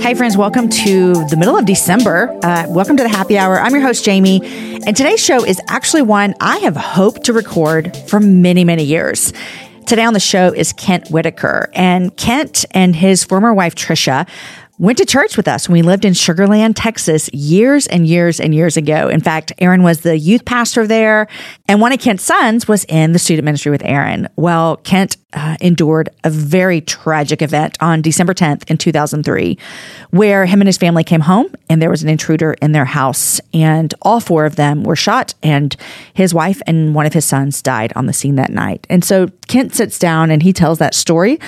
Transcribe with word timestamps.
Hey, 0.00 0.14
friends, 0.14 0.34
welcome 0.34 0.70
to 0.70 1.12
the 1.26 1.36
middle 1.36 1.58
of 1.58 1.66
December. 1.66 2.30
Uh, 2.42 2.64
welcome 2.68 2.96
to 2.96 3.02
the 3.02 3.08
happy 3.10 3.36
hour. 3.36 3.60
I'm 3.60 3.72
your 3.72 3.82
host, 3.82 4.02
Jamie, 4.02 4.40
and 4.42 4.96
today's 4.96 5.22
show 5.22 5.44
is 5.44 5.60
actually 5.68 6.00
one 6.00 6.34
I 6.40 6.56
have 6.60 6.74
hoped 6.74 7.24
to 7.24 7.34
record 7.34 7.94
for 8.08 8.18
many, 8.18 8.64
many 8.64 8.82
years. 8.82 9.34
Today 9.86 10.04
on 10.04 10.14
the 10.14 10.18
show 10.20 10.54
is 10.54 10.72
Kent 10.72 11.10
Whitaker, 11.10 11.68
and 11.74 12.16
Kent 12.16 12.64
and 12.70 12.96
his 12.96 13.24
former 13.24 13.52
wife, 13.52 13.74
Tricia, 13.74 14.26
went 14.80 14.96
to 14.96 15.04
church 15.04 15.36
with 15.36 15.46
us 15.46 15.68
when 15.68 15.74
we 15.74 15.82
lived 15.82 16.06
in 16.06 16.14
Sugar 16.14 16.46
Land, 16.46 16.74
Texas, 16.74 17.28
years 17.34 17.86
and 17.86 18.06
years 18.06 18.40
and 18.40 18.54
years 18.54 18.78
ago. 18.78 19.08
In 19.08 19.20
fact, 19.20 19.52
Aaron 19.58 19.82
was 19.82 20.00
the 20.00 20.16
youth 20.16 20.46
pastor 20.46 20.86
there, 20.86 21.28
and 21.68 21.82
one 21.82 21.92
of 21.92 22.00
Kent's 22.00 22.24
sons 22.24 22.66
was 22.66 22.84
in 22.86 23.12
the 23.12 23.18
student 23.18 23.44
ministry 23.44 23.70
with 23.70 23.84
Aaron. 23.84 24.26
Well, 24.36 24.78
Kent 24.78 25.18
uh, 25.34 25.58
endured 25.60 26.08
a 26.24 26.30
very 26.30 26.80
tragic 26.80 27.42
event 27.42 27.76
on 27.82 28.00
December 28.00 28.32
10th 28.32 28.70
in 28.70 28.78
2003, 28.78 29.58
where 30.12 30.46
him 30.46 30.62
and 30.62 30.68
his 30.68 30.78
family 30.78 31.04
came 31.04 31.20
home 31.20 31.54
and 31.68 31.82
there 31.82 31.90
was 31.90 32.02
an 32.02 32.08
intruder 32.08 32.54
in 32.62 32.72
their 32.72 32.86
house, 32.86 33.38
and 33.52 33.92
all 34.00 34.18
four 34.18 34.46
of 34.46 34.56
them 34.56 34.82
were 34.82 34.96
shot, 34.96 35.34
and 35.42 35.76
his 36.14 36.32
wife 36.32 36.62
and 36.66 36.94
one 36.94 37.04
of 37.04 37.12
his 37.12 37.26
sons 37.26 37.60
died 37.60 37.92
on 37.96 38.06
the 38.06 38.14
scene 38.14 38.36
that 38.36 38.50
night. 38.50 38.86
And 38.88 39.04
so 39.04 39.28
Kent 39.46 39.74
sits 39.74 39.98
down 39.98 40.30
and 40.30 40.42
he 40.42 40.54
tells 40.54 40.78
that 40.78 40.94
story, 40.94 41.38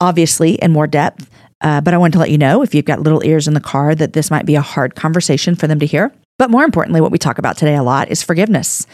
obviously 0.00 0.54
in 0.54 0.72
more 0.72 0.88
depth. 0.88 1.30
Uh, 1.60 1.80
but 1.80 1.94
I 1.94 1.98
want 1.98 2.12
to 2.14 2.18
let 2.18 2.30
you 2.30 2.38
know 2.38 2.62
if 2.62 2.74
you've 2.74 2.84
got 2.84 3.00
little 3.00 3.24
ears 3.24 3.46
in 3.46 3.54
the 3.54 3.60
car 3.60 3.94
that 3.94 4.12
this 4.12 4.30
might 4.30 4.46
be 4.46 4.54
a 4.54 4.62
hard 4.62 4.94
conversation 4.94 5.54
for 5.54 5.66
them 5.66 5.78
to 5.80 5.86
hear. 5.86 6.12
But 6.38 6.50
more 6.50 6.64
importantly, 6.64 7.00
what 7.00 7.12
we 7.12 7.18
talk 7.18 7.38
about 7.38 7.58
today 7.58 7.76
a 7.76 7.82
lot 7.82 8.10
is 8.10 8.22
forgiveness. 8.22 8.86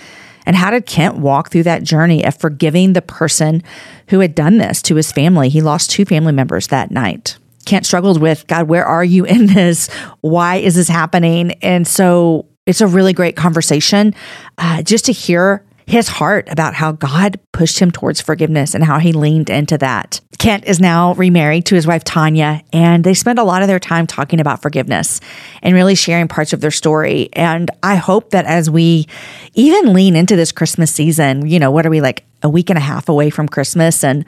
And 0.46 0.56
how 0.56 0.70
did 0.70 0.86
Kent 0.86 1.16
walk 1.16 1.50
through 1.50 1.64
that 1.64 1.82
journey 1.82 2.24
of 2.24 2.36
forgiving 2.36 2.92
the 2.92 3.02
person 3.02 3.62
who 4.08 4.20
had 4.20 4.34
done 4.34 4.58
this 4.58 4.80
to 4.82 4.94
his 4.94 5.12
family? 5.12 5.48
He 5.48 5.60
lost 5.60 5.90
two 5.90 6.04
family 6.04 6.32
members 6.32 6.68
that 6.68 6.90
night. 6.90 7.36
Kent 7.66 7.84
struggled 7.84 8.20
with 8.20 8.46
God, 8.46 8.68
where 8.68 8.86
are 8.86 9.04
you 9.04 9.24
in 9.24 9.46
this? 9.46 9.92
Why 10.20 10.56
is 10.56 10.76
this 10.76 10.88
happening? 10.88 11.52
And 11.62 11.86
so 11.86 12.46
it's 12.64 12.80
a 12.80 12.86
really 12.86 13.12
great 13.12 13.36
conversation 13.36 14.14
uh, 14.58 14.82
just 14.82 15.04
to 15.06 15.12
hear 15.12 15.65
his 15.86 16.08
heart 16.08 16.48
about 16.50 16.74
how 16.74 16.92
God 16.92 17.38
pushed 17.52 17.78
him 17.78 17.92
towards 17.92 18.20
forgiveness 18.20 18.74
and 18.74 18.82
how 18.82 18.98
he 18.98 19.12
leaned 19.12 19.48
into 19.48 19.78
that. 19.78 20.20
Kent 20.38 20.64
is 20.64 20.80
now 20.80 21.14
remarried 21.14 21.64
to 21.66 21.76
his 21.76 21.86
wife 21.86 22.02
Tanya, 22.02 22.60
and 22.72 23.04
they 23.04 23.14
spend 23.14 23.38
a 23.38 23.44
lot 23.44 23.62
of 23.62 23.68
their 23.68 23.78
time 23.78 24.06
talking 24.06 24.40
about 24.40 24.60
forgiveness 24.60 25.20
and 25.62 25.74
really 25.74 25.94
sharing 25.94 26.26
parts 26.26 26.52
of 26.52 26.60
their 26.60 26.72
story. 26.72 27.28
And 27.32 27.70
I 27.82 27.94
hope 27.94 28.30
that 28.30 28.46
as 28.46 28.68
we 28.68 29.06
even 29.54 29.92
lean 29.92 30.16
into 30.16 30.34
this 30.34 30.50
Christmas 30.50 30.92
season, 30.92 31.46
you 31.46 31.58
know, 31.58 31.70
what 31.70 31.86
are 31.86 31.90
we 31.90 32.00
like 32.00 32.24
a 32.42 32.48
week 32.48 32.68
and 32.68 32.78
a 32.78 32.82
half 32.82 33.08
away 33.08 33.30
from 33.30 33.48
Christmas? 33.48 34.02
And 34.02 34.24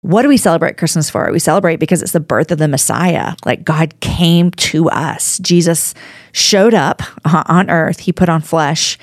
what 0.00 0.22
do 0.22 0.28
we 0.28 0.36
celebrate 0.38 0.78
Christmas 0.78 1.10
for? 1.10 1.30
We 1.30 1.38
celebrate 1.38 1.76
because 1.76 2.00
it's 2.00 2.12
the 2.12 2.20
birth 2.20 2.50
of 2.50 2.58
the 2.58 2.68
Messiah. 2.68 3.34
Like 3.44 3.64
God 3.64 3.98
came 4.00 4.50
to 4.52 4.88
us. 4.88 5.38
Jesus 5.40 5.94
showed 6.32 6.74
up 6.74 7.02
uh, 7.26 7.44
on 7.46 7.70
earth, 7.70 8.00
he 8.00 8.12
put 8.12 8.28
on 8.28 8.40
flesh 8.40 8.98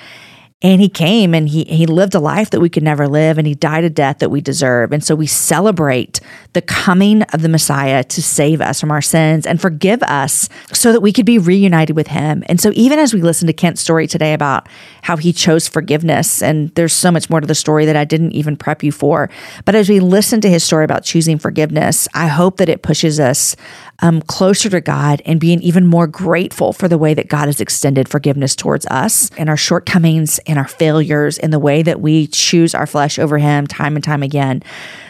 and 0.63 0.79
he 0.79 0.87
came 0.87 1.33
and 1.35 1.49
he 1.49 1.65
he 1.65 1.85
lived 1.85 2.15
a 2.15 2.19
life 2.19 2.49
that 2.51 2.61
we 2.61 2.69
could 2.69 2.83
never 2.83 3.07
live 3.07 3.37
and 3.37 3.45
he 3.45 3.53
died 3.53 3.83
a 3.83 3.89
death 3.89 4.19
that 4.19 4.29
we 4.29 4.39
deserve. 4.39 4.93
And 4.93 5.03
so 5.03 5.13
we 5.13 5.27
celebrate 5.27 6.21
the 6.53 6.61
coming 6.61 7.21
of 7.33 7.41
the 7.41 7.49
Messiah 7.49 8.03
to 8.05 8.21
save 8.23 8.61
us 8.61 8.79
from 8.79 8.89
our 8.89 9.01
sins 9.01 9.45
and 9.45 9.59
forgive 9.59 10.01
us 10.03 10.47
so 10.71 10.93
that 10.93 11.01
we 11.01 11.11
could 11.11 11.25
be 11.25 11.37
reunited 11.37 11.95
with 11.95 12.07
him. 12.07 12.43
And 12.47 12.61
so 12.61 12.71
even 12.75 12.97
as 12.97 13.13
we 13.13 13.21
listen 13.21 13.45
to 13.47 13.53
Kent's 13.53 13.81
story 13.81 14.07
today 14.07 14.33
about 14.33 14.69
how 15.01 15.17
he 15.17 15.33
chose 15.33 15.67
forgiveness 15.67 16.41
and 16.41 16.69
there's 16.75 16.93
so 16.93 17.11
much 17.11 17.29
more 17.29 17.41
to 17.41 17.47
the 17.47 17.55
story 17.55 17.85
that 17.85 17.97
I 17.97 18.05
didn't 18.05 18.31
even 18.31 18.55
prep 18.55 18.83
you 18.83 18.93
for, 18.93 19.29
but 19.65 19.75
as 19.75 19.89
we 19.89 19.99
listen 19.99 20.39
to 20.41 20.49
his 20.49 20.63
story 20.63 20.85
about 20.85 21.03
choosing 21.03 21.37
forgiveness, 21.37 22.07
I 22.13 22.27
hope 22.27 22.57
that 22.57 22.69
it 22.69 22.83
pushes 22.83 23.19
us 23.19 23.57
um, 23.99 24.21
closer 24.21 24.69
to 24.69 24.81
God 24.81 25.21
and 25.25 25.39
being 25.39 25.61
even 25.61 25.87
more 25.87 26.07
grateful 26.07 26.73
for 26.73 26.87
the 26.87 26.97
way 26.97 27.13
that 27.13 27.27
God 27.27 27.45
has 27.45 27.61
extended 27.61 28.07
forgiveness 28.09 28.55
towards 28.55 28.85
us 28.87 29.29
and 29.37 29.49
our 29.49 29.57
shortcomings 29.57 30.39
our 30.57 30.67
failures 30.67 31.37
and 31.37 31.51
the 31.51 31.59
way 31.59 31.81
that 31.81 32.01
we 32.01 32.27
choose 32.27 32.73
our 32.75 32.87
flesh 32.87 33.19
over 33.19 33.37
Him 33.37 33.67
time 33.67 33.95
and 33.95 34.03
time 34.03 34.23
again. 34.23 34.63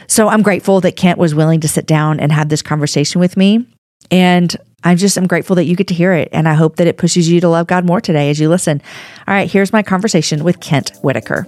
So 0.07 0.27
I'm 0.27 0.41
grateful 0.41 0.81
that 0.81 0.95
Kent 0.95 1.17
was 1.17 1.33
willing 1.33 1.59
to 1.61 1.67
sit 1.67 1.85
down 1.85 2.19
and 2.19 2.31
have 2.31 2.49
this 2.49 2.61
conversation 2.61 3.19
with 3.19 3.37
me. 3.37 3.65
And 4.11 4.55
I'm 4.83 4.97
just 4.97 5.17
I'm 5.17 5.27
grateful 5.27 5.55
that 5.55 5.65
you 5.65 5.75
get 5.75 5.87
to 5.87 5.93
hear 5.93 6.13
it 6.13 6.29
and 6.31 6.47
I 6.47 6.55
hope 6.55 6.75
that 6.75 6.87
it 6.87 6.97
pushes 6.97 7.29
you 7.29 7.39
to 7.41 7.49
love 7.49 7.67
God 7.67 7.85
more 7.85 8.01
today 8.01 8.29
as 8.29 8.39
you 8.39 8.49
listen. 8.49 8.81
All 9.27 9.33
right, 9.33 9.49
here's 9.49 9.71
my 9.71 9.81
conversation 9.81 10.43
with 10.43 10.59
Kent 10.59 10.91
Whitaker. 11.01 11.47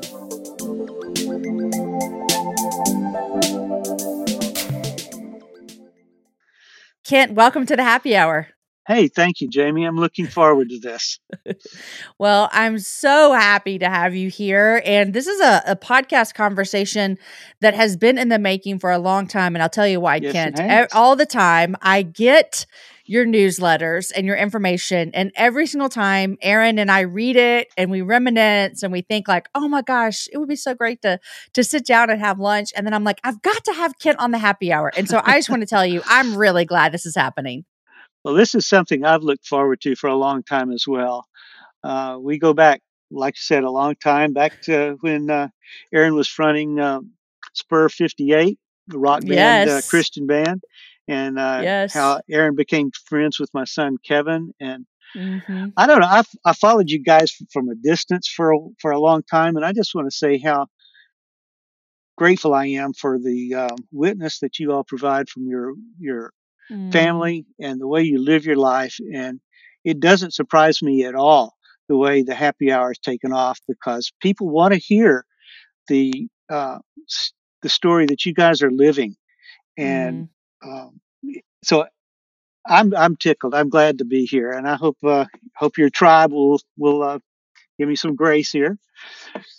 Kent, 7.04 7.34
welcome 7.34 7.68
to 7.68 7.76
the 7.76 7.84
happy 7.84 8.16
hour. 8.16 8.55
Hey, 8.88 9.08
thank 9.08 9.42
you, 9.42 9.48
Jamie. 9.48 9.84
I'm 9.84 9.98
looking 9.98 10.28
forward 10.28 10.70
to 10.70 10.80
this. 10.80 11.20
well, 12.20 12.50
I'm 12.52 12.78
so 12.78 13.34
happy 13.34 13.80
to 13.80 13.90
have 13.90 14.16
you 14.16 14.30
here. 14.30 14.82
And 14.86 15.12
this 15.12 15.26
is 15.26 15.42
a, 15.42 15.64
a, 15.66 15.76
podcast 15.76 16.36
conversation 16.36 17.18
that 17.62 17.74
has 17.74 17.98
been 17.98 18.20
in 18.20 18.30
the 18.30 18.38
making 18.38 18.78
for 18.78 18.92
a 18.92 19.00
long 19.00 19.26
time. 19.28 19.56
And 19.56 19.64
I'll 19.64 19.70
tell 19.70 19.88
you 19.88 20.00
why, 20.00 20.18
yes, 20.18 20.34
Kent. 20.34 20.94
All 20.94 21.16
the 21.16 21.26
time, 21.26 21.76
I 21.82 22.04
get 22.04 22.68
your 23.06 23.26
newsletters 23.26 24.12
and 24.16 24.28
your 24.28 24.36
information. 24.36 25.12
And 25.14 25.32
every 25.36 25.66
single 25.66 25.90
time 25.90 26.38
Aaron 26.42 26.78
and 26.78 26.92
I 26.92 27.02
read 27.02 27.36
it 27.36 27.68
and 27.78 27.90
we 27.90 28.02
reminisce 28.02 28.84
and 28.84 28.92
we 28.92 29.02
think 29.02 29.28
like, 29.28 29.48
oh 29.56 29.68
my 29.68 29.82
gosh, 29.82 30.28
it 30.32 30.38
would 30.38 30.50
be 30.50 30.56
so 30.56 30.74
great 30.74 31.02
to 31.04 31.20
to 31.54 31.64
sit 31.64 31.86
down 31.86 32.10
and 32.10 32.20
have 32.20 32.40
lunch. 32.40 32.70
And 32.76 32.86
then 32.86 32.94
I'm 32.94 33.04
like, 33.04 33.20
I've 33.24 33.42
got 33.42 33.64
to 33.66 33.74
have 33.74 33.98
Kent 34.00 34.20
on 34.20 34.32
the 34.32 34.38
happy 34.38 34.72
hour. 34.72 34.92
And 34.96 35.08
so 35.08 35.22
I 35.24 35.38
just 35.38 35.50
want 35.50 35.62
to 35.62 35.68
tell 35.68 35.86
you, 35.86 36.02
I'm 36.06 36.36
really 36.36 36.66
glad 36.66 36.92
this 36.92 37.06
is 37.06 37.16
happening. 37.16 37.66
Well, 38.26 38.34
this 38.34 38.56
is 38.56 38.68
something 38.68 39.06
I've 39.06 39.22
looked 39.22 39.46
forward 39.46 39.82
to 39.82 39.96
for 39.96 40.08
a 40.08 40.16
long 40.16 40.42
time 40.42 40.72
as 40.72 40.86
well. 40.88 41.28
Uh, 41.84 42.18
we 42.20 42.40
go 42.40 42.56
back, 42.56 42.82
like 43.12 43.36
I 43.36 43.40
said, 43.40 43.64
a 43.64 43.70
long 43.70 43.94
time 43.96 44.34
back 44.34 44.64
to 44.64 44.98
when 45.02 45.30
uh, 45.30 45.50
Aaron 45.94 46.16
was 46.16 46.28
fronting 46.28 46.80
uh, 46.80 47.02
Spur 47.54 47.88
58, 47.88 48.58
the 48.88 48.98
rock 48.98 49.24
band, 49.24 49.70
uh. 49.70 49.82
Christian 49.88 50.26
band 50.26 50.64
and 51.08 51.38
uh, 51.38 51.60
yes. 51.62 51.94
how 51.94 52.20
Aaron 52.28 52.56
became 52.56 52.90
friends 53.08 53.40
with 53.40 53.52
my 53.54 53.64
son 53.64 53.98
Kevin. 54.04 54.54
And 54.60 54.88
mm-hmm. 55.16 55.68
I 55.78 55.86
don't 55.86 56.00
know, 56.00 56.08
I, 56.08 56.24
I 56.44 56.54
followed 56.54 56.90
you 56.90 57.04
guys 57.04 57.32
from 57.54 57.70
a 57.70 57.76
distance 57.76 58.28
for 58.28 58.54
a, 58.54 58.58
for 58.82 58.90
a 58.90 59.00
long 59.00 59.22
time, 59.22 59.56
and 59.56 59.64
I 59.64 59.72
just 59.72 59.94
want 59.94 60.10
to 60.10 60.18
say 60.18 60.40
how 60.40 60.66
grateful 62.18 62.56
I 62.56 62.66
am 62.66 62.94
for 62.94 63.20
the 63.20 63.54
um, 63.54 63.78
witness 63.92 64.40
that 64.40 64.58
you 64.58 64.72
all 64.72 64.84
provide 64.84 65.30
from 65.30 65.46
your 65.46 65.74
your 66.00 66.32
mm. 66.72 66.92
family 66.92 67.46
and 67.60 67.80
the 67.80 67.88
way 67.88 68.04
you 68.04 68.24
live 68.24 68.46
your 68.46 68.56
life. 68.56 68.98
And 69.14 69.40
it 69.84 70.00
doesn't 70.00 70.34
surprise 70.34 70.82
me 70.82 71.06
at 71.06 71.16
all 71.16 71.56
the 71.88 71.98
way 71.98 72.24
the 72.24 72.36
happy 72.36 72.72
hour 72.72 72.92
is 72.92 73.00
taken 73.00 73.32
off 73.32 73.60
because 73.68 74.12
people 74.22 74.50
want 74.50 74.74
to 74.74 74.80
hear 74.80 75.26
the 75.88 76.28
uh, 76.50 76.80
the 77.62 77.70
story 77.70 78.06
that 78.08 78.26
you 78.26 78.34
guys 78.34 78.62
are 78.62 78.72
living, 78.72 79.16
and 79.78 80.30
mm. 80.64 80.68
um, 80.68 81.00
so 81.64 81.86
I'm 82.68 82.96
I'm 82.96 83.16
tickled. 83.16 83.54
I'm 83.54 83.70
glad 83.70 84.00
to 84.00 84.06
be 84.06 84.26
here, 84.26 84.52
and 84.52 84.68
I 84.68 84.76
hope 84.76 84.98
uh, 85.04 85.26
hope 85.56 85.78
your 85.78 85.90
tribe 85.90 86.32
will 86.32 86.60
will 86.78 87.04
uh, 87.04 87.20
give 87.78 87.88
me 87.88 87.96
some 87.96 88.16
grace 88.16 88.52
here. 88.52 88.78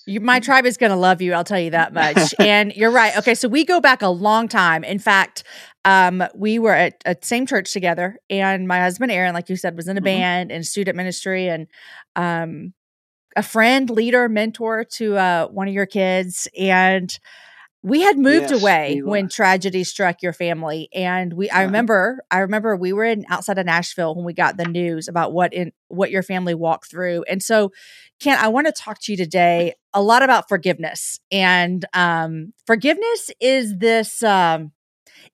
You, 0.06 0.20
my 0.20 0.40
tribe 0.40 0.66
is 0.66 0.76
going 0.76 0.90
to 0.90 0.96
love 0.96 1.20
you. 1.20 1.34
I'll 1.34 1.44
tell 1.44 1.60
you 1.60 1.70
that 1.70 1.92
much. 1.92 2.34
and 2.38 2.72
you're 2.74 2.90
right. 2.90 3.16
Okay, 3.18 3.34
so 3.34 3.48
we 3.48 3.64
go 3.64 3.80
back 3.80 4.02
a 4.02 4.08
long 4.08 4.48
time. 4.48 4.84
In 4.84 4.98
fact, 4.98 5.44
um, 5.84 6.22
we 6.34 6.58
were 6.58 6.74
at 6.74 7.02
a 7.04 7.16
same 7.22 7.46
church 7.46 7.72
together, 7.72 8.18
and 8.28 8.66
my 8.66 8.80
husband 8.80 9.12
Aaron, 9.12 9.34
like 9.34 9.48
you 9.48 9.56
said, 9.56 9.76
was 9.76 9.88
in 9.88 9.96
a 9.96 10.00
mm-hmm. 10.00 10.04
band 10.04 10.52
and 10.52 10.66
student 10.66 10.96
ministry, 10.96 11.48
and 11.48 11.66
um, 12.16 12.72
a 13.36 13.42
friend, 13.42 13.90
leader, 13.90 14.28
mentor 14.28 14.84
to 14.94 15.16
uh, 15.16 15.46
one 15.48 15.68
of 15.68 15.74
your 15.74 15.86
kids, 15.86 16.48
and 16.58 17.16
we 17.86 18.00
had 18.00 18.18
moved 18.18 18.50
yes, 18.50 18.60
away 18.60 19.00
when 19.04 19.28
tragedy 19.28 19.84
struck 19.84 20.22
your 20.22 20.32
family 20.32 20.88
and 20.92 21.32
we 21.32 21.48
i 21.50 21.62
remember 21.62 22.24
i 22.30 22.38
remember 22.38 22.74
we 22.76 22.92
were 22.92 23.04
in 23.04 23.24
outside 23.28 23.58
of 23.58 23.66
nashville 23.66 24.14
when 24.14 24.24
we 24.24 24.32
got 24.32 24.56
the 24.56 24.64
news 24.64 25.08
about 25.08 25.32
what 25.32 25.54
in 25.54 25.70
what 25.88 26.10
your 26.10 26.22
family 26.22 26.54
walked 26.54 26.90
through 26.90 27.24
and 27.28 27.42
so 27.42 27.70
Kent, 28.18 28.42
I 28.42 28.48
want 28.48 28.66
to 28.66 28.72
talk 28.72 29.00
to 29.02 29.12
you 29.12 29.16
today 29.18 29.74
a 29.92 30.02
lot 30.02 30.22
about 30.22 30.48
forgiveness. 30.48 31.20
And 31.30 31.84
um, 31.92 32.52
forgiveness 32.66 33.30
is 33.40 33.76
this 33.76 34.22
um, 34.22 34.72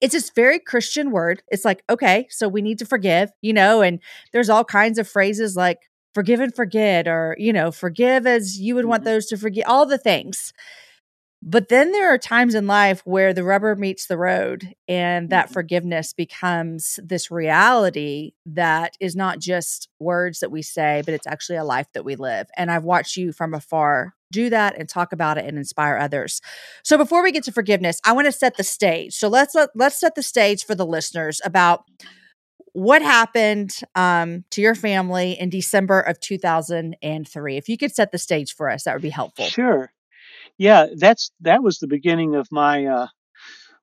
it's 0.00 0.14
this 0.14 0.30
very 0.34 0.58
Christian 0.58 1.12
word. 1.12 1.42
It's 1.48 1.64
like, 1.64 1.84
okay, 1.88 2.26
so 2.30 2.48
we 2.48 2.60
need 2.60 2.78
to 2.80 2.86
forgive, 2.86 3.30
you 3.40 3.52
know, 3.52 3.82
and 3.82 4.00
there's 4.32 4.50
all 4.50 4.64
kinds 4.64 4.98
of 4.98 5.08
phrases 5.08 5.54
like 5.54 5.78
forgive 6.12 6.40
and 6.40 6.54
forget, 6.54 7.06
or, 7.06 7.36
you 7.38 7.52
know, 7.52 7.70
forgive 7.70 8.26
as 8.26 8.58
you 8.58 8.74
would 8.74 8.84
want 8.84 9.02
mm-hmm. 9.02 9.12
those 9.12 9.26
to 9.26 9.36
forget, 9.36 9.66
all 9.66 9.86
the 9.86 9.98
things. 9.98 10.52
But 11.44 11.68
then 11.68 11.90
there 11.90 12.14
are 12.14 12.18
times 12.18 12.54
in 12.54 12.68
life 12.68 13.02
where 13.04 13.34
the 13.34 13.42
rubber 13.42 13.74
meets 13.74 14.06
the 14.06 14.16
road 14.16 14.74
and 14.86 15.28
that 15.30 15.46
mm-hmm. 15.46 15.54
forgiveness 15.54 16.12
becomes 16.12 17.00
this 17.02 17.32
reality 17.32 18.32
that 18.46 18.96
is 19.00 19.16
not 19.16 19.40
just 19.40 19.88
words 19.98 20.38
that 20.38 20.52
we 20.52 20.62
say, 20.62 21.02
but 21.04 21.14
it's 21.14 21.26
actually 21.26 21.56
a 21.56 21.64
life 21.64 21.88
that 21.94 22.04
we 22.04 22.14
live. 22.14 22.46
And 22.56 22.70
I've 22.70 22.84
watched 22.84 23.16
you 23.16 23.32
from 23.32 23.54
afar 23.54 24.14
do 24.30 24.48
that 24.48 24.78
and 24.78 24.88
talk 24.88 25.12
about 25.12 25.36
it 25.36 25.44
and 25.44 25.58
inspire 25.58 25.98
others. 25.98 26.40
So 26.84 26.96
before 26.96 27.22
we 27.22 27.32
get 27.32 27.44
to 27.44 27.52
forgiveness, 27.52 28.00
I 28.02 28.12
want 28.12 28.26
to 28.26 28.32
set 28.32 28.56
the 28.56 28.64
stage. 28.64 29.12
So 29.12 29.28
let's 29.28 29.54
let, 29.54 29.68
let's 29.74 30.00
set 30.00 30.14
the 30.14 30.22
stage 30.22 30.64
for 30.64 30.74
the 30.74 30.86
listeners 30.86 31.40
about 31.44 31.84
what 32.72 33.02
happened 33.02 33.78
um, 33.94 34.44
to 34.52 34.62
your 34.62 34.74
family 34.74 35.32
in 35.32 35.50
December 35.50 36.00
of 36.00 36.18
2003. 36.20 37.56
If 37.58 37.68
you 37.68 37.76
could 37.76 37.94
set 37.94 38.10
the 38.10 38.16
stage 38.16 38.54
for 38.54 38.70
us, 38.70 38.84
that 38.84 38.94
would 38.94 39.02
be 39.02 39.10
helpful. 39.10 39.44
Sure 39.46 39.92
yeah, 40.62 40.86
that's 40.96 41.32
that 41.40 41.64
was 41.64 41.78
the 41.78 41.88
beginning 41.88 42.36
of 42.36 42.46
my 42.52 42.86
uh, 42.86 43.08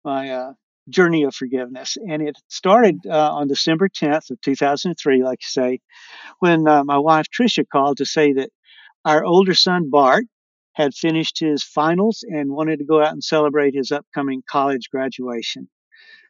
my 0.05 0.29
uh, 0.31 0.53
journey 0.89 1.23
of 1.23 1.35
forgiveness, 1.35 1.97
and 2.09 2.21
it 2.21 2.37
started 2.49 2.97
uh, 3.05 3.33
on 3.33 3.47
December 3.49 3.89
10th 3.89 4.31
of 4.31 4.41
2003, 4.41 5.23
like 5.23 5.39
you 5.41 5.47
say, 5.49 5.79
when 6.39 6.67
uh, 6.67 6.83
my 6.85 6.97
wife 6.97 7.27
Tricia 7.29 7.65
called 7.71 7.97
to 7.97 8.05
say 8.05 8.33
that 8.33 8.49
our 9.05 9.25
older 9.25 9.53
son 9.55 9.89
Bart 9.89 10.25
had 10.73 10.93
finished 10.95 11.39
his 11.39 11.63
finals 11.63 12.23
and 12.29 12.51
wanted 12.51 12.79
to 12.79 12.85
go 12.85 13.01
out 13.03 13.13
and 13.13 13.23
celebrate 13.23 13.75
his 13.75 13.91
upcoming 13.91 14.43
college 14.49 14.89
graduation. 14.91 15.69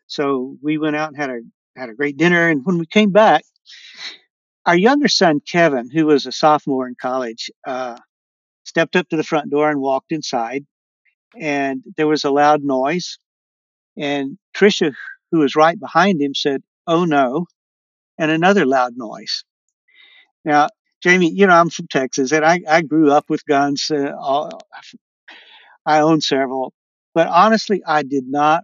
So 0.07 0.57
we 0.63 0.79
went 0.79 0.95
out 0.95 1.09
and 1.09 1.17
had 1.17 1.29
a 1.29 1.39
had 1.77 1.89
a 1.89 1.95
great 1.95 2.17
dinner, 2.17 2.49
and 2.49 2.65
when 2.65 2.79
we 2.79 2.87
came 2.87 3.11
back, 3.11 3.43
our 4.65 4.77
younger 4.77 5.09
son 5.09 5.41
Kevin, 5.41 5.89
who 5.91 6.07
was 6.07 6.25
a 6.25 6.31
sophomore 6.31 6.87
in 6.87 6.95
college, 7.01 7.51
uh, 7.67 7.97
stepped 8.69 8.95
up 8.95 9.09
to 9.09 9.17
the 9.17 9.23
front 9.23 9.49
door 9.49 9.69
and 9.69 9.81
walked 9.81 10.11
inside. 10.11 10.65
And 11.39 11.83
there 11.97 12.07
was 12.07 12.23
a 12.23 12.31
loud 12.31 12.63
noise. 12.63 13.17
And 13.97 14.37
Tricia, 14.55 14.93
who 15.31 15.39
was 15.39 15.55
right 15.55 15.79
behind 15.79 16.21
him, 16.21 16.33
said, 16.33 16.61
Oh 16.87 17.05
no. 17.05 17.45
And 18.17 18.31
another 18.31 18.65
loud 18.65 18.93
noise. 18.95 19.43
Now, 20.45 20.69
Jamie, 21.01 21.31
you 21.31 21.47
know, 21.47 21.53
I'm 21.53 21.69
from 21.69 21.87
Texas 21.87 22.31
and 22.31 22.45
I, 22.45 22.61
I 22.67 22.81
grew 22.81 23.11
up 23.11 23.29
with 23.29 23.45
guns. 23.45 23.89
Uh, 23.91 24.13
all, 24.17 24.61
I 25.85 26.01
own 26.01 26.21
several. 26.21 26.73
But 27.13 27.27
honestly, 27.27 27.81
I 27.85 28.03
did 28.03 28.25
not 28.27 28.63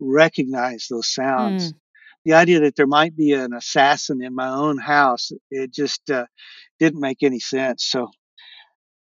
recognize 0.00 0.86
those 0.90 1.12
sounds. 1.12 1.72
Mm. 1.72 1.76
The 2.24 2.32
idea 2.34 2.60
that 2.60 2.76
there 2.76 2.88
might 2.88 3.16
be 3.16 3.32
an 3.32 3.54
assassin 3.54 4.22
in 4.22 4.34
my 4.34 4.48
own 4.48 4.78
house, 4.78 5.30
it 5.50 5.72
just 5.72 6.10
uh, 6.10 6.26
didn't 6.80 7.00
make 7.00 7.22
any 7.22 7.38
sense. 7.38 7.86
So 7.86 8.10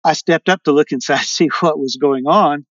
I 0.05 0.15
stepped 0.15 0.49
up 0.49 0.63
to 0.65 0.73
look 0.73 0.93
inside, 0.93 1.21
to 1.21 1.25
see 1.27 1.49
what 1.61 1.79
was 1.79 1.97
going 2.01 2.27
on. 2.27 2.67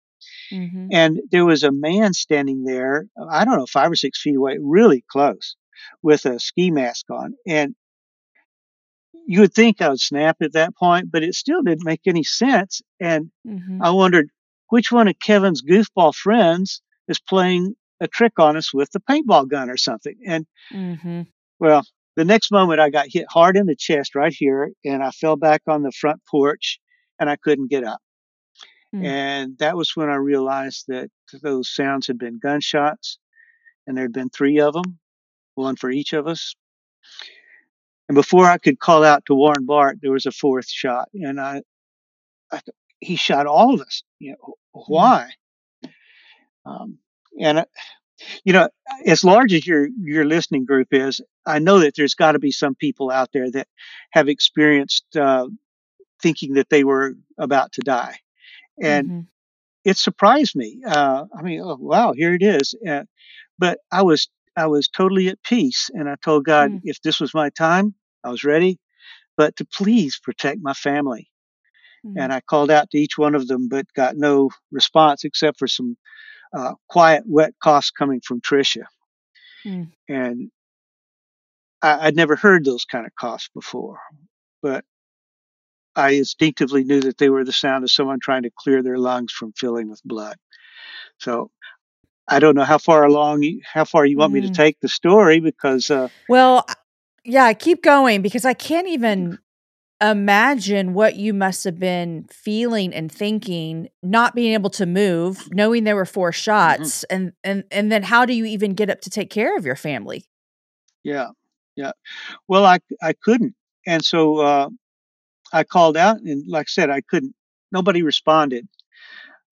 Mm-hmm. 0.51 0.87
And 0.91 1.19
there 1.31 1.45
was 1.45 1.63
a 1.63 1.71
man 1.71 2.13
standing 2.13 2.63
there, 2.63 3.05
I 3.29 3.45
don't 3.45 3.57
know, 3.57 3.67
five 3.67 3.91
or 3.91 3.95
six 3.95 4.21
feet 4.21 4.35
away, 4.35 4.57
really 4.59 5.03
close, 5.09 5.55
with 6.01 6.25
a 6.25 6.39
ski 6.39 6.71
mask 6.71 7.05
on. 7.11 7.35
And 7.47 7.75
you 9.27 9.41
would 9.41 9.53
think 9.53 9.79
I 9.79 9.89
would 9.89 9.99
snap 9.99 10.37
at 10.41 10.53
that 10.53 10.75
point, 10.75 11.11
but 11.11 11.23
it 11.23 11.35
still 11.35 11.61
didn't 11.61 11.85
make 11.85 12.01
any 12.07 12.23
sense. 12.23 12.81
And 12.99 13.29
mm-hmm. 13.47 13.81
I 13.81 13.91
wondered 13.91 14.29
which 14.69 14.91
one 14.91 15.07
of 15.07 15.19
Kevin's 15.19 15.61
goofball 15.61 16.15
friends 16.15 16.81
is 17.07 17.19
playing 17.19 17.75
a 18.01 18.07
trick 18.07 18.33
on 18.39 18.57
us 18.57 18.73
with 18.73 18.89
the 18.91 19.01
paintball 19.01 19.49
gun 19.49 19.69
or 19.69 19.77
something. 19.77 20.15
And 20.25 20.45
mm-hmm. 20.73 21.21
well, 21.59 21.83
the 22.15 22.25
next 22.25 22.51
moment 22.51 22.79
I 22.79 22.89
got 22.89 23.07
hit 23.07 23.25
hard 23.29 23.55
in 23.55 23.65
the 23.65 23.75
chest 23.75 24.15
right 24.15 24.33
here, 24.35 24.71
and 24.83 25.03
I 25.03 25.11
fell 25.11 25.35
back 25.35 25.61
on 25.67 25.83
the 25.83 25.91
front 25.91 26.21
porch 26.29 26.79
and 27.19 27.29
I 27.29 27.35
couldn't 27.35 27.69
get 27.69 27.83
up. 27.83 28.01
Mm. 28.95 29.05
And 29.05 29.57
that 29.59 29.77
was 29.77 29.95
when 29.95 30.09
I 30.09 30.15
realized 30.15 30.85
that 30.87 31.09
those 31.43 31.73
sounds 31.73 32.07
had 32.07 32.17
been 32.17 32.39
gunshots, 32.39 33.19
and 33.85 33.95
there 33.95 34.05
had 34.05 34.13
been 34.13 34.29
three 34.29 34.59
of 34.59 34.73
them, 34.73 34.99
one 35.55 35.75
for 35.75 35.91
each 35.91 36.13
of 36.13 36.27
us. 36.27 36.55
And 38.07 38.15
before 38.15 38.45
I 38.45 38.57
could 38.57 38.79
call 38.79 39.03
out 39.03 39.25
to 39.25 39.35
Warren 39.35 39.65
Bart, 39.65 39.99
there 40.01 40.11
was 40.11 40.25
a 40.25 40.31
fourth 40.31 40.67
shot, 40.67 41.09
and 41.13 41.39
I, 41.39 41.61
I 42.51 42.61
he 42.99 43.15
shot 43.15 43.45
all 43.45 43.73
of 43.73 43.81
us. 43.81 44.03
You 44.17 44.31
know 44.31 44.55
hmm. 44.73 44.93
why? 44.93 45.29
Um, 46.65 46.97
and 47.39 47.59
uh, 47.59 47.65
you 48.43 48.53
know, 48.53 48.69
as 49.05 49.23
large 49.23 49.53
as 49.53 49.65
your 49.65 49.87
your 50.01 50.25
listening 50.25 50.65
group 50.65 50.87
is, 50.91 51.21
I 51.45 51.59
know 51.59 51.79
that 51.79 51.93
there's 51.95 52.15
got 52.15 52.33
to 52.33 52.39
be 52.39 52.51
some 52.51 52.75
people 52.75 53.11
out 53.11 53.29
there 53.33 53.49
that 53.51 53.67
have 54.11 54.27
experienced 54.27 55.05
uh, 55.15 55.47
thinking 56.21 56.53
that 56.53 56.69
they 56.69 56.83
were 56.83 57.13
about 57.37 57.73
to 57.73 57.81
die. 57.81 58.17
And 58.81 59.07
mm-hmm. 59.07 59.19
it 59.85 59.97
surprised 59.97 60.55
me. 60.55 60.81
Uh, 60.85 61.25
I 61.37 61.41
mean, 61.41 61.61
oh, 61.61 61.77
wow, 61.79 62.13
here 62.13 62.33
it 62.33 62.43
is. 62.43 62.75
Uh, 62.87 63.03
but 63.57 63.79
I 63.91 64.03
was 64.03 64.29
I 64.55 64.67
was 64.67 64.87
totally 64.87 65.29
at 65.29 65.41
peace, 65.43 65.89
and 65.93 66.09
I 66.09 66.15
told 66.23 66.45
God, 66.45 66.71
mm. 66.71 66.81
if 66.83 67.01
this 67.01 67.19
was 67.19 67.33
my 67.33 67.49
time, 67.49 67.93
I 68.23 68.29
was 68.29 68.43
ready, 68.43 68.79
but 69.37 69.55
to 69.57 69.65
please 69.65 70.19
protect 70.21 70.59
my 70.61 70.73
family. 70.73 71.29
Mm. 72.05 72.15
And 72.17 72.33
I 72.33 72.41
called 72.41 72.71
out 72.71 72.89
to 72.91 72.97
each 72.97 73.17
one 73.17 73.35
of 73.35 73.47
them, 73.47 73.69
but 73.69 73.85
got 73.95 74.17
no 74.17 74.49
response 74.71 75.23
except 75.23 75.59
for 75.59 75.67
some 75.67 75.97
uh, 76.53 76.73
quiet, 76.89 77.23
wet 77.25 77.53
coughs 77.61 77.91
coming 77.91 78.21
from 78.25 78.41
Tricia. 78.41 78.85
Mm. 79.65 79.91
And 80.07 80.51
I, 81.81 82.05
would 82.05 82.15
never 82.15 82.35
heard 82.35 82.65
those 82.65 82.85
kind 82.85 83.05
of 83.05 83.15
coughs 83.15 83.49
before, 83.53 83.99
but 84.61 84.83
I 85.95 86.11
instinctively 86.11 86.83
knew 86.83 87.01
that 87.01 87.17
they 87.17 87.29
were 87.29 87.43
the 87.43 87.51
sound 87.51 87.83
of 87.83 87.91
someone 87.91 88.19
trying 88.21 88.43
to 88.43 88.51
clear 88.55 88.81
their 88.81 88.97
lungs 88.97 89.31
from 89.31 89.53
filling 89.53 89.89
with 89.89 90.01
blood. 90.03 90.37
So 91.17 91.51
I 92.27 92.39
don't 92.39 92.55
know 92.55 92.63
how 92.63 92.77
far 92.77 93.03
along, 93.03 93.43
how 93.65 93.85
far 93.85 94.05
you 94.05 94.17
want 94.17 94.31
mm. 94.31 94.35
me 94.35 94.41
to 94.41 94.47
mm. 94.49 94.55
take 94.55 94.79
the 94.79 94.87
story 94.87 95.39
because. 95.39 95.89
Uh, 95.89 96.09
well, 96.27 96.65
yeah, 97.25 97.51
keep 97.53 97.83
going 97.83 98.21
because 98.21 98.45
I 98.45 98.53
can't 98.53 98.87
even 98.87 99.39
imagine 100.01 100.93
what 100.93 101.15
you 101.17 101.33
must 101.33 101.63
have 101.65 101.77
been 101.77 102.25
feeling 102.31 102.93
and 102.93 103.11
thinking 103.11 103.89
not 104.01 104.33
being 104.33 104.53
able 104.53 104.69
to 104.69 104.85
move 104.85 105.49
knowing 105.51 105.83
there 105.83 105.95
were 105.95 106.05
four 106.05 106.31
mm-hmm. 106.31 106.37
shots 106.37 107.03
mm-hmm. 107.09 107.15
and 107.15 107.33
and 107.43 107.63
and 107.69 107.91
then 107.91 108.03
how 108.03 108.25
do 108.25 108.33
you 108.33 108.45
even 108.45 108.73
get 108.73 108.89
up 108.89 109.01
to 109.01 109.09
take 109.09 109.29
care 109.29 109.57
of 109.57 109.65
your 109.65 109.75
family 109.75 110.23
yeah 111.03 111.27
yeah 111.75 111.91
well 112.47 112.65
i 112.65 112.79
i 113.01 113.11
couldn't 113.11 113.53
and 113.85 114.05
so 114.05 114.37
uh, 114.37 114.69
I 115.51 115.63
called 115.63 115.97
out, 115.97 116.21
and 116.21 116.47
like 116.47 116.67
I 116.67 116.69
said, 116.69 116.89
I 116.89 117.01
couldn't. 117.01 117.35
Nobody 117.71 118.01
responded. 118.03 118.67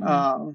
Mm-hmm. 0.01 0.49
Uh, 0.49 0.51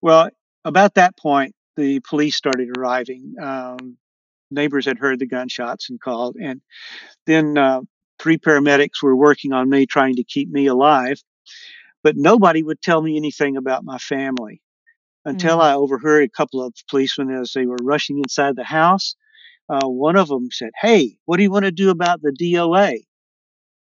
well, 0.00 0.30
about 0.64 0.94
that 0.94 1.16
point, 1.16 1.54
the 1.76 2.00
police 2.00 2.36
started 2.36 2.76
arriving. 2.76 3.34
Um, 3.40 3.96
neighbors 4.50 4.86
had 4.86 4.98
heard 4.98 5.18
the 5.18 5.26
gunshots 5.26 5.90
and 5.90 6.00
called, 6.00 6.36
and 6.36 6.60
then 7.26 7.56
uh, 7.56 7.80
three 8.18 8.38
paramedics 8.38 9.02
were 9.02 9.16
working 9.16 9.52
on 9.52 9.68
me, 9.68 9.86
trying 9.86 10.16
to 10.16 10.24
keep 10.24 10.50
me 10.50 10.66
alive. 10.66 11.20
But 12.02 12.16
nobody 12.16 12.62
would 12.62 12.82
tell 12.82 13.00
me 13.00 13.16
anything 13.16 13.56
about 13.56 13.84
my 13.84 13.98
family 13.98 14.60
until 15.24 15.58
mm-hmm. 15.58 15.62
I 15.62 15.74
overheard 15.74 16.24
a 16.24 16.28
couple 16.28 16.64
of 16.64 16.74
policemen 16.90 17.30
as 17.30 17.52
they 17.52 17.66
were 17.66 17.78
rushing 17.80 18.18
inside 18.18 18.56
the 18.56 18.64
house. 18.64 19.14
Uh, 19.68 19.86
one 19.88 20.16
of 20.16 20.28
them 20.28 20.48
said, 20.50 20.70
"Hey, 20.80 21.18
what 21.24 21.36
do 21.36 21.44
you 21.44 21.50
want 21.50 21.64
to 21.64 21.70
do 21.70 21.90
about 21.90 22.20
the 22.22 22.32
DOA?" 22.32 23.04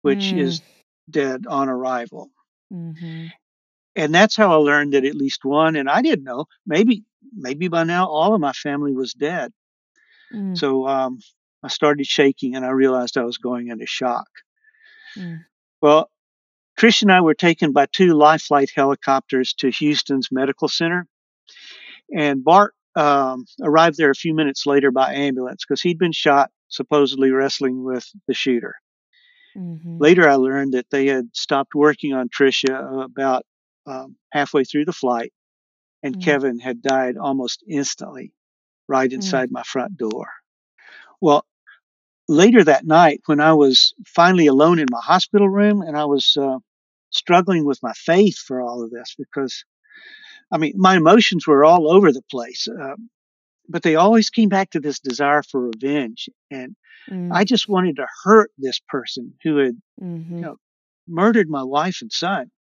Which 0.02 0.32
Mm. 0.32 0.38
is 0.38 0.62
dead 1.11 1.47
on 1.47 1.68
arrival. 1.68 2.30
Mm-hmm. 2.73 3.26
And 3.97 4.14
that's 4.14 4.37
how 4.37 4.52
I 4.52 4.56
learned 4.56 4.94
that 4.94 5.04
at 5.04 5.14
least 5.14 5.44
one, 5.44 5.76
and 5.76 5.88
I 5.88 6.02
didn't 6.02 6.25
know, 6.25 6.47
maybe, 6.66 7.04
maybe 7.35 7.68
by 7.68 7.85
now 7.85 8.06
all 8.09 8.35
of 8.35 8.40
my 8.40 8.52
family 8.52 8.92
was 8.94 9.12
dead. 9.12 9.52
Mm. 10.32 10.56
So 10.56 10.87
um, 10.87 11.18
I 11.62 11.68
started 11.68 12.06
shaking 12.06 12.54
and 12.56 12.64
I 12.64 12.71
realized 12.71 13.16
I 13.18 13.25
was 13.25 13.38
going 13.38 13.68
into 13.68 13.87
shock. 13.87 14.28
Mm. 15.16 15.40
Well, 15.82 16.11
Trish 16.78 17.02
and 17.02 17.12
I 17.12 17.21
were 17.21 17.35
taken 17.35 17.73
by 17.73 17.87
two 17.87 18.14
life 18.14 18.42
flight 18.42 18.71
helicopters 18.75 19.52
to 19.59 19.71
Houston's 19.71 20.28
medical 20.32 20.68
center. 20.68 21.06
And 22.14 22.42
Bart 22.42 22.75
um, 22.97 23.44
arrived 23.62 23.99
there 23.99 24.11
a 24.11 24.14
few 24.14 24.35
minutes 24.35 24.66
later 24.66 24.90
by 24.90 25.12
ambulance 25.14 25.64
because 25.66 25.82
he'd 25.82 25.99
been 25.99 26.12
shot, 26.12 26.50
supposedly 26.68 27.30
wrestling 27.30 27.85
with 27.85 28.06
the 28.26 28.35
shooter. 28.35 28.75
Mhm. 29.56 30.00
Later, 30.00 30.28
I 30.28 30.35
learned 30.35 30.75
that 30.75 30.90
they 30.90 31.06
had 31.06 31.35
stopped 31.35 31.75
working 31.75 32.12
on 32.14 32.28
Tricia 32.28 33.04
about 33.04 33.44
um, 33.87 34.16
halfway 34.32 34.64
through 34.64 34.85
the 34.87 34.92
flight, 34.92 35.32
and 36.02 36.18
Mm. 36.18 36.18
Kevin 36.18 36.59
had 36.59 36.82
died 36.82 37.16
almost 37.16 37.62
instantly 37.68 38.32
right 38.88 39.12
Mm. 39.16 39.42
inside 39.42 39.50
my 39.50 39.62
front 39.62 39.97
door. 39.97 40.28
Well, 41.21 41.47
later 42.28 42.64
that 42.64 42.87
night, 42.87 43.23
when 43.26 43.40
I 43.40 43.52
was 43.54 43.94
finally 44.06 44.47
alone 44.47 44.78
in 44.78 44.88
my 44.90 45.00
hospital 45.00 45.49
room 45.49 45.82
and 45.82 45.97
I 45.97 46.04
was 46.06 46.37
uh, 46.37 46.59
struggling 47.11 47.64
with 47.64 47.82
my 47.82 47.92
faith 47.94 48.38
for 48.38 48.61
all 48.61 48.82
of 48.82 48.90
this 48.90 49.14
because, 49.18 49.64
I 50.52 50.59
mean, 50.59 50.75
my 50.76 50.97
emotions 50.97 51.47
were 51.47 51.64
all 51.64 51.90
over 51.92 52.12
the 52.12 52.23
place, 52.30 52.68
um, 52.68 53.11
but 53.69 53.83
they 53.83 53.97
always 53.97 54.31
came 54.31 54.49
back 54.49 54.71
to 54.71 54.81
this 54.81 55.00
desire 55.00 55.42
for 55.42 55.61
revenge. 55.69 56.28
And 56.50 56.76
Mm. 57.09 57.33
I 57.33 57.45
just 57.45 57.69
wanted 57.69 57.97
to 57.97 58.07
hurt 58.25 58.50
this 58.59 58.81
person 58.88 59.35
who 59.42 59.57
had 59.57 59.76
Mhm. 60.00 60.40
know, 60.40 60.57
murdered 61.09 61.49
my 61.49 61.62
wife 61.62 61.99
and 62.00 62.12
son. 62.12 62.50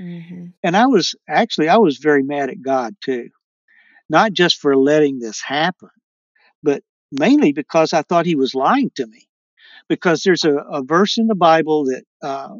Mhm. 0.00 0.52
And 0.62 0.76
I 0.76 0.86
was 0.86 1.14
actually, 1.28 1.68
I 1.68 1.76
was 1.76 1.98
very 1.98 2.22
mad 2.22 2.50
at 2.50 2.62
God 2.62 2.94
too, 3.02 3.30
not 4.08 4.32
just 4.32 4.58
for 4.58 4.76
letting 4.76 5.18
this 5.18 5.42
happen, 5.42 5.90
but 6.62 6.82
mainly 7.12 7.52
because 7.52 7.92
I 7.92 8.02
thought 8.02 8.26
he 8.26 8.36
was 8.36 8.54
lying 8.54 8.90
to 8.96 9.06
me. 9.06 9.28
Because 9.88 10.22
there's 10.22 10.44
a, 10.44 10.56
a 10.56 10.82
verse 10.82 11.18
in 11.18 11.26
the 11.26 11.34
Bible 11.34 11.84
that 11.86 12.04
uh, 12.22 12.54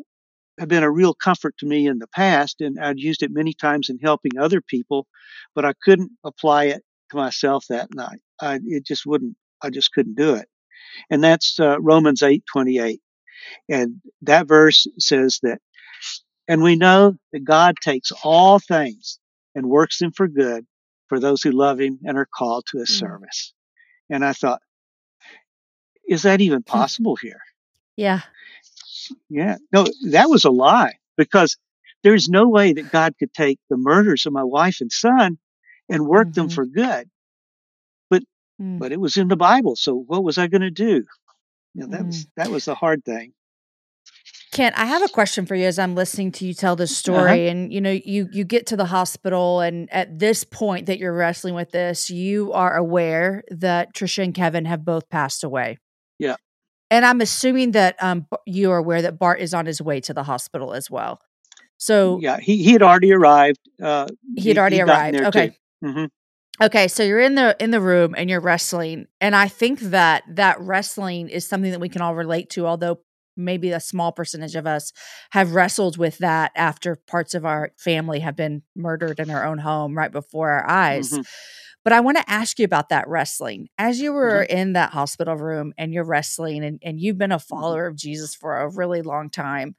had 0.59 0.69
been 0.69 0.83
a 0.83 0.90
real 0.90 1.14
comfort 1.14 1.57
to 1.59 1.66
me 1.66 1.87
in 1.87 1.99
the 1.99 2.09
past, 2.09 2.61
and 2.61 2.78
I'd 2.78 2.99
used 2.99 3.23
it 3.23 3.33
many 3.33 3.54
times 3.54 3.88
in 3.88 3.99
helping 3.99 4.38
other 4.38 4.61
people, 4.61 5.07
but 5.54 5.64
I 5.64 5.73
couldn't 5.83 6.12
apply 6.25 6.64
it 6.66 6.83
to 7.14 7.21
myself 7.23 7.64
that 7.68 7.94
night. 7.94 8.21
I, 8.40 8.61
it 8.64 8.85
just 8.87 9.06
wouldn't. 9.06 9.37
I 9.62 9.71
just 9.71 9.92
couldn't 9.92 10.16
do 10.16 10.35
it. 10.35 10.49
And 11.11 11.25
that's 11.25 11.59
uh, 11.59 11.80
Romans 11.80 12.23
eight 12.23 12.44
twenty 12.50 12.78
eight, 12.78 13.00
and 13.68 14.00
that 14.23 14.47
verse 14.49 14.87
says 14.99 15.40
that, 15.42 15.61
and 16.49 16.62
we 16.62 16.76
know 16.76 17.16
that 17.33 17.44
God 17.44 17.76
takes 17.83 18.12
all 18.23 18.59
things 18.59 19.18
and 19.54 19.66
works 19.68 19.99
them 19.99 20.12
for 20.12 20.28
good 20.28 20.66
for 21.09 21.18
those 21.21 21.42
who 21.42 21.50
love 21.52 21.80
Him 21.80 21.99
and 22.04 22.16
are 22.18 22.28
called 22.33 22.64
to 22.71 22.78
His 22.78 22.90
Mm. 22.90 22.99
service. 22.99 23.52
And 24.11 24.25
I 24.25 24.33
thought, 24.33 24.61
is 26.09 26.23
that 26.23 26.40
even 26.40 26.62
possible 26.62 27.16
here? 27.16 27.40
Yeah. 27.97 28.21
Yeah. 29.28 29.56
No, 29.73 29.87
that 30.11 30.28
was 30.30 30.44
a 30.44 30.50
lie 30.50 30.94
because 31.16 31.56
there's 32.02 32.28
no 32.28 32.49
way 32.49 32.73
that 32.73 32.90
God 32.90 33.14
could 33.18 33.33
take 33.33 33.59
the 33.71 33.76
murders 33.76 34.26
of 34.26 34.33
my 34.33 34.44
wife 34.44 34.80
and 34.80 34.92
son 34.92 35.38
and 35.88 36.07
work 36.07 36.33
them 36.33 36.49
Mhm. 36.49 36.55
for 36.55 36.67
good. 36.67 37.09
Mm. 38.62 38.79
But 38.79 38.93
it 38.93 39.00
was 39.00 39.17
in 39.17 39.26
the 39.26 39.35
Bible, 39.37 39.75
so 39.75 39.97
what 40.07 40.23
was 40.23 40.38
I 40.38 40.47
going 40.47 40.61
to 40.62 40.71
do? 40.71 41.03
You 41.75 41.81
know, 41.83 41.87
that 41.88 42.03
Mm. 42.03 42.07
was 42.07 42.26
that 42.37 42.50
was 42.50 42.64
the 42.67 42.76
hard 42.76 43.05
thing. 43.05 43.33
Kent, 44.53 44.79
I 44.79 44.85
have 44.85 45.03
a 45.03 45.09
question 45.09 45.45
for 45.45 45.57
you 45.57 45.67
as 45.67 45.76
I'm 45.76 45.97
listening 45.97 46.31
to 46.33 46.47
you 46.47 46.55
tell 46.55 46.76
this 46.76 46.93
Uh-huh. 46.93 47.19
story. 47.19 47.49
And 47.49 47.73
you 47.73 47.81
know, 47.81 47.91
you 47.91 48.29
you 48.31 48.45
get 48.45 48.67
to 48.69 48.76
the 48.76 48.85
hospital, 48.85 49.59
and 49.61 49.93
at 49.93 50.21
this 50.21 50.45
point 50.45 50.87
that 50.87 50.99
you're 51.00 51.12
wrestling 51.12 51.55
with 51.55 51.73
this, 51.73 52.11
you 52.11 52.53
are 52.53 52.76
aware 52.76 53.43
that 53.50 53.93
Tricia 53.93 54.23
and 54.23 54.33
Kevin 54.33 54.67
have 54.67 54.85
both 54.85 55.09
passed 55.09 55.43
away. 55.43 55.79
Yeah. 56.21 56.37
And 56.93 57.05
I'm 57.05 57.21
assuming 57.21 57.73
that 57.73 57.97
um 58.00 58.29
you 58.47 58.71
are 58.71 58.79
aware 58.79 59.03
that 59.03 59.19
Bart 59.19 59.41
is 59.41 59.53
on 59.53 59.67
his 59.67 59.83
way 59.83 60.00
to 60.03 60.14
the 60.14 60.23
hospital 60.23 60.75
as 60.75 60.88
well. 60.88 61.19
So 61.76 62.21
Yeah, 62.23 62.38
he 62.38 62.62
he 62.62 62.73
had 62.73 62.83
already 62.83 63.12
arrived. 63.12 63.59
Uh, 63.83 64.07
he 64.37 64.49
had 64.50 64.59
already 64.59 64.76
he'd 64.76 64.83
arrived. 64.83 65.17
Okay. 65.21 65.49
too. 65.49 65.55
Mhm. 65.85 66.09
Okay, 66.62 66.88
so 66.88 67.03
you're 67.03 67.21
in 67.21 67.35
the 67.35 67.57
in 67.61 67.71
the 67.73 67.81
room 67.81 68.14
and 68.17 68.31
you're 68.31 68.41
wrestling, 68.41 69.07
and 69.21 69.35
I 69.37 69.49
think 69.49 69.81
that 69.81 70.25
that 70.29 70.61
wrestling 70.61 71.29
is 71.29 71.47
something 71.47 71.73
that 71.73 71.81
we 71.81 71.88
can 71.88 72.03
all 72.03 72.14
relate 72.14 72.50
to. 72.50 72.67
Although 72.67 73.00
maybe 73.37 73.73
a 73.73 73.81
small 73.81 74.12
percentage 74.12 74.55
of 74.57 74.67
us 74.67 74.93
have 75.33 75.55
wrestled 75.55 75.99
with 75.99 76.19
that 76.19 76.53
after 76.57 76.97
parts 76.97 77.35
of 77.35 77.45
our 77.45 77.73
family 77.79 78.21
have 78.21 78.37
been 78.37 78.62
murdered 78.76 79.21
in 79.21 79.31
our 79.31 79.45
own 79.45 79.59
home 79.59 79.97
right 79.99 80.12
before 80.12 80.50
our 80.50 80.69
eyes. 80.69 81.11
Mhm. 81.11 81.25
But 81.85 81.93
I 81.93 82.00
want 82.00 82.17
to 82.19 82.31
ask 82.31 82.59
you 82.59 82.64
about 82.64 82.91
that 82.91 83.09
wrestling. 83.09 83.69
As 83.79 84.00
you 84.00 84.12
were 84.12 84.43
in 84.43 84.73
that 84.75 84.93
hospital 84.93 85.37
room 85.37 85.75
and 85.79 85.93
you're 85.93 86.05
wrestling, 86.05 86.64
and, 86.64 86.81
and 86.85 87.00
you've 87.00 87.19
been 87.19 87.33
a 87.33 87.38
follower 87.38 87.87
of 87.87 87.97
Jesus 87.97 88.35
for 88.35 88.59
a 88.59 88.69
really 88.71 89.03
long 89.03 89.31
time, 89.31 89.76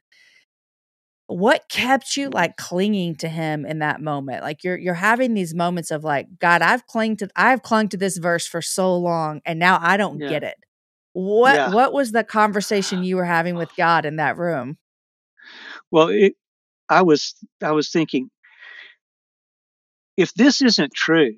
what 1.28 1.68
kept 1.68 2.16
you 2.16 2.30
like 2.30 2.56
clinging 2.56 3.16
to 3.16 3.28
him 3.28 3.66
in 3.66 3.80
that 3.80 4.00
moment 4.00 4.42
like 4.42 4.62
you're 4.62 4.76
you're 4.76 4.94
having 4.94 5.34
these 5.34 5.54
moments 5.54 5.90
of 5.90 6.04
like 6.04 6.26
god 6.38 6.62
i've 6.62 6.86
clung 6.86 7.16
to 7.16 7.28
i've 7.34 7.62
clung 7.62 7.88
to 7.88 7.96
this 7.96 8.16
verse 8.16 8.46
for 8.46 8.62
so 8.62 8.96
long 8.96 9.40
and 9.44 9.58
now 9.58 9.78
i 9.82 9.96
don't 9.96 10.20
Yeah. 10.20 10.28
get 10.28 10.44
it 10.44 10.56
what 11.14 11.54
Yeah. 11.56 11.70
what 11.72 11.92
was 11.92 12.12
the 12.12 12.22
conversation 12.22 13.02
you 13.02 13.16
were 13.16 13.24
having 13.24 13.56
with 13.56 13.74
god 13.76 14.04
in 14.04 14.16
that 14.16 14.36
room 14.36 14.78
Well, 15.90 16.08
it, 16.08 16.34
I 16.88 17.02
was 17.02 17.34
I 17.62 17.72
was 17.72 17.90
thinking, 17.90 18.30
if 20.16 20.32
this 20.34 20.62
isn't 20.62 20.94
true, 20.94 21.34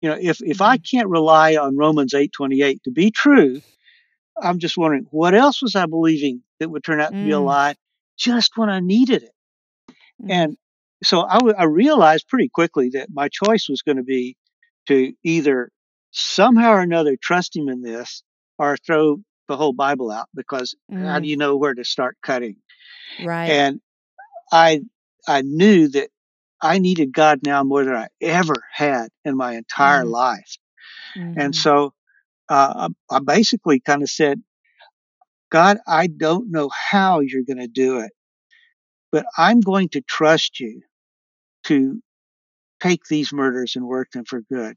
you 0.00 0.08
know, 0.10 0.18
if 0.20 0.40
if 0.42 0.60
I 0.60 0.78
can't 0.78 1.08
rely 1.08 1.56
on 1.56 1.76
Romans 1.76 2.14
eight 2.14 2.32
twenty 2.32 2.62
eight 2.62 2.82
to 2.84 2.90
be 2.90 3.10
true, 3.10 3.60
I'm 4.40 4.58
just 4.58 4.76
wondering 4.76 5.06
what 5.10 5.34
else 5.34 5.62
was 5.62 5.74
I 5.76 5.86
believing 5.86 6.42
that 6.60 6.70
would 6.70 6.84
turn 6.84 7.00
out 7.00 7.16
to 7.16 7.24
be 7.24 7.30
a 7.30 7.38
Mm. 7.38 7.44
lie 7.44 7.74
just 8.18 8.56
when 8.56 8.70
I 8.70 8.80
needed 8.80 9.22
it. 9.24 9.32
Mm. 10.22 10.30
And 10.30 10.56
so 11.02 11.22
I, 11.22 11.34
w- 11.34 11.54
I 11.58 11.64
realized 11.64 12.28
pretty 12.28 12.48
quickly 12.48 12.90
that 12.90 13.08
my 13.12 13.28
choice 13.28 13.68
was 13.68 13.82
going 13.82 13.96
to 13.98 14.02
be 14.04 14.36
to 14.88 15.12
either 15.24 15.70
somehow 16.12 16.72
or 16.72 16.80
another 16.80 17.16
trust 17.20 17.56
him 17.56 17.68
in 17.68 17.82
this 17.82 18.22
or 18.58 18.76
throw 18.78 19.18
the 19.48 19.56
whole 19.56 19.72
Bible 19.72 20.10
out 20.10 20.28
because 20.34 20.74
how 20.98 21.18
Mm. 21.18 21.22
do 21.22 21.28
you 21.28 21.36
know 21.36 21.56
where 21.56 21.74
to 21.74 21.84
start 21.84 22.16
cutting? 22.22 22.56
right 23.20 23.50
And 23.50 23.80
I 24.52 24.82
I 25.28 25.42
knew 25.42 25.88
that 25.88 26.10
I 26.62 26.78
needed 26.78 27.12
God 27.12 27.40
now 27.44 27.62
more 27.64 27.84
than 27.84 27.94
I 27.96 28.08
ever 28.20 28.64
had 28.72 29.08
in 29.24 29.36
my 29.36 29.54
entire 29.56 30.04
Mm. 30.04 30.12
life. 30.12 30.56
And 31.36 31.54
so 31.54 31.92
uh, 32.48 32.88
I 33.10 33.20
basically 33.20 33.80
kind 33.80 34.02
of 34.02 34.10
said, 34.10 34.42
God, 35.50 35.78
I 35.86 36.06
don't 36.08 36.50
know 36.50 36.68
how 36.70 37.20
you're 37.20 37.44
going 37.44 37.58
to 37.58 37.66
do 37.68 38.00
it, 38.00 38.10
but 39.12 39.24
I'm 39.38 39.60
going 39.60 39.88
to 39.90 40.00
trust 40.02 40.58
you 40.60 40.82
to 41.64 42.00
take 42.80 43.04
these 43.08 43.32
murders 43.32 43.76
and 43.76 43.86
work 43.86 44.10
them 44.12 44.24
for 44.24 44.40
good 44.52 44.76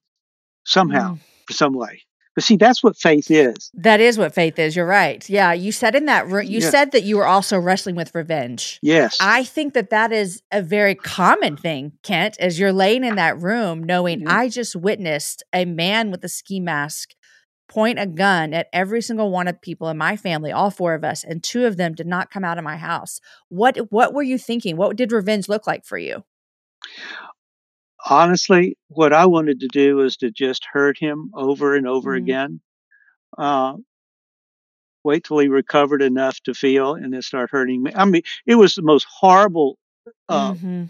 somehow, 0.65 1.15
Mm. 1.15 1.19
for 1.47 1.53
some 1.53 1.73
way. 1.73 2.01
But 2.35 2.43
see, 2.43 2.55
that's 2.55 2.81
what 2.83 2.95
faith 2.97 3.29
is. 3.29 3.69
that 3.73 3.99
is 3.99 4.17
what 4.17 4.33
faith 4.33 4.57
is 4.57 4.75
you're 4.75 4.85
right 4.85 5.29
yeah 5.29 5.51
you 5.53 5.71
said 5.71 5.93
in 5.95 6.05
that 6.05 6.25
room 6.27 6.45
you 6.45 6.59
Yeah. 6.59 6.69
said 6.69 6.91
that 6.91 7.03
you 7.03 7.17
were 7.17 7.25
also 7.27 7.59
wrestling 7.59 7.95
with 7.95 8.13
revenge 8.15 8.79
Yes. 8.81 9.17
I 9.19 9.43
think 9.43 9.73
that 9.73 9.89
that 9.89 10.11
is 10.11 10.41
a 10.51 10.61
very 10.61 10.95
common 10.95 11.57
thing, 11.57 11.93
Kent, 12.03 12.37
as 12.39 12.59
you're 12.59 12.71
laying 12.73 13.03
in 13.03 13.15
that 13.15 13.37
room 13.41 13.83
knowing 13.83 14.21
Mhm. 14.21 14.29
I 14.29 14.47
just 14.49 14.75
witnessed 14.75 15.43
a 15.53 15.65
man 15.65 16.09
with 16.11 16.23
a 16.23 16.29
ski 16.29 16.59
mask 16.59 17.09
point 17.69 17.99
a 17.99 18.05
gun 18.07 18.53
at 18.53 18.67
every 18.73 19.01
single 19.01 19.31
one 19.31 19.47
of 19.47 19.61
people 19.61 19.87
in 19.89 19.97
my 19.97 20.17
family, 20.17 20.51
all 20.51 20.71
four 20.71 20.93
of 20.93 21.03
us, 21.03 21.23
and 21.23 21.41
two 21.43 21.65
of 21.65 21.77
them 21.77 21.93
did 21.93 22.07
not 22.07 22.31
come 22.31 22.43
out 22.43 22.57
of 22.57 22.63
my 22.63 22.75
house. 22.77 23.21
What 23.47 23.77
what 23.91 24.13
were 24.13 24.23
you 24.23 24.37
thinking? 24.37 24.75
What 24.75 24.97
did 24.97 25.11
revenge 25.11 25.47
look 25.47 25.65
like 25.67 25.85
for 25.85 25.97
you? 25.97 26.23
Honestly, 28.09 28.77
what 28.87 29.13
I 29.13 29.25
wanted 29.25 29.59
to 29.59 29.67
do 29.67 29.97
was 29.97 30.17
to 30.17 30.31
just 30.31 30.65
hurt 30.71 30.97
him 30.97 31.31
over 31.33 31.75
and 31.75 31.87
over 31.87 32.11
Mhm. 32.11 32.17
again. 32.17 32.61
Uh, 33.37 33.75
wait 35.03 35.23
till 35.23 35.39
he 35.39 35.47
recovered 35.47 36.01
enough 36.01 36.39
to 36.41 36.53
feel 36.53 36.93
and 36.95 37.13
then 37.13 37.21
start 37.21 37.49
hurting 37.51 37.83
me. 37.83 37.91
I 37.95 38.05
mean, 38.05 38.21
it 38.45 38.55
was 38.55 38.75
the 38.75 38.81
most 38.81 39.05
horrible 39.09 39.77
uh, 40.27 40.53
Mhm. 40.53 40.89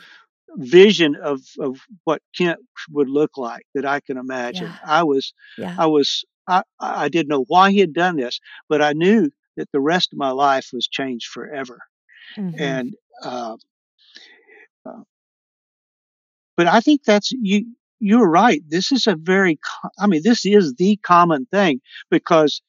vision 0.56 1.16
of, 1.16 1.42
of 1.60 1.80
what 2.04 2.22
Kent 2.36 2.60
would 2.90 3.10
look 3.10 3.38
like 3.38 3.66
that 3.74 3.86
I 3.86 4.00
can 4.02 4.18
imagine. 4.18 4.66
Yeah. 4.68 4.78
I 4.86 5.04
was, 5.04 5.34
Yeah. 5.58 5.76
I 5.78 5.86
was, 5.86 6.26
I, 6.50 6.64
I 6.80 7.10
didn't 7.10 7.30
know 7.30 7.46
why 7.48 7.72
he 7.72 7.80
had 7.80 7.94
done 7.94 8.18
this, 8.18 8.40
but 8.70 8.82
I 8.82 8.94
knew 8.94 9.32
that 9.58 9.70
the 9.74 9.82
rest 9.82 10.14
of 10.14 10.20
my 10.20 10.32
life 10.32 10.70
was 10.74 10.88
changed 10.88 11.28
forever. 11.28 11.80
Mhm. 12.38 12.82
And, 12.82 12.96
uh, 13.24 13.58
uh, 14.86 15.04
but 16.58 16.68
I 16.68 16.82
think 16.82 17.04
that's 17.04 17.32
you. 17.32 17.66
You're 18.00 18.30
right. 18.30 18.62
This 18.68 18.92
is 18.92 19.08
a 19.08 19.16
very, 19.16 19.60
I 20.00 20.08
mean, 20.08 20.22
this 20.24 20.46
is 20.46 20.74
the 20.76 20.98
common 20.98 21.46
thing 21.48 21.82
because 22.12 22.62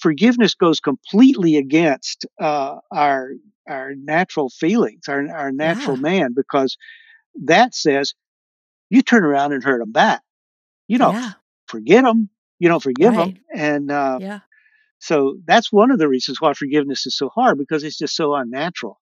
forgiveness 0.00 0.54
goes 0.54 0.80
completely 0.80 1.56
against 1.56 2.26
uh, 2.40 2.76
our 2.92 3.30
our 3.68 3.94
natural 3.94 4.50
feelings, 4.50 5.08
our 5.08 5.28
our 5.34 5.52
natural 5.52 5.96
Yeah. 5.96 5.98
man, 5.98 6.34
because 6.34 6.76
that 7.44 7.74
says 7.74 8.14
you 8.90 9.02
turn 9.02 9.24
around 9.24 9.52
and 9.52 9.62
hurt 9.64 9.80
them 9.80 9.92
back. 9.92 10.22
You 10.88 10.98
don't 10.98 11.18
Yeah. 11.18 11.34
forget 11.68 12.04
them. 12.04 12.28
You 12.58 12.68
don't 12.68 12.82
forgive 12.82 13.14
them, 13.14 13.36
and 13.54 13.90
uh, 13.90 14.18
Yeah. 14.20 14.40
so 14.98 15.36
that's 15.46 15.72
one 15.72 15.90
of 15.90 15.98
the 15.98 16.08
reasons 16.08 16.40
why 16.40 16.54
forgiveness 16.54 17.06
is 17.06 17.16
so 17.16 17.28
hard 17.28 17.58
because 17.58 17.84
it's 17.84 17.98
just 17.98 18.16
so 18.16 18.34
unnatural. 18.34 19.00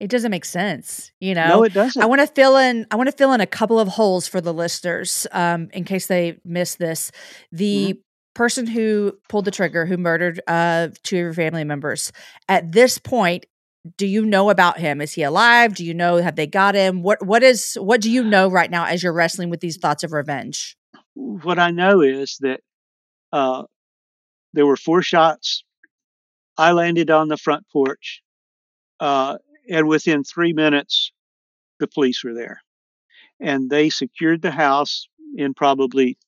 It 0.00 0.10
doesn't 0.10 0.30
make 0.30 0.44
sense, 0.44 1.12
you 1.20 1.34
know 1.34 1.48
No, 1.48 1.62
it 1.62 1.72
doesn't. 1.72 2.02
I 2.02 2.06
want 2.06 2.20
to 2.20 2.26
fill 2.26 2.56
in. 2.56 2.86
I 2.90 2.96
want 2.96 3.08
to 3.08 3.16
fill 3.16 3.32
in 3.32 3.40
a 3.40 3.46
couple 3.46 3.78
of 3.78 3.88
holes 3.88 4.26
for 4.26 4.40
the 4.40 4.52
listeners, 4.52 5.26
um, 5.32 5.68
in 5.72 5.84
case 5.84 6.06
they 6.06 6.38
missed 6.44 6.78
this. 6.78 7.10
The 7.52 8.00
person 8.34 8.66
who 8.66 9.16
pulled 9.28 9.44
the 9.44 9.52
trigger, 9.52 9.86
who 9.86 9.96
murdered 9.96 10.40
uh, 10.48 10.88
two 11.04 11.16
of 11.16 11.20
your 11.20 11.32
family 11.34 11.64
members, 11.64 12.12
at 12.48 12.72
this 12.72 12.98
point, 12.98 13.46
do 13.96 14.06
you 14.06 14.24
know 14.26 14.50
about 14.50 14.78
him? 14.78 15.00
Is 15.00 15.12
he 15.12 15.22
alive? 15.22 15.74
Do 15.74 15.84
you 15.84 15.94
know? 15.94 16.16
Have 16.16 16.36
they 16.36 16.46
got 16.46 16.74
him? 16.74 17.02
What 17.02 17.24
What 17.24 17.42
is? 17.42 17.74
What 17.80 18.00
do 18.00 18.10
you 18.10 18.24
know 18.24 18.48
right 18.48 18.70
now 18.70 18.86
as 18.86 19.02
you're 19.02 19.12
wrestling 19.12 19.50
with 19.50 19.60
these 19.60 19.76
thoughts 19.76 20.02
of 20.04 20.12
revenge? 20.12 20.76
what 21.14 21.58
I 21.60 21.70
know 21.70 22.00
is 22.00 22.38
that 22.40 22.60
uh, 23.34 23.64
there 24.54 24.66
were 24.66 24.76
four 24.76 25.02
shots. 25.02 25.64
I 26.58 26.72
landed 26.72 27.10
on 27.10 27.28
the 27.28 27.36
front 27.38 27.66
porch, 27.72 28.22
uh, 29.00 29.38
and 29.70 29.88
within 29.88 30.24
three 30.24 30.52
minutes, 30.52 31.12
the 31.80 31.88
police 31.88 32.24
were 32.24 32.34
there, 32.34 32.62
and 33.40 33.70
they 33.70 33.90
secured 33.90 34.42
the 34.42 34.52
house 34.52 35.08
in 35.36 35.54
probably 35.54 36.18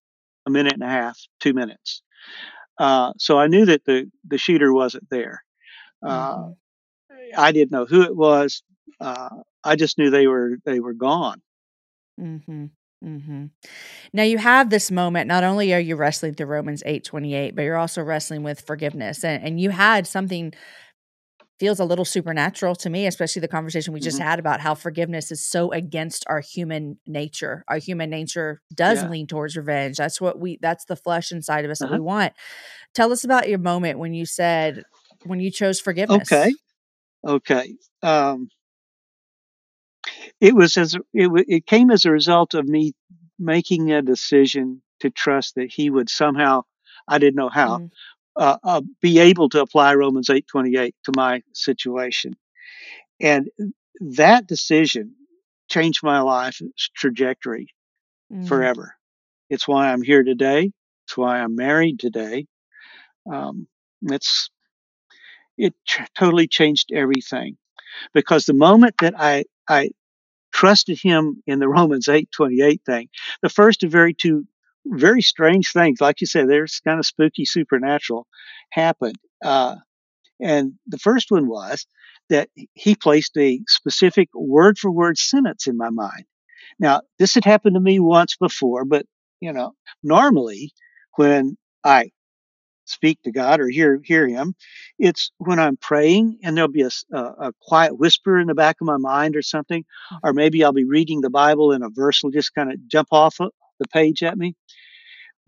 a 0.47 0.51
minute 0.51 0.75
and 0.75 0.83
a 0.83 0.89
half, 0.89 1.19
two 1.41 1.55
minutes. 1.55 2.03
Uh, 2.79 3.13
so 3.19 3.39
I 3.39 3.49
knew 3.49 3.67
that 3.67 3.85
the 3.85 4.11
the 4.27 4.39
shooter 4.39 4.73
wasn't 4.73 5.09
there. 5.11 5.45
Uh, 6.03 6.37
Mhm. 6.39 6.57
I 7.37 7.53
didn't 7.53 7.73
know 7.73 7.87
who 7.87 8.03
it 8.03 8.17
was. 8.17 8.63
Uh, 9.01 9.43
I 9.65 9.77
just 9.77 9.99
knew 9.99 10.11
they 10.11 10.27
were 10.29 10.59
they 10.65 10.81
were 10.81 10.95
gone. 10.95 11.43
Mm-hmm. 12.21 12.67
Mm-hmm. 13.07 13.47
Now 14.13 14.23
you 14.25 14.39
have 14.39 14.71
this 14.71 14.91
moment. 14.91 15.29
Not 15.29 15.45
only 15.45 15.73
are 15.75 15.81
you 15.81 15.97
wrestling 15.97 16.35
through 16.35 16.47
Romans 16.47 16.83
eight 16.87 17.05
twenty 17.05 17.35
eight, 17.35 17.55
but 17.55 17.63
you're 17.63 17.77
also 17.77 18.03
wrestling 18.03 18.43
with 18.43 18.61
forgiveness, 18.63 19.25
and 19.25 19.43
and 19.45 19.61
you 19.61 19.71
had 19.71 20.07
something 20.07 20.53
feels 21.59 21.81
a 21.81 21.85
little 21.85 22.05
supernatural 22.05 22.75
to 22.77 22.91
me, 22.91 23.07
especially 23.07 23.41
the 23.41 23.49
conversation 23.49 23.95
we 23.95 24.01
just 24.01 24.19
Mhm. 24.19 24.25
had 24.25 24.39
about 24.39 24.61
how 24.61 24.75
forgiveness 24.75 25.31
is 25.31 25.47
so 25.47 25.73
against 25.73 26.25
our 26.29 26.41
human 26.41 26.99
nature. 27.07 27.65
Our 27.69 27.79
human 27.79 28.11
nature 28.11 28.61
does 28.75 29.03
Yeah. 29.03 29.09
lean 29.09 29.27
towards 29.27 29.57
revenge. 29.57 29.97
That's 29.97 30.21
what 30.21 30.39
we. 30.39 30.59
That's 30.61 30.85
the 30.85 30.97
flesh 30.97 31.33
inside 31.33 31.65
of 31.65 31.71
us 31.71 31.79
that 31.81 31.91
we 31.91 31.97
Uh-huh. 31.97 32.05
want. 32.05 32.33
Tell 32.95 33.13
us 33.13 33.25
about 33.25 33.49
your 33.49 33.59
moment 33.59 33.99
when 33.99 34.15
you 34.15 34.27
said 34.27 34.85
when 35.25 35.41
you 35.41 35.51
chose 35.51 35.81
forgiveness. 35.81 36.31
Okay. 36.31 36.53
Okay. 37.27 37.77
Um, 38.03 38.49
it 40.41 40.55
was 40.55 40.77
as 40.77 40.95
it 40.95 41.03
it 41.49 41.67
came 41.67 41.91
as 41.91 42.05
a 42.05 42.11
result 42.11 42.55
of 42.55 42.69
me 42.69 42.95
making 43.39 43.93
a 43.93 44.03
decision 44.03 44.83
to 45.01 45.11
trust 45.11 45.55
that 45.57 45.71
he 45.73 45.91
would 45.91 46.11
somehow 46.11 46.63
I 47.09 47.19
didn't 47.19 47.37
know 47.37 47.51
how 47.51 47.81
Mm, 47.81 47.91
uh, 48.37 48.57
uh, 48.65 48.83
be 49.03 49.19
able 49.21 49.49
to 49.51 49.61
apply 49.63 49.95
Romans 49.95 50.31
eight 50.31 50.47
twenty 50.49 50.77
eight 50.77 50.95
to 51.05 51.13
my 51.17 51.43
situation, 51.55 52.37
and 53.21 53.49
that 54.01 54.47
decision 54.47 55.15
changed 55.71 56.03
my 56.03 56.21
life's 56.21 56.63
trajectory 56.97 57.69
mm, 58.31 58.71
forever. 58.71 58.95
It's 59.51 59.69
why 59.69 59.93
I'm 59.93 60.03
here 60.03 60.25
today. 60.25 60.73
It's 61.07 61.17
why 61.17 61.41
I'm 61.41 61.57
married 61.57 62.01
today. 62.01 62.47
Um, 63.31 63.69
it's 64.03 64.51
it 65.59 65.75
ch- 65.87 66.01
totally 66.19 66.49
changed 66.49 66.93
everything 66.93 67.57
because 68.15 68.47
the 68.47 68.55
moment 68.55 68.95
that 69.01 69.15
I 69.19 69.45
I 69.69 69.91
trusted 70.57 70.99
him 71.01 71.43
in 71.47 71.59
the 71.59 71.69
Romans 71.79 72.09
eight 72.09 72.31
twenty 72.33 72.63
eight 72.63 72.83
thing, 72.87 73.09
the 73.43 73.49
first 73.49 73.85
of 73.85 73.93
very 73.93 74.15
two 74.15 74.45
very 74.89 75.21
strange 75.23 75.73
things, 75.73 76.01
like 76.01 76.21
you 76.21 76.27
said, 76.27 76.49
there's 76.49 76.81
kind 76.87 76.99
of 77.01 77.07
spooky 77.07 77.45
supernatural 77.45 78.27
happened. 78.71 79.17
Uh, 79.45 79.75
and 80.41 80.75
the 80.87 80.99
first 80.99 81.31
one 81.31 81.49
was 81.49 81.87
that 82.29 82.49
he 82.75 82.95
placed 82.95 83.37
a 83.37 83.61
specific 83.69 84.29
word 84.35 84.79
for 84.79 84.91
word 84.91 85.19
sentence 85.19 85.67
in 85.67 85.77
my 85.77 85.91
mind. 85.91 86.25
Now, 86.79 87.03
this 87.19 87.35
had 87.35 87.45
happened 87.45 87.75
to 87.75 87.81
me 87.81 87.99
once 87.99 88.37
before, 88.37 88.85
but 88.85 89.07
you 89.41 89.53
know, 89.53 89.73
normally 90.03 90.73
when 91.17 91.57
I 91.85 92.11
speak 92.87 93.23
to 93.25 93.33
God 93.33 93.61
or 93.61 93.69
hear 93.69 94.01
hear 94.05 94.29
Him, 94.29 94.55
it's 94.99 95.33
when 95.39 95.61
I'm 95.61 95.77
praying 95.79 96.41
and 96.43 96.57
there'll 96.57 96.71
be 96.71 96.83
a 96.83 96.91
a 97.13 97.53
quiet 97.63 97.99
whisper 97.99 98.39
in 98.41 98.49
the 98.49 98.55
back 98.55 98.79
of 98.81 98.87
my 98.87 98.99
mind 98.99 99.37
or 99.37 99.43
something, 99.43 99.85
or 100.25 100.33
maybe 100.35 100.65
I'll 100.65 100.73
be 100.73 100.85
reading 100.85 101.23
the 101.23 101.31
Bible 101.31 101.73
and 101.73 101.85
a 101.85 101.91
verse 101.91 102.23
will 102.23 102.33
just 102.33 102.55
kind 102.55 102.73
of 102.73 102.87
jump 102.89 103.09
off 103.13 103.41
of 103.41 103.53
the 103.81 103.89
page 103.89 104.23
at 104.25 104.39
me. 104.39 104.57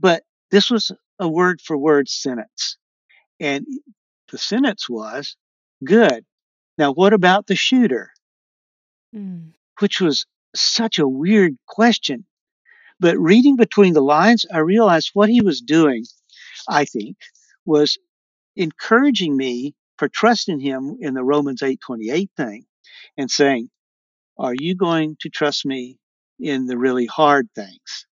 But 0.01 0.25
this 0.51 0.71
was 0.71 0.93
a 1.21 1.29
word 1.29 1.61
for 1.63 1.79
word 1.79 2.09
sentence, 2.09 2.79
and 3.41 3.67
the 4.33 4.39
sentence 4.39 4.89
was, 4.89 5.37
"Good." 5.85 6.25
Now, 6.79 6.93
what 6.93 7.13
about 7.13 7.47
the 7.47 7.57
shooter? 7.57 8.13
mm, 9.15 9.53
Which 9.81 10.01
was 10.01 10.27
such 10.55 10.99
a 10.99 11.09
weird 11.09 11.57
question. 11.67 12.27
But 13.01 13.19
reading 13.19 13.57
between 13.57 13.95
the 13.95 14.03
lines, 14.03 14.47
I 14.53 14.59
realized 14.59 15.11
what 15.15 15.29
he 15.29 15.41
was 15.43 15.61
doing, 15.61 16.05
I 16.69 16.85
think, 16.85 17.17
was 17.65 17.99
encouraging 18.57 19.37
me 19.37 19.75
for 19.99 20.09
trusting 20.09 20.61
him 20.61 20.99
in 21.01 21.15
the 21.15 21.25
Romans 21.25 21.63
8:28 21.63 22.31
thing 22.37 22.67
and 23.17 23.31
saying, 23.31 23.71
"Are 24.39 24.55
you 24.55 24.75
going 24.75 25.17
to 25.21 25.31
trust 25.31 25.67
me 25.67 25.99
in 26.39 26.67
the 26.67 26.79
really 26.79 27.07
hard 27.07 27.49
things? 27.55 28.07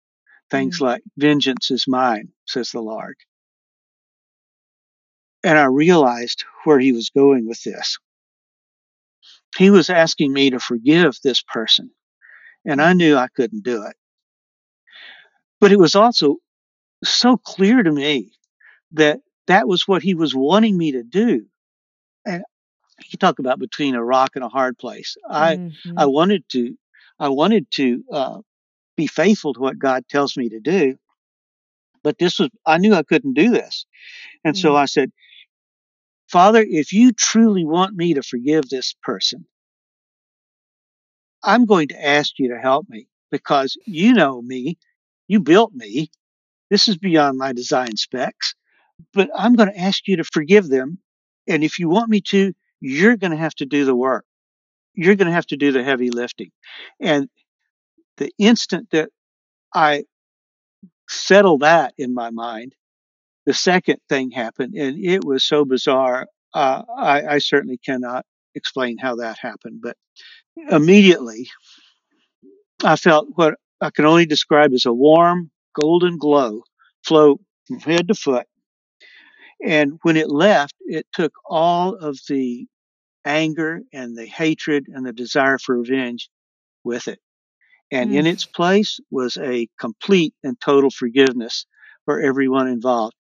Things 0.50 0.78
mm, 0.78 0.80
like 0.80 1.02
vengeance 1.16 1.70
is 1.70 1.88
mine," 1.88 2.32
says 2.46 2.70
the 2.70 2.80
Lord. 2.82 3.16
And 5.44 5.58
I 5.58 5.66
realized 5.66 6.44
where 6.64 6.80
he 6.80 6.92
was 6.92 7.10
going 7.10 7.46
with 7.46 7.62
this. 7.62 7.98
He 9.56 9.70
was 9.70 9.90
asking 9.90 10.32
me 10.32 10.50
to 10.50 10.60
forgive 10.60 11.16
this 11.22 11.42
person, 11.42 11.90
and 12.64 12.82
I 12.82 12.92
mm, 12.92 12.94
knew 12.94 13.16
I 13.16 13.28
couldn't 13.28 13.64
do 13.64 13.84
it. 13.84 13.96
But 15.60 15.72
it 15.72 15.78
was 15.78 15.94
also 15.94 16.38
so 17.02 17.36
clear 17.36 17.82
to 17.82 17.90
me 17.90 18.32
that 18.92 19.20
that 19.46 19.68
was 19.68 19.86
what 19.88 20.02
he 20.02 20.14
was 20.14 20.34
wanting 20.34 20.76
me 20.76 20.92
to 20.92 21.02
do. 21.02 21.46
And 22.26 22.42
you 23.06 23.18
talk 23.18 23.38
about 23.38 23.58
between 23.58 23.94
a 23.94 24.04
rock 24.04 24.32
and 24.34 24.44
a 24.44 24.48
hard 24.48 24.78
place. 24.78 25.16
I 25.28 25.60
mhm, 25.84 25.96
I 25.96 26.06
wanted 26.06 26.44
to 26.50 26.76
I 27.18 27.28
wanted 27.28 27.70
to 27.72 28.04
uh, 28.12 28.38
be 28.96 29.06
faithful 29.06 29.54
to 29.54 29.60
what 29.60 29.78
God 29.78 30.04
tells 30.08 30.36
me 30.36 30.48
to 30.50 30.60
do, 30.60 30.96
but 32.02 32.18
this 32.18 32.38
was 32.38 32.50
I 32.66 32.78
knew 32.78 32.94
I 32.94 33.02
couldn't 33.02 33.34
do 33.34 33.50
this, 33.50 33.86
and 34.44 34.56
so 34.56 34.74
mm, 34.74 34.76
I 34.76 34.86
said, 34.86 35.10
Father, 36.28 36.64
if 36.68 36.92
you 36.92 37.12
truly 37.12 37.64
want 37.64 37.94
me 37.96 38.14
to 38.14 38.22
forgive 38.22 38.68
this 38.68 38.94
person, 39.02 39.46
I'm 41.42 41.64
going 41.66 41.88
to 41.88 42.04
ask 42.06 42.38
you 42.38 42.48
to 42.50 42.58
help 42.58 42.88
me 42.88 43.08
because 43.30 43.76
you 43.86 44.12
know 44.14 44.40
me, 44.42 44.78
you 45.28 45.40
built 45.40 45.72
me. 45.72 46.10
This 46.70 46.88
is 46.88 46.96
beyond 46.96 47.38
my 47.38 47.52
design 47.52 47.96
specs, 47.96 48.54
but 49.12 49.30
I'm 49.36 49.54
going 49.54 49.70
to 49.72 49.78
ask 49.78 50.06
you 50.06 50.16
to 50.16 50.24
forgive 50.24 50.68
them, 50.68 50.98
and 51.48 51.62
if 51.62 51.78
you 51.78 51.88
want 51.88 52.10
me 52.10 52.20
to, 52.22 52.52
you're 52.80 53.16
going 53.16 53.30
to 53.32 53.36
have 53.36 53.54
to 53.56 53.66
do 53.66 53.84
the 53.84 53.94
work. 53.94 54.24
You're 54.94 55.16
going 55.16 55.28
to 55.28 55.34
have 55.34 55.46
to 55.46 55.56
do 55.56 55.72
the 55.72 55.82
heavy 55.84 56.10
lifting, 56.10 56.50
and 57.00 57.28
the 58.16 58.30
instant 58.38 58.90
that 58.90 59.10
I 59.74 60.04
settle 61.08 61.58
that 61.58 61.94
in 61.98 62.14
my 62.14 62.30
mind, 62.30 62.74
the 63.46 63.54
second 63.54 63.98
thing 64.08 64.30
happened, 64.30 64.74
and 64.74 65.04
it 65.04 65.24
was 65.24 65.44
so 65.44 65.64
bizarre. 65.64 66.26
Uh, 66.54 66.82
I, 66.96 67.26
I 67.26 67.38
certainly 67.38 67.78
cannot 67.78 68.24
explain 68.54 68.96
how 68.96 69.16
that 69.16 69.38
happened, 69.38 69.80
but 69.82 69.96
immediately 70.70 71.48
I 72.84 72.96
felt 72.96 73.28
what 73.34 73.54
I 73.80 73.90
can 73.90 74.04
only 74.04 74.26
describe 74.26 74.72
as 74.72 74.86
a 74.86 74.92
warm, 74.92 75.50
golden 75.80 76.18
glow 76.18 76.62
flow 77.04 77.40
from 77.66 77.80
head 77.80 78.08
to 78.08 78.14
foot. 78.14 78.46
And 79.64 79.98
when 80.02 80.16
it 80.16 80.30
left, 80.30 80.74
it 80.80 81.06
took 81.12 81.32
all 81.46 81.94
of 81.94 82.18
the 82.28 82.66
anger 83.24 83.80
and 83.92 84.16
the 84.16 84.26
hatred 84.26 84.86
and 84.88 85.06
the 85.06 85.12
desire 85.12 85.58
for 85.58 85.78
revenge 85.78 86.28
with 86.84 87.08
it. 87.08 87.18
And 87.90 88.14
in 88.14 88.24
mm. 88.24 88.32
its 88.32 88.44
place 88.44 88.98
was 89.10 89.36
a 89.36 89.68
complete 89.78 90.34
and 90.42 90.60
total 90.60 90.90
forgiveness 90.90 91.66
for 92.04 92.20
everyone 92.20 92.68
involved. 92.68 93.14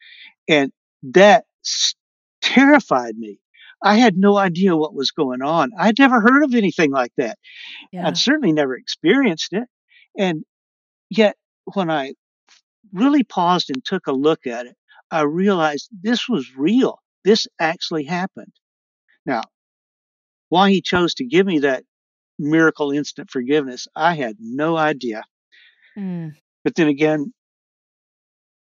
And 0.47 0.71
that 1.03 1.45
s- 1.65 1.95
terrified 2.41 3.17
me. 3.17 3.39
I 3.83 3.95
had 3.95 4.15
no 4.15 4.37
idea 4.37 4.75
what 4.77 4.93
was 4.93 5.11
going 5.11 5.41
on. 5.41 5.71
I'd 5.77 5.99
never 5.99 6.21
heard 6.21 6.43
of 6.43 6.53
anything 6.53 6.91
like 6.91 7.11
that. 7.17 7.37
Yeah. 7.91 8.07
I'd 8.07 8.17
certainly 8.17 8.53
never 8.53 8.75
experienced 8.75 9.53
it. 9.53 9.67
And 10.17 10.43
yet, 11.09 11.35
when 11.73 11.89
I 11.89 12.13
really 12.93 13.23
paused 13.23 13.69
and 13.69 13.84
took 13.84 14.08
a 14.08 14.12
look 14.12 14.47
at 14.47 14.65
it, 14.65 14.75
I 15.10 15.21
realized 15.21 15.89
this 16.01 16.27
was 16.30 16.56
real. 16.56 16.99
This 17.23 17.47
actually 17.60 18.06
happened. 18.06 18.54
Now, 19.25 19.43
why 20.49 20.71
he 20.71 20.82
chose 20.82 21.13
to 21.15 21.25
give 21.25 21.45
me 21.45 21.60
that 21.60 21.84
miracle 22.39 22.91
instant 22.91 23.30
forgiveness, 23.30 23.88
I 23.95 24.15
had 24.15 24.38
no 24.39 24.77
idea. 24.77 25.23
Mm. 25.97 26.34
But 26.63 26.75
then 26.75 26.88
again, 26.88 27.34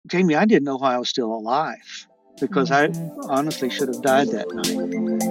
Jamie, 0.08 0.36
I 0.36 0.46
didn't 0.46 0.64
know 0.64 0.78
why 0.78 0.96
I 0.96 0.98
was 0.98 1.10
still 1.10 1.32
alive 1.32 2.08
because 2.40 2.70
mm-hmm. 2.70 3.22
I 3.30 3.34
honestly 3.34 3.70
should 3.70 3.88
have 3.88 4.02
died 4.02 4.30
that 4.30 4.48
night. 4.52 5.31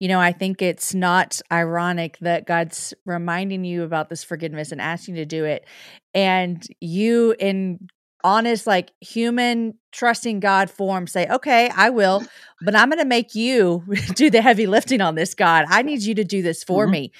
you 0.00 0.08
know, 0.08 0.18
I 0.18 0.32
think 0.32 0.62
it's 0.62 0.94
not 0.94 1.40
ironic 1.52 2.16
that 2.22 2.46
God's 2.46 2.94
reminding 3.04 3.64
you 3.64 3.84
about 3.84 4.08
this 4.08 4.24
forgiveness 4.24 4.72
and 4.72 4.80
asking 4.80 5.16
you 5.16 5.22
to 5.22 5.26
do 5.26 5.44
it. 5.44 5.66
And 6.14 6.66
you, 6.80 7.36
in 7.38 7.88
honest, 8.24 8.66
like 8.66 8.92
human, 9.00 9.74
trusting 9.92 10.40
God 10.40 10.70
form, 10.70 11.06
say, 11.06 11.28
okay, 11.28 11.70
I 11.76 11.90
will, 11.90 12.24
but 12.62 12.74
I'm 12.74 12.88
going 12.88 12.98
to 12.98 13.04
make 13.04 13.34
you 13.34 13.84
do 14.14 14.30
the 14.30 14.40
heavy 14.40 14.66
lifting 14.66 15.02
on 15.02 15.16
this, 15.16 15.34
God. 15.34 15.66
I 15.68 15.82
need 15.82 16.00
you 16.00 16.14
to 16.14 16.24
do 16.24 16.40
this 16.40 16.64
for 16.64 16.84
mm-hmm. 16.84 16.92
me. 16.92 17.12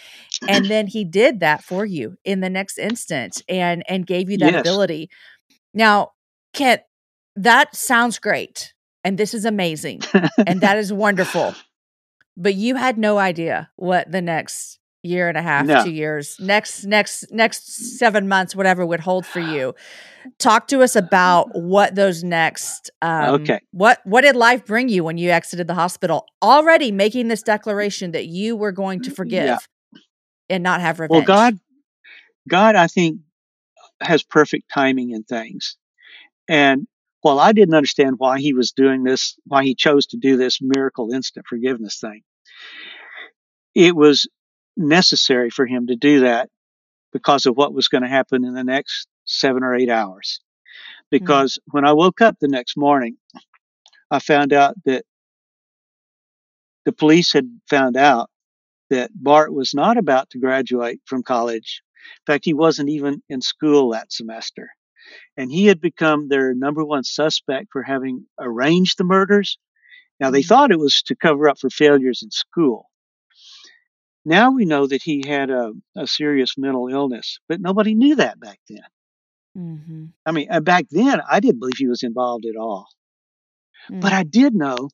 And 0.48 0.64
then 0.64 0.86
he 0.86 1.04
did 1.04 1.40
that 1.40 1.62
for 1.62 1.84
you 1.84 2.16
in 2.24 2.40
the 2.40 2.50
next 2.50 2.78
instant 2.78 3.42
and 3.46 3.82
and 3.88 4.06
gave 4.06 4.30
you 4.30 4.38
that 4.38 4.52
yes. 4.52 4.60
ability. 4.60 5.10
Now, 5.74 6.12
Kent, 6.54 6.80
that 7.36 7.76
sounds 7.76 8.18
great. 8.18 8.72
And 9.04 9.18
this 9.18 9.34
is 9.34 9.44
amazing. 9.44 10.00
and 10.46 10.62
that 10.62 10.78
is 10.78 10.92
wonderful 10.92 11.54
but 12.36 12.54
you 12.54 12.76
had 12.76 12.98
no 12.98 13.18
idea 13.18 13.70
what 13.76 14.10
the 14.10 14.22
next 14.22 14.78
year 15.02 15.28
and 15.28 15.38
a 15.38 15.42
half, 15.42 15.66
no. 15.66 15.84
two 15.84 15.90
years, 15.90 16.36
next 16.40 16.84
next 16.84 17.30
next 17.30 17.98
seven 17.98 18.28
months, 18.28 18.54
whatever 18.54 18.84
would 18.84 19.00
hold 19.00 19.26
for 19.26 19.40
you. 19.54 19.74
Talk 20.38 20.68
to 20.68 20.82
us 20.82 20.96
about 20.96 21.48
what 21.54 21.94
those 21.94 22.22
next. 22.22 22.90
Um, 23.00 23.40
okay. 23.40 23.60
What 23.72 24.00
what 24.04 24.22
did 24.22 24.36
life 24.36 24.66
bring 24.66 24.88
you 24.88 25.04
when 25.04 25.18
you 25.18 25.30
exited 25.30 25.66
the 25.66 25.74
hospital? 25.74 26.26
Already 26.42 26.92
making 26.92 27.28
this 27.28 27.42
declaration 27.42 28.12
that 28.12 28.26
you 28.26 28.56
were 28.56 28.72
going 28.72 29.02
to 29.02 29.10
forgive 29.10 29.44
yeah. 29.46 29.58
and 30.50 30.62
not 30.62 30.80
have 30.80 31.00
revenge. 31.00 31.26
Well, 31.26 31.26
God, 31.26 31.58
God, 32.48 32.76
I 32.76 32.86
think 32.86 33.20
has 34.02 34.22
perfect 34.22 34.70
timing 34.72 35.10
in 35.10 35.22
things, 35.24 35.76
and 36.48 36.86
while 37.22 37.38
I 37.38 37.52
didn't 37.52 37.74
understand 37.74 38.16
why 38.18 38.40
he 38.40 38.54
was 38.54 38.72
doing 38.72 39.04
this, 39.04 39.36
why 39.44 39.64
he 39.64 39.74
chose 39.74 40.06
to 40.08 40.16
do 40.16 40.36
this 40.36 40.58
miracle 40.60 41.12
instant 41.12 41.46
forgiveness 41.46 42.00
thing, 42.00 42.22
it 43.74 43.94
was 43.94 44.28
necessary 44.76 45.50
for 45.50 45.66
him 45.66 45.88
to 45.88 45.96
do 45.96 46.20
that 46.20 46.48
because 47.12 47.46
of 47.46 47.56
what 47.56 47.74
was 47.74 47.88
going 47.88 48.02
to 48.02 48.08
happen 48.08 48.44
in 48.44 48.54
the 48.54 48.64
next 48.64 49.06
seven 49.24 49.62
or 49.62 49.74
eight 49.74 49.90
hours. 49.90 50.40
Because 51.10 51.54
mm-hmm. 51.54 51.76
when 51.76 51.84
I 51.84 51.92
woke 51.92 52.20
up 52.20 52.36
the 52.40 52.48
next 52.48 52.76
morning, 52.76 53.16
I 54.10 54.18
found 54.18 54.52
out 54.52 54.74
that 54.86 55.04
the 56.84 56.92
police 56.92 57.32
had 57.32 57.48
found 57.68 57.96
out 57.96 58.30
that 58.88 59.10
Bart 59.14 59.52
was 59.52 59.74
not 59.74 59.98
about 59.98 60.30
to 60.30 60.38
graduate 60.38 61.00
from 61.04 61.22
college. 61.22 61.82
In 62.26 62.32
fact, 62.32 62.44
he 62.44 62.54
wasn't 62.54 62.88
even 62.88 63.22
in 63.28 63.40
school 63.40 63.90
that 63.90 64.12
semester. 64.12 64.70
And 65.36 65.50
he 65.50 65.66
had 65.66 65.80
become 65.80 66.28
their 66.28 66.54
number 66.54 66.84
one 66.84 67.04
suspect 67.04 67.68
for 67.72 67.82
having 67.82 68.26
arranged 68.38 68.98
the 68.98 69.04
murders. 69.04 69.58
Now, 70.18 70.30
they 70.30 70.40
mm-hmm. 70.40 70.48
thought 70.48 70.72
it 70.72 70.78
was 70.78 71.02
to 71.02 71.16
cover 71.16 71.48
up 71.48 71.58
for 71.58 71.70
failures 71.70 72.22
in 72.22 72.30
school. 72.30 72.86
Now 74.24 74.50
we 74.50 74.64
know 74.66 74.86
that 74.86 75.02
he 75.02 75.22
had 75.26 75.50
a, 75.50 75.72
a 75.96 76.06
serious 76.06 76.58
mental 76.58 76.88
illness, 76.88 77.40
but 77.48 77.60
nobody 77.60 77.94
knew 77.94 78.16
that 78.16 78.38
back 78.38 78.60
then. 78.68 78.82
Mm-hmm. 79.56 80.04
I 80.26 80.32
mean, 80.32 80.48
uh, 80.50 80.60
back 80.60 80.86
then, 80.90 81.20
I 81.28 81.40
didn't 81.40 81.58
believe 81.58 81.78
he 81.78 81.88
was 81.88 82.02
involved 82.02 82.44
at 82.46 82.56
all. 82.56 82.86
Mm. 83.90 84.00
But 84.00 84.12
I 84.12 84.22
did 84.22 84.54
know, 84.54 84.90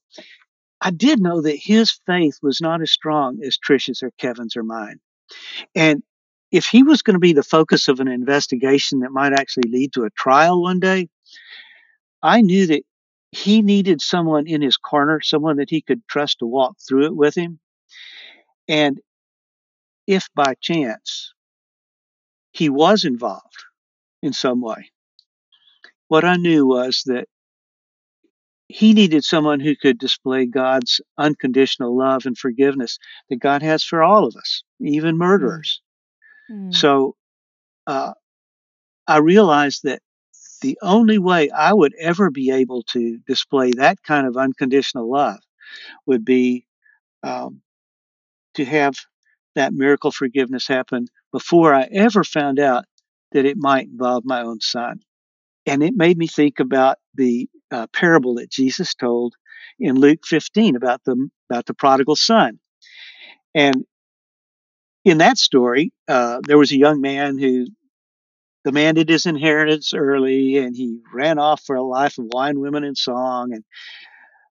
I 0.81 0.91
did 0.91 1.21
know 1.21 1.43
that 1.43 1.59
his 1.61 1.99
faith 2.07 2.39
was 2.43 2.61
not 2.61 2.81
as 2.83 2.93
strong 2.93 3.41
as 3.45 3.59
Tricia's 3.59 4.03
or 4.03 4.13
Kevin's 4.19 4.57
or 4.57 4.63
mine. 4.63 5.01
And 5.75 6.03
if 6.51 6.67
he 6.67 6.83
was 6.83 7.03
going 7.03 7.15
to 7.15 7.21
be 7.21 7.33
the 7.33 7.43
focus 7.43 7.89
of 7.89 8.01
an 8.01 8.09
investigation 8.09 9.01
that 9.01 9.11
might 9.11 9.33
actually 9.33 9.71
lead 9.71 9.93
to 9.95 10.05
a 10.05 10.11
trial 10.11 10.63
one 10.63 10.81
day, 10.81 11.09
I 12.23 12.41
knew 12.41 12.67
that 12.67 12.83
he 13.33 13.63
needed 13.63 14.01
someone 14.01 14.47
in 14.47 14.63
his 14.63 14.77
corner, 14.77 15.21
someone 15.21 15.57
that 15.57 15.71
he 15.71 15.83
could 15.83 16.07
trust 16.09 16.39
to 16.39 16.47
walk 16.47 16.77
through 16.87 17.07
it 17.07 17.17
with 17.17 17.35
him. 17.35 17.59
And 18.69 19.01
if 20.07 20.29
by 20.35 20.55
chance 20.61 21.33
he 22.53 22.69
was 22.69 23.05
involved 23.05 23.65
in 24.23 24.33
some 24.33 24.61
way, 24.61 24.91
what 26.09 26.25
I 26.25 26.37
knew 26.37 26.67
was 26.67 27.03
that 27.07 27.29
he 28.69 28.95
needed 28.95 29.25
someone 29.25 29.61
who 29.61 29.77
could 29.77 29.99
display 29.99 30.47
God's 30.47 31.01
unconditional 31.19 31.97
love 31.97 32.27
and 32.27 32.37
forgiveness 32.37 32.99
that 33.29 33.37
God 33.37 33.63
has 33.63 33.85
for 33.85 34.03
all 34.03 34.25
of 34.25 34.35
us, 34.37 34.63
even 34.81 35.17
mm. 35.17 35.19
murderers. 35.19 35.81
Mm. 36.51 36.75
So 36.75 37.17
uh, 37.87 38.13
I 39.07 39.19
realized 39.19 39.83
that 39.85 40.01
the 40.63 40.79
only 40.83 41.19
way 41.19 41.51
I 41.51 41.73
would 41.73 41.95
ever 42.01 42.31
be 42.31 42.51
able 42.51 42.83
to 42.85 43.19
display 43.27 43.73
that 43.73 44.03
kind 44.03 44.27
of 44.27 44.37
unconditional 44.37 45.11
love 45.11 45.39
would 46.07 46.25
be 46.25 46.67
um, 47.23 47.61
to 48.55 48.65
have 48.65 48.95
that 49.55 49.73
miracle 49.73 50.11
forgiveness 50.11 50.67
happen 50.67 51.07
before 51.33 51.75
I 51.75 51.89
ever 51.93 52.25
found 52.25 52.59
out 52.59 52.85
that 53.33 53.45
it 53.45 53.57
might 53.57 53.87
involve 53.87 54.25
my 54.25 54.43
own 54.43 54.61
son. 54.61 55.01
And 55.67 55.83
it 55.83 55.95
made 55.97 56.17
me 56.17 56.27
think 56.27 56.61
about 56.61 56.99
the 57.15 57.49
uh, 57.71 57.87
parable 57.93 58.37
that 58.37 58.51
Jesus 58.51 58.95
told 58.95 59.35
in 59.79 59.97
Luke 59.97 60.25
15 60.25 60.77
about 60.77 61.03
the 61.05 61.29
about 61.51 61.67
the 61.67 61.75
prodigal 61.75 62.17
son. 62.17 62.59
And 63.55 63.85
in 65.07 65.19
that 65.19 65.39
story, 65.39 65.93
uh, 66.09 66.41
there 66.49 66.59
was 66.59 66.73
a 66.73 66.77
young 66.77 67.01
man 67.01 67.39
who 67.39 67.67
demanded 68.65 69.09
his 69.09 69.25
inheritance 69.25 69.95
early, 69.95 70.57
and 70.57 70.75
he 70.75 71.01
ran 71.15 71.39
off 71.39 71.63
for 71.65 71.77
a 71.77 71.83
life 71.83 72.19
of 72.19 72.27
wine, 72.31 72.59
women, 72.59 72.83
and 72.83 72.99
song, 72.99 73.53
and 73.55 73.63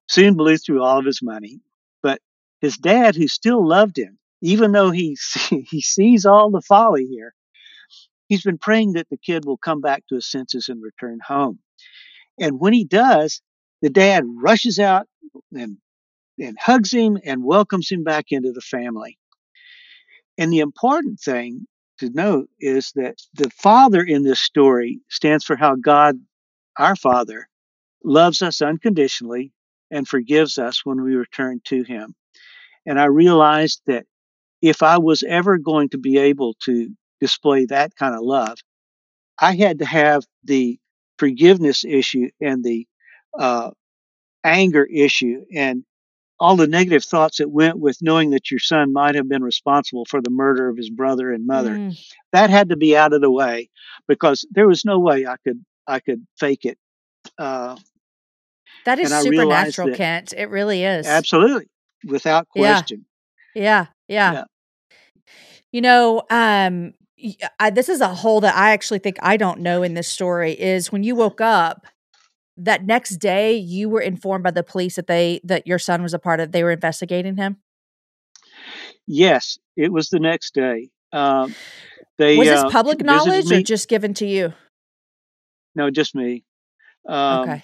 soon 0.10 0.36
blew 0.36 0.56
through 0.56 0.82
all 0.82 0.98
of 0.98 1.06
his 1.06 1.20
money. 1.22 1.60
But 2.02 2.22
his 2.62 2.78
dad, 2.78 3.18
who 3.18 3.28
still 3.28 3.68
loved 3.68 3.98
him, 3.98 4.18
even 4.42 4.72
though 4.72 4.92
he 4.92 5.18
he 5.50 5.82
sees 5.82 6.26
all 6.26 6.50
the 6.50 6.62
folly 6.62 7.06
here, 7.06 7.34
he's 8.30 8.44
been 8.44 8.58
praying 8.58 8.94
that 8.94 9.10
the 9.10 9.18
kid 9.18 9.44
will 9.44 9.58
come 9.58 9.82
back 9.82 10.08
to 10.08 10.16
his 10.16 10.32
senses 10.32 10.70
and 10.70 10.82
return 10.82 11.20
home. 11.20 11.60
And 12.40 12.62
when 12.62 12.72
he 12.72 12.86
does, 12.86 13.42
the 13.82 13.90
dad 13.90 14.24
rushes 14.26 14.80
out 14.80 15.06
and 15.54 15.80
and 16.40 16.58
hugs 16.58 16.94
him 16.94 17.18
and 17.26 17.44
welcomes 17.44 17.92
him 17.92 18.06
back 18.06 18.28
into 18.30 18.54
the 18.54 18.62
family. 18.62 19.18
And 20.38 20.52
the 20.52 20.60
important 20.60 21.20
thing 21.20 21.68
to 22.00 22.10
note 22.10 22.50
is 22.60 22.92
that 22.96 23.16
the 23.34 23.50
father 23.52 24.04
in 24.04 24.24
this 24.24 24.40
story 24.40 25.00
stands 25.10 25.46
for 25.46 25.56
how 25.56 25.76
God, 25.76 26.20
our 26.78 26.96
Father, 26.96 27.48
loves 28.04 28.42
us 28.42 28.62
unconditionally 28.62 29.54
and 29.92 30.08
forgives 30.08 30.58
us 30.58 30.86
when 30.86 31.02
we 31.02 31.16
return 31.16 31.62
to 31.66 31.84
him. 31.84 32.16
And 32.86 33.00
I 33.00 33.06
realized 33.06 33.82
that 33.88 34.06
if 34.62 34.84
I 34.84 34.98
was 34.98 35.24
ever 35.24 35.58
going 35.58 35.90
to 35.90 35.98
be 35.98 36.18
able 36.18 36.56
to 36.66 36.90
display 37.22 37.66
that 37.66 37.96
kind 37.96 38.14
of 38.14 38.22
love, 38.22 38.58
I 39.40 39.56
had 39.56 39.80
to 39.80 39.86
have 39.86 40.24
the 40.44 40.80
forgiveness 41.18 41.86
issue 41.86 42.30
and 42.42 42.64
the 42.64 42.88
uh, 43.38 43.72
anger 44.44 44.86
issue 44.86 45.46
and 45.54 45.84
all 46.40 46.56
the 46.56 46.68
negative 46.68 47.04
thoughts 47.04 47.38
that 47.38 47.50
went 47.50 47.80
with 47.80 47.98
knowing 48.02 48.32
that 48.32 48.52
your 48.52 48.60
son 48.60 48.92
might 48.92 49.16
have 49.16 49.30
been 49.30 49.44
responsible 49.44 50.06
for 50.06 50.22
the 50.22 50.30
murder 50.30 50.68
of 50.68 50.78
his 50.78 50.90
brother 50.90 51.32
and 51.32 51.48
mother. 51.48 51.76
Mm. 51.76 51.98
That 52.34 52.50
had 52.50 52.70
to 52.70 52.76
be 52.76 52.96
out 52.96 53.14
of 53.14 53.22
the 53.22 53.32
way 53.32 53.70
because 54.08 54.46
there 54.52 54.68
was 54.68 54.84
no 54.86 55.00
way 55.00 55.26
I 55.26 55.38
could 55.46 55.64
I 55.88 56.00
could 56.00 56.26
fake 56.38 56.66
it. 56.66 56.78
Uh, 57.38 57.78
That 58.86 59.00
is 59.00 59.12
and 59.12 59.26
I 59.26 59.30
realized 59.30 59.76
supernatural, 59.76 59.88
that- 59.90 59.98
Kent. 59.98 60.34
It 60.38 60.50
really 60.50 60.84
is. 60.84 61.08
absolutely, 61.08 61.68
without 62.06 62.50
question. 62.50 63.06
Yeah, 63.54 63.88
yeah. 64.08 64.34
Yeah. 64.34 64.44
You 65.72 65.82
know, 65.82 66.24
um, 66.30 66.94
I, 67.60 67.70
this 67.70 67.90
is 67.90 68.02
a 68.02 68.08
hole 68.14 68.42
that 68.42 68.56
I 68.56 68.72
actually 68.72 69.00
think 69.00 69.18
I 69.22 69.38
don't 69.38 69.60
know 69.62 69.84
in 69.84 69.94
this 69.94 70.08
story 70.08 70.54
is 70.54 70.92
when 70.92 71.04
you 71.04 71.16
woke 71.16 71.42
up 71.42 71.86
that 72.58 72.86
next 72.86 73.18
day 73.18 73.56
you 73.56 73.90
were 73.90 74.02
informed 74.02 74.44
by 74.44 74.52
the 74.52 74.64
police 74.64 74.96
that 74.96 75.08
they 75.08 75.42
that 75.44 75.68
your 75.68 75.80
son 75.80 76.02
was 76.02 76.14
a 76.14 76.20
part 76.20 76.40
of 76.40 76.52
they 76.52 76.64
were 76.64 76.72
investigating 76.72 77.36
him. 77.38 77.58
Yes, 79.08 79.58
it 79.76 79.92
was 79.92 80.10
the 80.10 80.20
next 80.20 80.54
day. 80.54 80.90
Um, 81.12 81.54
they 82.18 82.38
was 82.38 82.48
this 82.48 82.62
uh, 82.62 82.70
public 82.70 83.04
knowledge 83.04 83.52
or 83.52 83.62
just 83.62 83.88
given 83.88 84.14
to 84.16 84.26
you? 84.26 84.54
no, 85.76 85.90
just 85.92 86.16
me. 86.16 86.44
Um, 87.08 87.42
okay. 87.42 87.64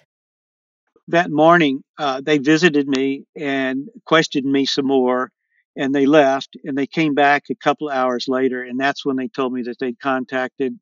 that 1.07 1.31
morning 1.31 1.83
uh, 1.97 2.21
they 2.21 2.37
visited 2.37 2.87
me 2.87 3.25
and 3.35 3.87
questioned 4.05 4.45
me 4.45 4.65
some 4.65 4.85
more 4.85 5.31
and 5.75 5.95
they 5.95 6.05
left 6.05 6.57
and 6.63 6.77
they 6.77 6.85
came 6.85 7.15
back 7.15 7.45
a 7.49 7.55
couple 7.55 7.89
hours 7.89 8.25
later 8.27 8.61
and 8.61 8.79
that's 8.79 9.03
when 9.03 9.15
they 9.15 9.27
told 9.27 9.51
me 9.51 9.63
that 9.63 9.79
they'd 9.79 9.99
contacted 9.99 10.77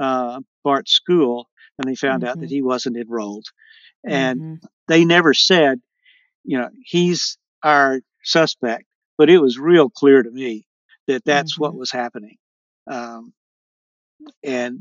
uh, 0.00 0.40
bart's 0.64 0.90
school 0.90 1.48
and 1.78 1.88
they 1.88 1.96
found 1.96 2.24
out 2.24 2.38
Mhm. 2.38 2.40
that 2.40 2.50
he 2.50 2.62
wasn't 2.62 2.96
enrolled 2.96 3.46
and 4.04 4.42
Mhm. 4.42 4.60
they 4.88 5.04
never 5.04 5.34
said 5.34 5.80
you 6.44 6.58
know 6.58 6.70
he's 6.84 7.38
our 7.64 8.00
suspect 8.24 8.84
but 9.18 9.30
it 9.30 9.38
was 9.40 9.58
real 9.58 9.90
clear 9.90 10.22
to 10.22 10.30
me 10.30 10.66
that 11.08 11.24
that's 11.24 11.58
what 11.58 11.74
Mhm. 11.74 11.78
was 11.78 11.90
happening 11.92 12.36
um, 12.90 13.32
and 14.44 14.80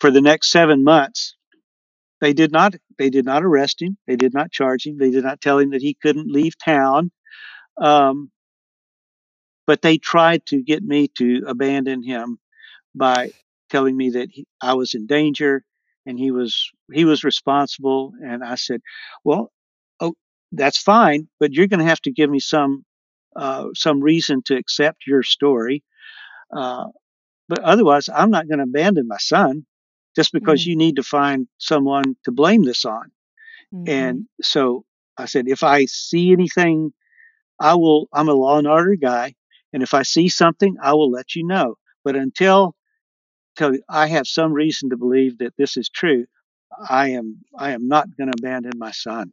for 0.00 0.10
the 0.10 0.20
next 0.22 0.50
seven 0.50 0.84
months 0.84 1.36
they 2.20 2.32
did 2.32 2.52
not 2.52 2.74
they 2.98 3.10
did 3.10 3.24
not 3.24 3.44
arrest 3.44 3.82
him 3.82 3.98
they 4.06 4.16
did 4.16 4.34
not 4.34 4.50
charge 4.52 4.86
him 4.86 4.98
they 4.98 5.10
did 5.10 5.24
not 5.24 5.40
tell 5.40 5.58
him 5.58 5.70
that 5.70 5.82
he 5.82 5.94
couldn't 6.02 6.32
leave 6.32 6.54
town 6.58 7.10
um, 7.80 8.30
but 9.66 9.82
they 9.82 9.98
tried 9.98 10.46
to 10.46 10.62
get 10.62 10.82
me 10.84 11.08
to 11.08 11.42
abandon 11.46 12.02
him 12.02 12.38
by 12.94 13.30
telling 13.70 13.96
me 13.96 14.10
that 14.10 14.28
he, 14.30 14.46
i 14.62 14.74
was 14.74 14.94
in 14.94 15.06
danger 15.06 15.64
and 16.06 16.18
he 16.18 16.30
was 16.30 16.70
he 16.92 17.04
was 17.04 17.24
responsible 17.24 18.12
and 18.24 18.44
i 18.44 18.54
said 18.56 18.80
well 19.24 19.50
oh 20.00 20.14
that's 20.52 20.78
fine 20.78 21.28
but 21.40 21.52
you're 21.52 21.66
going 21.68 21.80
to 21.80 21.86
have 21.86 22.00
to 22.02 22.12
give 22.12 22.30
me 22.30 22.40
some 22.40 22.84
uh, 23.36 23.66
some 23.74 24.00
reason 24.00 24.42
to 24.44 24.56
accept 24.56 25.06
your 25.06 25.22
story 25.22 25.82
uh, 26.56 26.86
but 27.48 27.60
otherwise 27.60 28.08
i'm 28.14 28.30
not 28.30 28.48
going 28.48 28.58
to 28.58 28.64
abandon 28.64 29.06
my 29.08 29.18
son 29.18 29.64
just 30.16 30.32
because 30.32 30.64
Mm. 30.64 30.66
you 30.66 30.76
need 30.76 30.96
to 30.96 31.02
find 31.02 31.48
someone 31.58 32.16
to 32.24 32.32
blame 32.32 32.64
this 32.64 32.84
on 32.84 33.10
Mhm. 33.72 33.86
and 33.86 34.26
so 34.42 34.84
I 35.18 35.26
said, 35.26 35.48
if 35.48 35.62
I 35.62 35.84
see 35.86 36.32
anything, 36.32 36.92
I 37.60 37.74
will, 37.74 38.08
I'm 38.12 38.28
a 38.28 38.32
law 38.34 38.58
and 38.58 38.66
order 38.66 38.96
guy. 38.96 39.34
And 39.72 39.82
if 39.82 39.94
I 39.94 40.02
see 40.02 40.28
something, 40.28 40.76
I 40.82 40.92
will 40.94 41.10
let 41.10 41.34
you 41.34 41.46
know. 41.46 41.76
But 42.04 42.16
until, 42.16 42.74
until 43.58 43.78
I 43.88 44.06
have 44.08 44.26
some 44.26 44.52
reason 44.52 44.90
to 44.90 44.96
believe 44.96 45.38
that 45.38 45.54
this 45.56 45.76
is 45.76 45.88
true, 45.88 46.26
I 46.88 47.10
am, 47.10 47.38
I 47.58 47.72
am 47.72 47.88
not 47.88 48.08
going 48.16 48.30
to 48.30 48.38
abandon 48.38 48.72
my 48.78 48.90
son. 48.92 49.32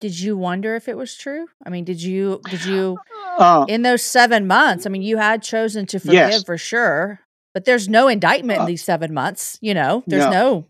did 0.00 0.18
you 0.18 0.36
wonder 0.36 0.74
if 0.74 0.88
it 0.88 0.96
was 0.96 1.16
true? 1.16 1.46
I 1.64 1.70
mean, 1.70 1.84
did 1.84 2.02
you 2.02 2.40
did 2.50 2.64
you 2.64 2.98
Uh, 3.38 3.64
in 3.66 3.80
those 3.80 4.02
seven 4.02 4.46
months? 4.46 4.84
I 4.84 4.90
mean, 4.90 5.00
you 5.00 5.16
had 5.16 5.42
chosen 5.42 5.86
to 5.86 5.98
forgive 5.98 6.12
Yes. 6.14 6.44
for 6.44 6.58
sure, 6.58 7.20
but 7.54 7.64
there's 7.64 7.88
no 7.88 8.06
indictment 8.08 8.58
in 8.58 8.62
Uh, 8.64 8.66
these 8.66 8.84
seven 8.84 9.14
months. 9.14 9.56
You 9.62 9.72
know, 9.72 10.02
there's 10.06 10.26
no. 10.30 10.66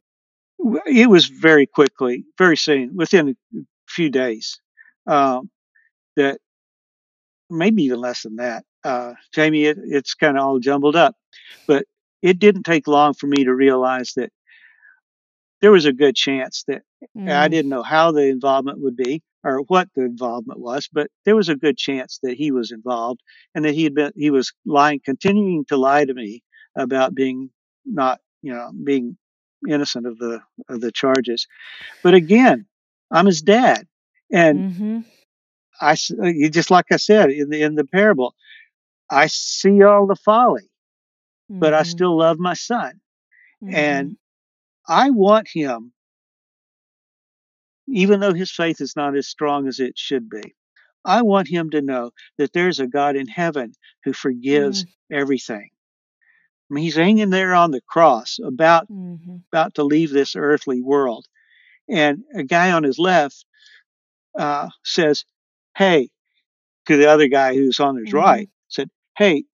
it 0.86 1.10
was 1.10 1.26
very 1.26 1.66
quickly, 1.66 2.24
very 2.38 2.56
soon, 2.56 2.94
within 2.94 3.30
a 3.30 3.60
few 3.88 4.10
days, 4.10 4.60
um, 5.08 5.50
that 6.14 6.38
maybe 7.50 7.82
even 7.82 7.98
less 8.00 8.22
than 8.22 8.36
that. 8.36 8.64
Uh, 8.84 9.14
Jamie, 9.34 9.64
it, 9.64 9.78
it's 9.82 10.14
kind 10.14 10.36
of 10.38 10.44
all 10.44 10.58
jumbled 10.60 10.94
up, 10.94 11.16
but 11.66 11.84
it 12.22 12.38
didn't 12.38 12.64
take 12.64 12.88
long 12.88 13.14
for 13.14 13.26
me 13.26 13.44
to 13.44 13.54
realize 13.54 14.12
that 14.16 14.30
there 15.60 15.72
was 15.72 15.86
a 15.86 15.92
good 15.92 16.16
chance 16.16 16.64
that 16.68 16.82
I 17.28 17.48
Mm. 17.48 17.48
didn't 17.48 17.70
know 17.70 17.82
how 17.82 18.12
the 18.12 18.26
involvement 18.28 18.80
would 18.80 18.96
be 18.96 19.22
or 19.44 19.60
what 19.68 19.88
the 19.94 20.02
involvement 20.04 20.60
was, 20.60 20.88
but 20.92 21.08
there 21.24 21.36
was 21.36 21.48
a 21.48 21.56
good 21.56 21.76
chance 21.76 22.18
that 22.22 22.34
he 22.34 22.50
was 22.52 22.72
involved 22.72 23.20
and 23.54 23.64
that 23.64 23.74
he 23.74 23.84
had 23.84 23.94
been 23.94 24.12
he 24.16 24.30
was 24.30 24.52
lying, 24.66 25.00
continuing 25.04 25.64
to 25.66 25.76
lie 25.76 26.04
to 26.04 26.14
me 26.14 26.42
about 26.76 27.14
being 27.14 27.50
not, 27.86 28.20
you 28.42 28.52
know, 28.52 28.70
being 28.84 29.16
innocent 29.68 30.06
of 30.06 30.18
the 30.18 30.40
of 30.68 30.80
the 30.80 30.92
charges. 30.92 31.46
But 32.02 32.14
again, 32.14 32.66
I'm 33.10 33.26
his 33.26 33.42
dad, 33.42 33.86
and 34.32 34.64
Mhm. 34.64 35.04
I 35.80 35.96
you 36.22 36.50
just 36.50 36.70
like 36.70 36.86
I 36.92 36.96
said 36.96 37.30
in 37.30 37.50
the 37.50 37.62
in 37.62 37.74
the 37.74 37.84
parable, 37.84 38.34
I 39.10 39.26
see 39.28 39.82
all 39.82 40.06
the 40.06 40.16
folly, 40.16 40.70
mm-hmm. 41.52 41.60
but 41.60 41.74
I 41.74 41.80
mm-hmm. 41.80 41.90
still 41.90 42.16
love 42.16 42.38
my 42.38 42.54
son, 42.54 43.00
mm-hmm. 43.62 43.74
and 43.74 44.16
I 44.88 45.10
want 45.10 45.48
him, 45.52 45.92
even 47.88 48.20
though 48.20 48.32
his 48.32 48.50
faith 48.50 48.80
is 48.80 48.96
not 48.96 49.16
as 49.16 49.28
strong 49.28 49.68
as 49.68 49.78
it 49.78 49.98
should 49.98 50.30
be. 50.30 50.54
I 51.04 51.22
want 51.22 51.48
him 51.48 51.70
to 51.70 51.82
know 51.82 52.12
that 52.38 52.52
there's 52.52 52.80
a 52.80 52.86
God 52.86 53.16
in 53.16 53.26
heaven 53.26 53.72
who 54.04 54.12
forgives 54.12 54.84
mm-hmm. 54.84 55.20
everything. 55.20 55.70
I 56.70 56.74
mean, 56.74 56.84
he's 56.84 56.96
hanging 56.96 57.30
there 57.30 57.54
on 57.54 57.70
the 57.70 57.82
cross, 57.82 58.38
about 58.42 58.90
mm-hmm. 58.90 59.36
about 59.52 59.74
to 59.74 59.84
leave 59.84 60.10
this 60.10 60.36
earthly 60.36 60.80
world, 60.80 61.26
and 61.88 62.22
a 62.34 62.44
guy 62.44 62.72
on 62.72 62.82
his 62.82 62.98
left 62.98 63.44
uh, 64.38 64.70
says, 64.84 65.24
"Hey," 65.76 66.08
to 66.86 66.96
the 66.96 67.10
other 67.10 67.28
guy 67.28 67.54
who's 67.54 67.78
on 67.78 67.96
his 67.96 68.08
mm-hmm. 68.08 68.16
right, 68.16 68.50
said, 68.68 68.88
"Hey, 69.18 69.44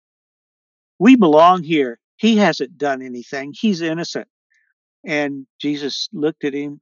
we 0.99 1.17
belong 1.17 1.63
here. 1.63 1.99
He 2.17 2.37
hasn't 2.37 2.79
done 2.79 3.03
anything. 3.03 3.55
He's 3.59 3.81
innocent." 3.81 4.29
And 5.05 5.47
Jesus 5.61 6.09
looked 6.13 6.45
at 6.45 6.55
him, 6.55 6.81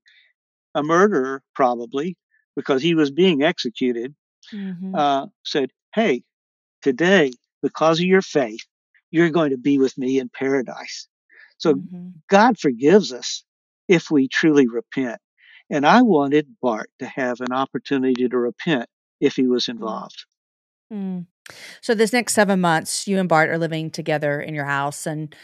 a 0.75 0.83
murderer 0.83 1.43
probably, 1.55 2.17
because 2.57 2.83
he 2.83 2.95
was 2.95 3.11
being 3.11 3.43
executed, 3.43 4.15
mm-hmm. 4.53 4.95
uh, 4.95 5.27
said, 5.45 5.71
Hey, 5.95 6.23
today, 6.83 7.33
because 7.63 8.01
of 8.01 8.07
your 8.07 8.23
faith, 8.23 8.65
you're 9.11 9.31
going 9.31 9.51
to 9.51 9.59
be 9.59 9.79
with 9.79 9.97
me 9.97 10.19
in 10.19 10.29
paradise. 10.29 11.07
So 11.59 11.75
mm-hmm. 11.75 12.09
God 12.29 12.59
forgives 12.59 13.13
us 13.13 13.45
if 13.89 14.11
we 14.11 14.29
truly 14.29 14.67
repent. 14.67 15.21
And 15.71 15.87
I 15.87 16.03
wanted 16.03 16.57
Bart 16.63 16.91
to 16.99 17.07
have 17.07 17.41
an 17.41 17.53
opportunity 17.53 18.29
to 18.29 18.39
repent 18.39 18.87
if 19.21 19.37
he 19.37 19.47
was 19.47 19.67
mm. 19.67 19.71
involved. 19.71 20.27
Mm. 20.93 21.27
So, 21.81 21.95
this 21.95 22.13
next 22.13 22.35
seven 22.35 22.61
months, 22.61 23.07
you 23.07 23.19
and 23.19 23.29
Bart 23.29 23.51
are 23.51 23.59
living 23.59 23.91
together 23.91 24.41
in 24.41 24.55
your 24.55 24.65
house, 24.65 25.07
and 25.07 25.35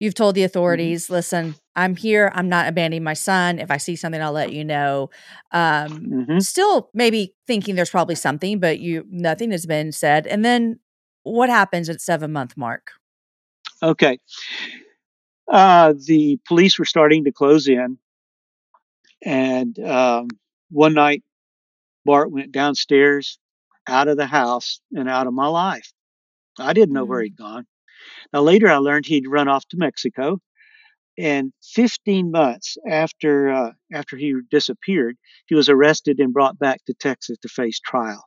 you've 0.00 0.14
told 0.14 0.34
the 0.34 0.40
mm-hmm. 0.40 0.46
authorities, 0.46 1.04
mm-hmm. 1.04 1.14
listen, 1.14 1.54
I'm 1.76 1.96
here. 1.96 2.30
I'm 2.34 2.48
not 2.48 2.68
abandoning 2.68 3.04
my 3.04 3.14
son. 3.14 3.58
If 3.58 3.70
I 3.70 3.76
see 3.78 3.96
something, 3.96 4.20
I'll 4.20 4.32
let 4.32 4.52
you 4.52 4.64
know. 4.64 5.10
Um, 5.52 5.88
mm-hmm. 5.88 6.38
Still, 6.38 6.90
maybe 6.94 7.34
thinking 7.46 7.74
there's 7.74 7.90
probably 7.90 8.14
something, 8.14 8.60
but 8.60 8.78
you 8.78 9.04
nothing 9.10 9.50
has 9.50 9.66
been 9.66 9.92
said. 9.92 10.26
And 10.26 10.44
then, 10.44 10.80
what 11.22 11.48
happens 11.48 11.88
at 11.88 12.00
seven 12.00 12.32
month 12.32 12.56
mark? 12.56 12.92
Okay, 13.82 14.18
uh, 15.50 15.94
the 16.06 16.38
police 16.46 16.78
were 16.78 16.84
starting 16.84 17.24
to 17.24 17.32
close 17.32 17.68
in, 17.68 17.98
and 19.24 19.78
um, 19.80 20.28
one 20.70 20.94
night, 20.94 21.22
Bart 22.04 22.30
went 22.30 22.52
downstairs, 22.52 23.38
out 23.88 24.08
of 24.08 24.16
the 24.16 24.26
house, 24.26 24.80
and 24.92 25.08
out 25.08 25.26
of 25.26 25.34
my 25.34 25.46
life. 25.46 25.92
I 26.58 26.72
didn't 26.72 26.94
know 26.94 27.02
mm-hmm. 27.02 27.10
where 27.10 27.22
he'd 27.22 27.36
gone. 27.36 27.66
Now 28.32 28.42
later, 28.42 28.68
I 28.68 28.76
learned 28.76 29.06
he'd 29.06 29.28
run 29.28 29.48
off 29.48 29.66
to 29.68 29.76
Mexico 29.76 30.40
and 31.16 31.52
15 31.62 32.30
months 32.30 32.76
after 32.88 33.50
uh, 33.50 33.72
after 33.92 34.16
he 34.16 34.34
disappeared, 34.50 35.16
he 35.46 35.54
was 35.54 35.68
arrested 35.68 36.18
and 36.18 36.32
brought 36.32 36.58
back 36.58 36.84
to 36.84 36.94
Texas 36.94 37.38
to 37.42 37.48
face 37.48 37.78
trial. 37.78 38.24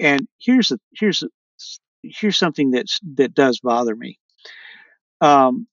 And 0.00 0.28
here's 0.38 0.70
a, 0.70 0.78
here's 0.96 1.22
a, 1.22 1.28
here's 2.02 2.38
something 2.38 2.70
that's 2.70 3.00
that 3.16 3.34
does 3.34 3.60
bother 3.60 3.96
me. 3.96 4.18
Um, 5.20 5.66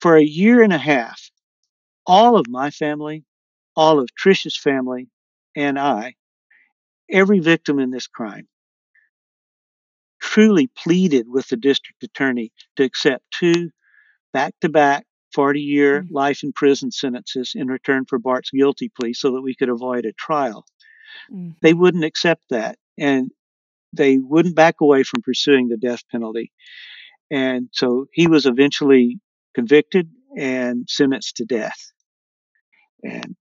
for 0.00 0.16
a 0.16 0.24
year 0.24 0.62
and 0.62 0.72
a 0.72 0.78
half, 0.78 1.30
all 2.06 2.36
of 2.36 2.48
my 2.48 2.70
family, 2.70 3.24
all 3.76 4.00
of 4.00 4.08
Tricia's 4.20 4.58
family, 4.58 5.08
and 5.56 5.78
I, 5.78 6.14
every 7.14 7.38
victim 7.38 7.78
in 7.78 7.90
this 7.90 8.06
crime, 8.06 8.48
truly 10.20 10.68
pleaded 10.76 11.26
with 11.28 11.48
the 11.48 11.56
district 11.56 12.02
attorney 12.02 12.52
to 12.76 12.82
accept 12.82 13.24
two 13.30 13.70
back 14.32 14.52
to 14.60 14.68
back 14.68 15.06
40 15.32 15.60
year 15.60 16.02
mm-hmm. 16.02 16.14
life 16.14 16.42
in 16.42 16.52
prison 16.52 16.90
sentences 16.90 17.52
in 17.54 17.68
return 17.68 18.04
for 18.08 18.18
Bart's 18.18 18.50
guilty 18.50 18.90
plea 18.98 19.14
so 19.14 19.32
that 19.32 19.42
we 19.42 19.54
could 19.54 19.68
avoid 19.68 20.04
a 20.04 20.12
trial. 20.12 20.66
Mm-hmm. 21.32 21.52
They 21.62 21.72
wouldn't 21.72 22.04
accept 22.04 22.42
that 22.50 22.78
and 22.98 23.30
they 23.92 24.18
wouldn't 24.18 24.56
back 24.56 24.76
away 24.80 25.04
from 25.04 25.22
pursuing 25.22 25.68
the 25.68 25.76
death 25.76 26.02
penalty. 26.10 26.52
And 27.30 27.68
so 27.72 28.06
he 28.12 28.26
was 28.26 28.44
eventually 28.44 29.20
convicted 29.54 30.10
and 30.36 30.86
sentenced 30.88 31.36
to 31.36 31.44
death. 31.44 31.92
And 33.04 33.36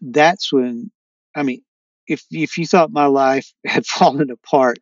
that's 0.00 0.52
when, 0.52 0.90
I 1.34 1.44
mean, 1.44 1.62
if 2.06 2.24
if 2.30 2.58
you 2.58 2.66
thought 2.66 2.90
my 2.90 3.06
life 3.06 3.52
had 3.66 3.86
fallen 3.86 4.30
apart, 4.30 4.78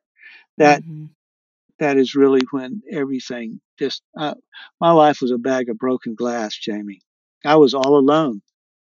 that 0.58 0.82
mm-hmm 0.82 1.06
that 1.82 1.96
is 1.96 2.14
really 2.14 2.42
when 2.52 2.80
everything 2.90 3.60
just 3.78 4.02
uh, 4.16 4.34
my 4.80 4.92
life 4.92 5.20
was 5.20 5.32
a 5.32 5.38
bag 5.38 5.68
of 5.68 5.76
broken 5.76 6.14
glass 6.14 6.56
jamie 6.56 7.00
i 7.44 7.56
was 7.56 7.74
all 7.74 7.98
alone 7.98 8.40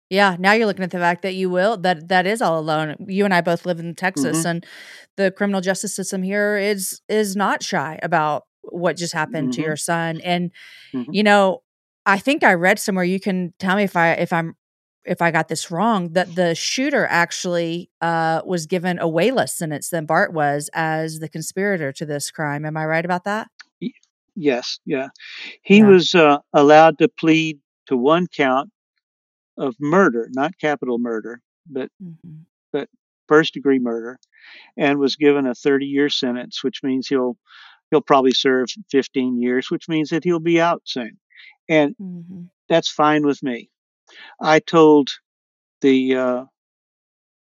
yeah 0.10 0.36
now 0.40 0.52
you're 0.52 0.68
looking 0.68 0.84
at 0.84 0.92
the 0.92 1.00
fact 1.00 1.24
that 1.24 1.34
you 1.34 1.50
will 1.50 1.76
that 1.76 2.08
that 2.08 2.28
is 2.28 2.42
all 2.42 2.60
alone 2.60 2.96
you 3.08 3.26
and 3.26 3.34
i 3.34 3.42
both 3.42 3.66
live 3.66 3.80
in 3.80 3.96
texas 3.96 4.40
mm-hmm. 4.40 4.48
and 4.48 4.66
the 5.18 5.32
criminal 5.32 5.60
justice 5.60 5.96
system 5.96 6.22
here 6.22 6.56
is 6.56 7.02
is 7.10 7.36
not 7.36 7.64
shy 7.64 8.00
about 8.04 8.44
what 8.62 8.96
just 8.96 9.14
happened 9.14 9.50
mm-hmm. 9.50 9.62
to 9.62 9.68
your 9.68 9.76
son 9.76 10.22
and 10.22 10.52
mm-hmm. 10.94 11.12
you 11.12 11.24
know 11.24 11.64
i 12.06 12.20
think 12.20 12.44
i 12.44 12.54
read 12.54 12.78
somewhere 12.78 13.06
you 13.06 13.20
can 13.20 13.54
tell 13.58 13.76
me 13.76 13.84
if 13.84 13.96
i 13.96 14.12
if 14.12 14.32
i'm 14.32 14.56
if 15.06 15.22
I 15.22 15.32
got 15.32 15.48
this 15.48 15.70
wrong, 15.70 16.14
that 16.14 16.36
the 16.36 16.56
shooter 16.56 17.06
actually 17.08 17.90
uh, 18.02 18.42
was 18.46 18.66
given 18.66 19.00
a 19.00 19.08
way 19.08 19.32
less 19.32 19.58
sentence 19.58 19.90
than 19.90 20.06
Bart 20.06 20.34
was 20.34 20.70
as 20.74 21.20
the 21.20 21.30
conspirator 21.30 21.92
to 21.94 22.06
this 22.06 22.32
crime. 22.32 22.66
Am 22.66 22.78
I 22.78 22.86
right 22.86 23.06
about 23.06 23.24
that? 23.26 23.50
Yes, 24.36 24.80
yeah. 24.86 25.10
He 25.62 25.80
yeah. 25.80 25.86
was 25.88 26.16
uh, 26.16 26.40
allowed 26.54 26.98
to 27.00 27.08
plead 27.08 27.60
to 27.88 27.98
one 27.98 28.28
count 28.28 28.70
of 29.58 29.76
murder, 29.80 30.30
not 30.32 30.58
capital 30.60 30.98
murder, 30.98 31.42
but 31.70 31.90
mm-hmm. 32.02 32.42
but 32.72 32.90
first 33.28 33.54
degree 33.54 33.80
murder, 33.80 34.18
and 34.78 35.00
was 35.00 35.16
given 35.16 35.46
a 35.46 35.54
30 35.54 35.86
year 35.86 36.10
sentence, 36.10 36.64
which 36.64 36.82
means 36.82 37.08
he'll 37.08 37.38
he'll 37.92 38.02
probably 38.02 38.32
serve 38.32 38.68
15 38.90 39.40
years, 39.40 39.70
which 39.70 39.88
means 39.88 40.10
that 40.10 40.24
he'll 40.24 40.40
be 40.40 40.60
out 40.60 40.82
soon, 40.86 41.18
and 41.70 41.96
mm-hmm. 42.02 42.44
that's 42.70 42.90
fine 42.90 43.24
with 43.26 43.44
me. 43.44 43.70
I 44.42 44.60
told 44.60 45.10
the 45.82 46.16
uh, 46.16 46.46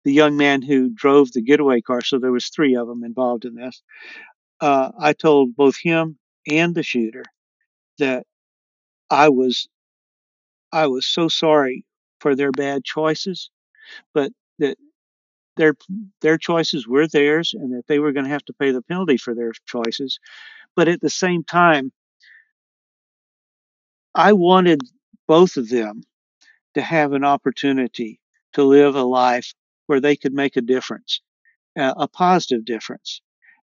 the 0.04 0.12
young 0.12 0.36
man 0.36 0.62
who 0.62 0.90
drove 0.90 1.32
the 1.32 1.42
getaway 1.42 1.80
car, 1.80 2.00
so 2.02 2.18
there 2.18 2.32
was 2.32 2.48
three 2.48 2.74
of 2.76 2.86
them 2.88 3.04
involved 3.04 3.44
in 3.44 3.54
this. 3.54 3.82
Uh, 4.60 4.92
I 4.98 5.12
told 5.14 5.56
both 5.56 5.76
him 5.78 6.18
and 6.50 6.74
the 6.74 6.82
shooter 6.82 7.24
that 7.98 8.26
I 9.10 9.28
was 9.30 9.68
I 10.72 10.86
was 10.88 11.06
so 11.06 11.28
sorry 11.28 11.84
for 12.20 12.34
their 12.34 12.50
bad 12.52 12.84
choices, 12.84 13.50
but 14.14 14.32
that 14.58 14.78
their 15.56 15.74
their 16.22 16.38
choices 16.38 16.88
were 16.88 17.06
theirs, 17.08 17.54
and 17.54 17.72
that 17.74 17.86
they 17.88 17.98
were 18.00 18.12
going 18.12 18.24
to 18.26 18.30
have 18.32 18.44
to 18.46 18.54
pay 18.54 18.72
the 18.72 18.82
penalty 18.82 19.16
for 19.18 19.34
their 19.34 19.52
choices. 19.66 20.18
But 20.76 20.88
at 20.88 21.00
the 21.00 21.10
same 21.10 21.44
time, 21.44 21.92
I 24.14 24.32
wanted 24.34 24.82
both 25.26 25.56
of 25.56 25.68
them 25.68 26.02
to 26.74 26.80
have 26.80 27.12
an 27.12 27.24
opportunity 27.24 28.20
to 28.54 28.64
live 28.64 28.96
a 28.96 29.02
life 29.02 29.54
where 29.87 30.00
they 30.00 30.16
could 30.16 30.33
make 30.33 30.56
a 30.56 30.61
difference, 30.61 31.20
uh, 31.78 31.94
a 31.96 32.09
positive 32.09 32.64
difference. 32.64 33.22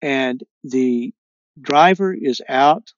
And 0.00 0.42
the 0.64 1.12
driver 1.60 2.14
is 2.14 2.40
out, 2.48 2.92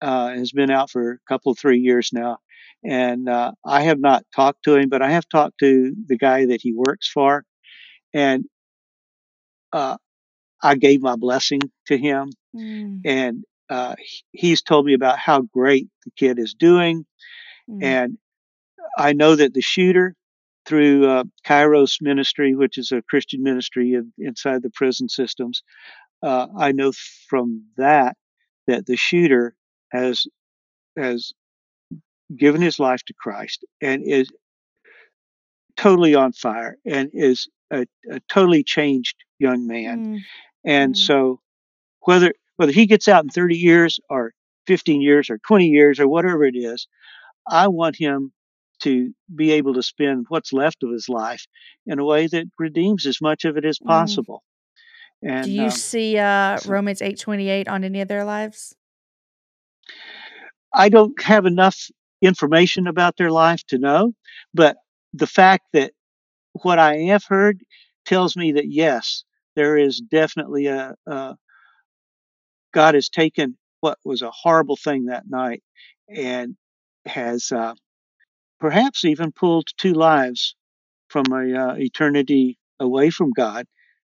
uh, 0.00 0.30
has 0.30 0.52
been 0.52 0.70
out 0.70 0.90
for 0.90 1.12
a 1.12 1.18
couple, 1.28 1.54
three 1.54 1.80
years 1.80 2.10
now. 2.12 2.38
And 2.84 3.28
uh, 3.28 3.52
I 3.64 3.82
have 3.82 3.98
not 3.98 4.24
talked 4.34 4.64
to 4.64 4.76
him, 4.76 4.88
but 4.88 5.02
I 5.02 5.10
have 5.10 5.28
talked 5.28 5.58
to 5.58 5.94
the 6.06 6.16
guy 6.16 6.46
that 6.46 6.60
he 6.60 6.72
works 6.72 7.08
for. 7.08 7.44
And 8.14 8.44
uh, 9.72 9.96
I 10.62 10.76
gave 10.76 11.02
my 11.02 11.16
blessing 11.16 11.60
to 11.88 11.98
him. 11.98 12.30
Mm. 12.54 13.00
And 13.04 13.44
uh, 13.68 13.94
he's 14.32 14.62
told 14.62 14.86
me 14.86 14.94
about 14.94 15.18
how 15.18 15.42
great 15.42 15.88
the 16.04 16.12
kid 16.16 16.38
is 16.38 16.54
doing. 16.54 17.04
Mm. 17.68 17.82
And 17.82 18.18
I 18.96 19.12
know 19.12 19.36
that 19.36 19.54
the 19.54 19.60
shooter, 19.60 20.14
through 20.64 21.08
uh, 21.08 21.24
Kairos 21.46 22.00
Ministry, 22.00 22.54
which 22.54 22.78
is 22.78 22.90
a 22.92 23.02
Christian 23.02 23.42
ministry 23.42 23.94
in, 23.94 24.12
inside 24.18 24.62
the 24.62 24.70
prison 24.70 25.08
systems, 25.08 25.62
uh, 26.22 26.46
I 26.58 26.72
know 26.72 26.92
from 27.28 27.64
that 27.76 28.16
that 28.66 28.86
the 28.86 28.96
shooter 28.96 29.54
has 29.92 30.26
has 30.96 31.32
given 32.34 32.60
his 32.60 32.80
life 32.80 33.02
to 33.04 33.14
Christ 33.14 33.64
and 33.80 34.02
is 34.02 34.30
totally 35.76 36.14
on 36.14 36.32
fire 36.32 36.78
and 36.84 37.10
is 37.12 37.48
a, 37.70 37.86
a 38.10 38.20
totally 38.28 38.64
changed 38.64 39.16
young 39.38 39.66
man. 39.66 40.16
Mm. 40.16 40.20
And 40.64 40.94
mm. 40.94 40.96
so 40.96 41.40
whether 42.00 42.32
whether 42.56 42.72
he 42.72 42.86
gets 42.86 43.06
out 43.08 43.22
in 43.22 43.30
30 43.30 43.56
years 43.56 44.00
or 44.08 44.32
15 44.66 45.02
years 45.02 45.30
or 45.30 45.38
20 45.38 45.66
years 45.66 46.00
or 46.00 46.08
whatever 46.08 46.44
it 46.44 46.56
is, 46.56 46.88
I 47.48 47.68
want 47.68 47.96
him 47.96 48.32
to 48.86 49.14
be 49.34 49.52
able 49.52 49.74
to 49.74 49.82
spend 49.82 50.26
what's 50.28 50.52
left 50.52 50.82
of 50.84 50.90
his 50.92 51.08
life 51.08 51.46
in 51.86 51.98
a 52.00 52.04
way 52.04 52.26
that 52.28 52.46
redeems 52.58 53.06
as 53.06 53.20
much 53.20 53.44
of 53.44 53.56
it 53.56 53.64
as 53.64 53.78
Mm. 53.82 53.86
possible. 53.86 54.42
And 55.22 55.42
Do 55.42 55.50
you 55.50 55.70
um, 55.70 55.72
see 55.72 56.18
uh, 56.18 56.60
Romans 56.64 57.02
eight 57.02 57.18
twenty 57.18 57.48
eight 57.48 57.68
on 57.68 57.84
any 57.84 58.00
of 58.00 58.08
their 58.08 58.24
lives? 58.24 58.74
I 60.74 60.88
don't 60.88 61.20
have 61.22 61.46
enough 61.46 61.76
information 62.22 62.86
about 62.86 63.16
their 63.16 63.30
life 63.30 63.62
to 63.68 63.78
know, 63.78 64.12
but 64.54 64.76
the 65.12 65.26
fact 65.26 65.64
that 65.72 65.92
what 66.62 66.78
I 66.78 66.96
have 67.12 67.24
heard 67.28 67.60
tells 68.06 68.36
me 68.36 68.52
that 68.52 68.68
yes, 68.70 69.24
there 69.56 69.76
is 69.76 70.00
definitely 70.00 70.66
a, 70.66 70.94
a 71.06 71.36
God 72.72 72.94
has 72.94 73.08
taken 73.08 73.56
what 73.80 73.98
was 74.04 74.22
a 74.22 74.30
horrible 74.30 74.76
thing 74.76 75.06
that 75.06 75.28
night 75.28 75.62
and 76.08 76.56
has 77.06 77.50
uh, 77.52 77.74
perhaps 78.60 79.04
even 79.04 79.32
pulled 79.32 79.68
two 79.78 79.92
lives 79.94 80.56
from 81.08 81.26
a 81.32 81.54
uh, 81.54 81.74
eternity 81.76 82.58
away 82.80 83.10
from 83.10 83.32
God 83.32 83.66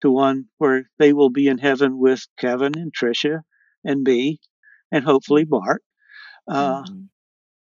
to 0.03 0.11
one 0.11 0.47
where 0.59 0.91
they 0.99 1.13
will 1.13 1.31
be 1.31 1.49
in 1.49 1.59
heaven 1.59 1.99
with 1.99 2.27
Kevin 2.39 2.77
and 2.79 2.93
Tricia 2.95 3.43
and 3.85 4.03
me 4.03 4.41
and 4.93 5.05
hopefully 5.05 5.45
Bart, 5.45 5.83
uh, 6.49 6.83
Mhm. 6.85 7.09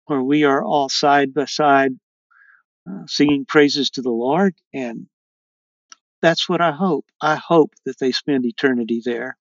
where 0.06 0.22
we 0.22 0.44
are 0.44 0.62
all 0.64 0.88
side 0.88 1.34
by 1.34 1.46
side 1.46 1.92
uh, 2.90 3.04
singing 3.06 3.44
praises 3.46 3.90
to 3.90 4.02
the 4.02 4.10
Lord. 4.10 4.54
And 4.74 5.08
that's 6.22 6.48
what 6.48 6.60
I 6.60 6.72
hope. 6.72 7.06
I 7.20 7.36
hope 7.36 7.74
that 7.86 7.98
they 7.98 8.12
spend 8.12 8.44
eternity 8.46 9.02
there. 9.04 9.36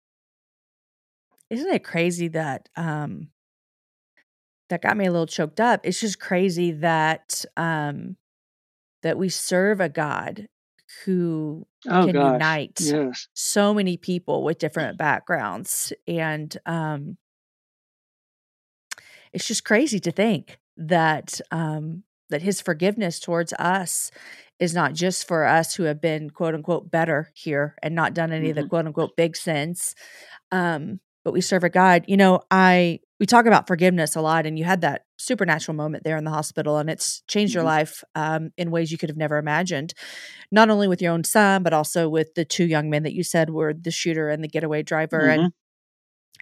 Isn't 1.49 1.73
it 1.73 1.83
crazy 1.83 2.29
that 2.29 2.69
um 2.75 3.29
that 4.69 4.81
got 4.81 4.97
me 4.97 5.05
a 5.05 5.11
little 5.11 5.27
choked 5.27 5.59
up? 5.59 5.81
It's 5.85 5.99
just 5.99 6.19
crazy 6.19 6.71
that 6.71 7.43
um 7.57 8.17
that 9.03 9.17
we 9.17 9.29
serve 9.29 9.79
a 9.81 9.89
God 9.89 10.47
who 11.05 11.65
Oh, 11.89 12.05
can 12.05 12.15
gosh. 12.15 12.31
unite 12.33 12.79
Yes. 12.79 13.27
so 13.33 13.73
many 13.73 13.97
people 13.97 14.43
with 14.43 14.59
different 14.59 14.97
backgrounds 14.97 15.91
and 16.07 16.55
um 16.65 17.17
it's 19.31 19.47
just 19.47 19.63
crazy 19.65 19.99
to 19.99 20.11
think 20.11 20.59
that 20.77 21.39
um 21.51 22.03
that 22.29 22.41
his 22.41 22.61
forgiveness 22.61 23.19
towards 23.19 23.53
us 23.53 24.09
is 24.59 24.73
not 24.73 24.93
just 24.93 25.27
for 25.27 25.45
us 25.45 25.75
who 25.75 25.83
have 25.83 26.01
been 26.01 26.29
quote 26.29 26.55
unquote 26.55 26.89
better 26.89 27.29
here 27.33 27.75
and 27.83 27.93
not 27.93 28.13
done 28.13 28.31
any 28.31 28.49
of 28.49 28.55
the 28.55 28.63
Mhm. 28.63 28.69
quote 28.69 28.85
unquote 28.87 29.15
big 29.15 29.35
sins 29.35 29.93
um 30.51 30.99
but 31.23 31.33
we 31.33 31.41
serve 31.41 31.63
a 31.63 31.69
god 31.69 32.05
you 32.07 32.17
know 32.17 32.41
i 32.51 32.99
we 33.23 33.25
talk 33.25 33.45
about 33.45 33.67
forgiveness 33.67 34.17
a 34.17 34.21
lot 34.21 34.45
and 34.45 34.59
you 34.59 34.65
had 34.65 34.81
that 34.81 35.05
supernatural 35.17 35.73
moment 35.77 36.03
there 36.03 36.17
in 36.17 36.25
the 36.25 36.29
hospital 36.29 36.77
and 36.77 36.89
it's 36.89 37.21
changed 37.29 37.53
your 37.53 37.63
Mhm. 37.63 37.67
life 37.67 38.03
um, 38.15 38.51
in 38.57 38.69
ways 38.69 38.91
you 38.91 38.97
could 38.97 39.07
have 39.07 39.15
never 39.15 39.37
imagined 39.37 39.93
not 40.51 40.69
only 40.69 40.89
with 40.89 41.01
your 41.01 41.13
own 41.13 41.23
son 41.23 41.63
but 41.63 41.71
also 41.71 42.09
with 42.09 42.33
the 42.35 42.43
two 42.43 42.65
young 42.65 42.89
men 42.89 43.03
that 43.03 43.13
you 43.13 43.23
said 43.23 43.49
were 43.49 43.73
the 43.73 43.91
shooter 43.91 44.27
and 44.27 44.43
the 44.43 44.49
getaway 44.49 44.83
driver 44.83 45.29
and 45.29 45.41
Mhm. 45.43 45.51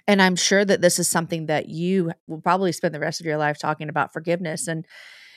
and 0.08 0.20
i'm 0.20 0.34
sure 0.34 0.64
that 0.64 0.80
this 0.80 0.98
is 0.98 1.06
something 1.06 1.46
that 1.46 1.68
you 1.68 2.10
will 2.26 2.40
probably 2.40 2.72
spend 2.72 2.92
the 2.92 2.98
rest 2.98 3.20
of 3.20 3.26
your 3.26 3.36
life 3.36 3.58
talking 3.60 3.88
about 3.88 4.12
forgiveness 4.12 4.66
and 4.66 4.84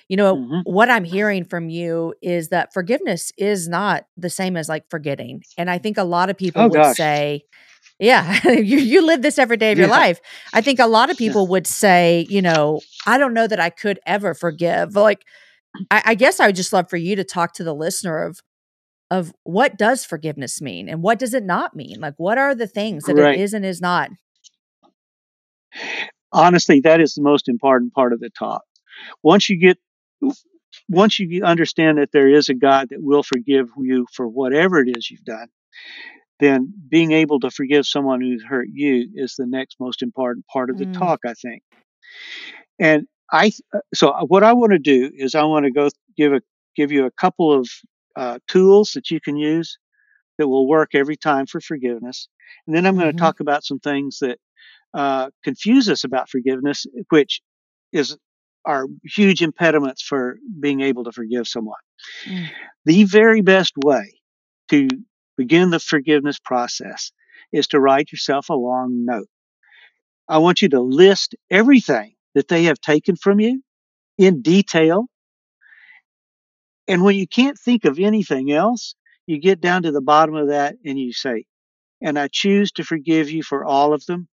you 0.07 0.17
know 0.17 0.37
Mhm. 0.37 0.61
what 0.63 0.89
i'm 0.89 1.03
hearing 1.03 1.45
from 1.45 1.69
you 1.69 2.15
is 2.23 2.49
that 2.49 2.73
forgiveness 2.73 3.31
is 3.37 3.67
not 3.67 4.07
the 4.17 4.31
same 4.31 4.57
as 4.57 4.67
like 4.67 4.89
forgetting 4.89 5.43
and 5.59 5.69
i 5.69 5.77
think 5.77 5.95
a 5.99 6.03
lot 6.03 6.31
of 6.31 6.37
people 6.37 6.63
Oh, 6.63 6.69
would 6.69 6.73
gosh. 6.81 6.95
say 6.95 7.43
yeah 7.99 8.39
you 8.49 8.77
you 8.77 9.01
live 9.05 9.21
this 9.21 9.37
every 9.37 9.57
day 9.57 9.71
of 9.71 9.77
your 9.79 9.87
life 9.87 10.19
i 10.53 10.61
think 10.61 10.79
a 10.79 10.87
lot 10.87 11.09
of 11.09 11.17
Yeah. 11.19 11.29
people 11.29 11.47
would 11.47 11.67
say 11.67 12.25
you 12.29 12.41
know 12.41 12.81
i 13.05 13.17
don't 13.17 13.33
know 13.33 13.47
that 13.47 13.59
i 13.59 13.69
could 13.69 13.99
ever 14.05 14.33
forgive 14.33 14.95
like 14.95 15.21
I, 15.91 16.01
I 16.07 16.15
guess 16.15 16.39
I 16.39 16.47
would 16.47 16.55
just 16.55 16.71
love 16.73 16.89
for 16.89 16.97
you 16.97 17.15
to 17.17 17.23
talk 17.23 17.53
to 17.55 17.63
the 17.63 17.73
listener 17.75 18.23
of 18.23 18.39
of 19.11 19.33
what 19.43 19.77
does 19.77 20.05
forgiveness 20.05 20.61
mean 20.61 20.87
and 20.89 21.01
what 21.03 21.19
does 21.19 21.33
it 21.33 21.43
not 21.43 21.75
mean? 21.75 21.99
Like 21.99 22.15
what 22.17 22.37
are 22.37 22.55
the 22.55 22.67
things 22.67 23.05
that 23.05 23.15
Great. 23.15 23.37
it 23.37 23.41
is 23.41 23.53
and 23.53 23.65
is 23.65 23.81
not? 23.81 24.09
honestly, 26.31 26.79
that 26.81 27.01
is 27.01 27.13
the 27.13 27.21
most 27.21 27.47
important 27.47 27.93
part 27.93 28.13
of 28.13 28.19
the 28.19 28.29
talk. 28.29 28.63
Once 29.23 29.49
you 29.49 29.57
get, 29.57 29.77
once 30.89 31.19
you 31.19 31.43
understand 31.43 31.97
that 31.97 32.11
there 32.11 32.27
is 32.29 32.49
a 32.49 32.53
God 32.53 32.89
that 32.89 33.01
will 33.01 33.23
forgive 33.23 33.69
you 33.77 34.05
for 34.13 34.27
whatever 34.27 34.79
it 34.79 34.95
is 34.97 35.09
you've 35.09 35.23
done, 35.23 35.47
then 36.39 36.73
being 36.89 37.11
able 37.11 37.39
to 37.41 37.49
forgive 37.51 37.85
someone 37.85 38.21
who's 38.21 38.43
hurt 38.43 38.67
you 38.71 39.09
is 39.15 39.35
the 39.37 39.45
next 39.47 39.77
most 39.79 40.01
important 40.01 40.45
part 40.47 40.69
of 40.69 40.77
the 40.77 40.85
Mm. 40.85 40.97
talk, 40.97 41.19
I 41.25 41.33
think. 41.33 41.63
And 42.79 43.07
I, 43.31 43.51
so 43.93 44.13
what 44.27 44.43
I 44.43 44.53
want 44.53 44.71
to 44.71 44.79
do 44.79 45.11
is 45.15 45.35
I 45.35 45.43
want 45.43 45.65
to 45.65 45.71
go 45.71 45.89
give 46.17 46.33
a 46.33 46.41
give 46.75 46.91
you 46.91 47.05
a 47.05 47.11
couple 47.11 47.51
of 47.53 47.67
uh, 48.15 48.39
tools 48.47 48.91
that 48.95 49.09
you 49.11 49.19
can 49.19 49.35
use 49.37 49.77
that 50.37 50.47
will 50.47 50.67
work 50.67 50.91
every 50.93 51.15
time 51.17 51.45
for 51.45 51.59
forgiveness, 51.61 52.27
and 52.67 52.75
then 52.75 52.85
I'm 52.85 52.95
going 52.95 53.07
to 53.07 53.13
talk 53.13 53.39
about 53.39 53.63
some 53.63 53.79
things 53.79 54.19
that 54.21 54.37
uh, 54.93 55.29
confuse 55.43 55.89
us 55.89 56.03
about 56.03 56.29
forgiveness, 56.29 56.85
which 57.09 57.41
is 57.93 58.17
are 58.65 58.85
huge 59.03 59.41
impediments 59.41 60.01
for 60.03 60.37
being 60.59 60.81
able 60.81 61.03
to 61.05 61.11
forgive 61.11 61.47
someone. 61.47 61.79
Mm. 62.27 62.51
The 62.85 63.03
very 63.03 63.41
best 63.41 63.73
way 63.77 64.19
to 64.69 64.87
begin 65.37 65.69
the 65.69 65.79
forgiveness 65.79 66.39
process 66.39 67.11
is 67.51 67.67
to 67.67 67.79
write 67.79 68.11
yourself 68.11 68.49
a 68.49 68.53
long 68.53 69.05
note. 69.05 69.27
I 70.27 70.39
want 70.39 70.61
you 70.61 70.69
to 70.69 70.81
list 70.81 71.35
everything 71.51 72.15
that 72.33 72.47
they 72.47 72.63
have 72.63 72.79
taken 72.79 73.15
from 73.15 73.39
you 73.39 73.61
in 74.17 74.41
detail. 74.41 75.05
And 76.87 77.03
when 77.03 77.15
you 77.15 77.27
can't 77.27 77.57
think 77.57 77.85
of 77.85 77.99
anything 77.99 78.51
else, 78.51 78.95
you 79.27 79.39
get 79.39 79.61
down 79.61 79.83
to 79.83 79.91
the 79.91 80.01
bottom 80.01 80.35
of 80.35 80.49
that 80.49 80.75
and 80.85 80.99
you 80.99 81.13
say, 81.13 81.45
and 82.01 82.19
I 82.19 82.27
choose 82.31 82.71
to 82.73 82.83
forgive 82.83 83.29
you 83.29 83.41
for 83.41 83.65
all 83.65 83.93
of 83.93 84.05
them, 84.05 84.27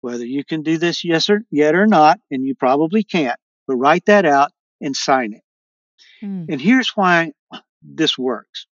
whether 0.00 0.24
you 0.24 0.44
can 0.44 0.62
do 0.62 0.78
this 0.78 1.04
yes 1.04 1.30
or 1.30 1.42
yet 1.50 1.74
or 1.74 1.86
not, 1.86 2.20
and 2.30 2.44
you 2.44 2.54
probably 2.54 3.02
can't, 3.02 3.38
but 3.66 3.76
write 3.76 4.06
that 4.06 4.24
out 4.24 4.52
and 4.80 4.94
sign 4.94 5.32
it. 5.32 5.42
Mm. 6.24 6.46
And 6.50 6.60
here's 6.60 6.90
why 6.90 7.32
this 7.82 8.16
works. 8.18 8.66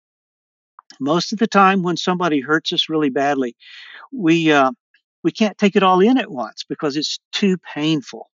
Most 1.00 1.32
of 1.32 1.38
the 1.38 1.46
time, 1.46 1.82
when 1.82 1.96
somebody 1.96 2.40
hurts 2.40 2.72
us 2.72 2.88
really 2.88 3.10
badly, 3.10 3.56
we 4.12 4.52
uh, 4.52 4.72
we 5.24 5.30
can't 5.32 5.58
take 5.58 5.76
it 5.76 5.82
all 5.82 6.00
in 6.00 6.18
at 6.18 6.30
once 6.30 6.64
because 6.68 6.96
it's 6.96 7.18
too 7.32 7.56
painful. 7.58 8.30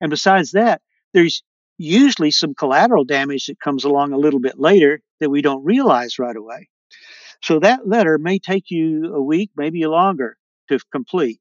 And 0.00 0.10
besides 0.10 0.52
that, 0.52 0.82
there's 1.12 1.42
usually 1.78 2.30
some 2.30 2.54
collateral 2.54 3.04
damage 3.04 3.46
that 3.46 3.60
comes 3.60 3.84
along 3.84 4.12
a 4.12 4.18
little 4.18 4.40
bit 4.40 4.58
later 4.58 5.00
that 5.20 5.30
we 5.30 5.42
don't 5.42 5.64
realize 5.64 6.18
right 6.18 6.36
away. 6.36 6.68
So 7.42 7.58
that 7.60 7.86
letter 7.88 8.18
may 8.18 8.38
take 8.38 8.70
you 8.70 9.14
a 9.14 9.22
week, 9.22 9.50
maybe 9.56 9.84
longer 9.86 10.36
to 10.68 10.78
complete. 10.92 11.40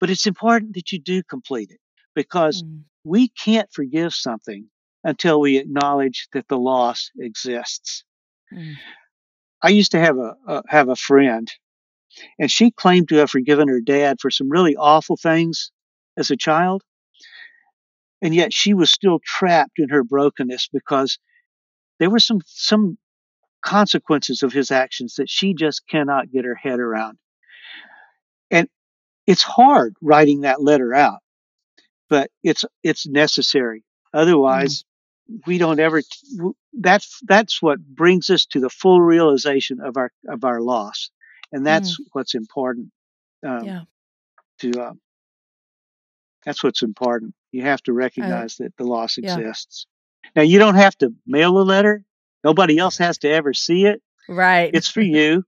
But 0.00 0.10
it's 0.10 0.26
important 0.26 0.74
that 0.74 0.92
you 0.92 0.98
do 1.00 1.22
complete 1.22 1.70
it 1.70 1.80
because 2.14 2.62
Mm. 2.62 2.84
we 3.04 3.28
can't 3.28 3.72
forgive 3.72 4.14
something 4.14 4.68
until 5.04 5.40
we 5.40 5.58
acknowledge 5.58 6.28
that 6.32 6.48
the 6.48 6.58
loss 6.58 7.10
exists. 7.18 8.04
Mm. 8.52 8.74
I 9.62 9.70
used 9.70 9.92
to 9.92 10.00
have 10.00 10.18
a, 10.18 10.36
a 10.46 10.62
have 10.68 10.88
a 10.88 10.96
friend, 10.96 11.50
and 12.38 12.50
she 12.50 12.70
claimed 12.70 13.08
to 13.08 13.16
have 13.16 13.30
forgiven 13.30 13.68
her 13.68 13.80
dad 13.80 14.20
for 14.20 14.30
some 14.30 14.48
really 14.48 14.76
awful 14.76 15.16
things 15.16 15.70
as 16.16 16.30
a 16.30 16.36
child, 16.36 16.82
and 18.22 18.34
yet 18.34 18.52
she 18.52 18.74
was 18.74 18.90
still 18.90 19.20
trapped 19.24 19.78
in 19.78 19.88
her 19.88 20.04
brokenness 20.04 20.68
because 20.72 21.18
there 21.98 22.10
were 22.10 22.20
some 22.20 22.40
some 22.46 22.98
consequences 23.62 24.42
of 24.42 24.52
his 24.52 24.70
actions 24.70 25.14
that 25.16 25.28
she 25.28 25.54
just 25.54 25.86
cannot 25.88 26.30
get 26.30 26.44
her 26.44 26.54
head 26.54 26.78
around. 26.78 27.18
And 28.50 28.68
it's 29.26 29.42
hard 29.42 29.94
writing 30.00 30.42
that 30.42 30.62
letter 30.62 30.94
out, 30.94 31.20
but 32.08 32.30
it's 32.42 32.64
it's 32.82 33.06
necessary. 33.06 33.80
Mm-hmm. 33.80 34.18
Otherwise, 34.20 34.84
we 35.46 35.58
don't 35.58 35.80
ever. 35.80 36.02
That's 36.72 37.20
that's 37.24 37.60
what 37.62 37.80
brings 37.80 38.30
us 38.30 38.46
to 38.46 38.60
the 38.60 38.70
full 38.70 39.00
realization 39.00 39.80
of 39.80 39.96
our 39.96 40.10
of 40.28 40.44
our 40.44 40.60
loss, 40.60 41.10
and 41.52 41.66
that's 41.66 41.96
what's 42.12 42.34
important. 42.34 42.90
Um, 43.46 43.64
Yeah. 43.64 43.80
To 44.60 44.70
uh, 44.82 44.92
that's 46.44 46.62
what's 46.64 46.82
important. 46.82 47.34
You 47.52 47.62
have 47.62 47.82
to 47.84 47.92
recognize 47.92 48.56
that 48.56 48.76
the 48.76 48.84
loss 48.84 49.18
exists 49.18 49.86
yeah. 50.24 50.30
Now 50.36 50.42
you 50.42 50.58
don't 50.58 50.74
have 50.74 50.96
to 50.98 51.14
mail 51.26 51.58
a 51.58 51.62
letter. 51.62 52.04
Nobody 52.44 52.78
else 52.78 52.98
has 52.98 53.18
to 53.18 53.28
ever 53.28 53.54
see 53.54 53.86
it. 53.86 54.02
Right. 54.28 54.70
It's 54.74 54.88
for 54.88 55.00
you. 55.00 55.44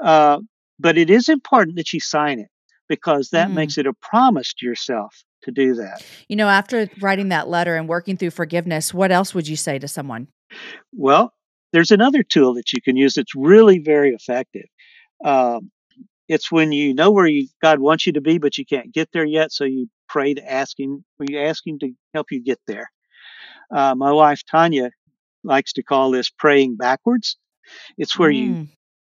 Uh, 0.00 0.40
but 0.78 0.98
it 0.98 1.10
is 1.10 1.28
important 1.28 1.76
that 1.76 1.92
you 1.92 2.00
sign 2.00 2.40
it 2.40 2.48
because 2.88 3.30
that 3.30 3.48
Mm. 3.48 3.54
makes 3.54 3.78
it 3.78 3.86
a 3.86 3.92
promise 3.94 4.52
to 4.54 4.66
yourself 4.66 5.24
to 5.42 5.50
do 5.50 5.74
that. 5.74 6.04
you 6.28 6.36
know, 6.36 6.48
after 6.48 6.88
writing 7.00 7.28
that 7.30 7.48
letter 7.48 7.76
and 7.76 7.88
working 7.88 8.16
through 8.16 8.30
forgiveness, 8.30 8.92
what 8.94 9.10
else 9.12 9.34
would 9.34 9.48
you 9.48 9.56
say 9.56 9.78
to 9.78 9.88
someone? 9.88 10.28
Well, 10.92 11.32
there's 11.72 11.90
another 11.90 12.22
tool 12.22 12.54
that 12.54 12.72
you 12.72 12.80
can 12.82 12.96
use 12.96 13.14
that's 13.14 13.34
really 13.34 13.78
very 13.78 14.10
effective. 14.14 14.66
Um, 15.24 15.70
it's 16.28 16.50
when 16.52 16.72
you 16.72 16.94
know 16.94 17.10
where 17.10 17.26
you, 17.26 17.48
God 17.60 17.78
wants 17.80 18.06
you 18.06 18.12
to 18.14 18.20
be, 18.20 18.38
but 18.38 18.56
you 18.58 18.64
can't 18.64 18.92
get 18.92 19.10
there 19.12 19.24
yet, 19.24 19.52
so 19.52 19.64
you 19.64 19.88
pray 20.08 20.34
to 20.34 20.52
ask 20.52 20.78
Him, 20.78 21.04
or 21.18 21.26
you 21.28 21.38
ask 21.40 21.66
Him 21.66 21.78
to 21.80 21.92
help 22.14 22.30
you 22.30 22.40
get 22.42 22.60
there. 22.66 22.90
Uh, 23.74 23.94
my 23.94 24.12
wife 24.12 24.42
Tanya 24.50 24.90
likes 25.44 25.72
to 25.74 25.82
call 25.82 26.10
this 26.10 26.30
praying 26.30 26.76
backwards. 26.76 27.36
It's 27.98 28.18
where 28.18 28.30
you 28.30 28.52
Mm. 28.52 28.68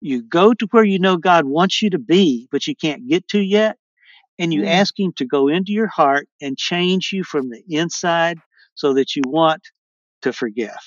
you 0.01 0.21
go 0.21 0.53
to 0.53 0.67
where 0.71 0.83
you 0.83 0.99
know 0.99 1.17
God 1.17 1.45
wants 1.45 1.81
you 1.81 1.89
to 1.91 1.99
be, 1.99 2.47
but 2.51 2.67
you 2.67 2.75
can't 2.75 3.07
get 3.07 3.27
to 3.29 3.39
yet, 3.39 3.77
and 4.39 4.53
you 4.53 4.63
Mm. 4.63 4.67
ask 4.67 4.99
Him 4.99 5.13
to 5.17 5.25
go 5.25 5.47
into 5.47 5.71
your 5.71 5.87
heart 5.87 6.27
and 6.41 6.57
change 6.57 7.11
you 7.13 7.23
from 7.23 7.49
the 7.49 7.63
inside 7.67 8.39
so 8.75 8.93
that 8.95 9.15
you 9.15 9.23
want 9.25 9.63
to 10.23 10.33
forgive. 10.33 10.77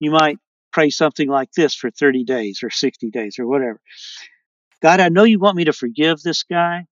You 0.00 0.10
might 0.10 0.38
pray 0.72 0.90
something 0.90 1.28
like 1.28 1.52
this 1.52 1.74
for 1.74 1.90
30 1.90 2.24
days 2.24 2.62
or 2.62 2.70
60 2.70 3.10
days 3.10 3.38
or 3.38 3.46
whatever. 3.46 3.80
God, 4.82 5.00
I 5.00 5.08
know 5.08 5.24
you 5.24 5.38
want 5.38 5.56
me 5.56 5.64
to 5.64 5.72
forgive 5.72 6.22
this 6.22 6.42
guy, 6.42 6.86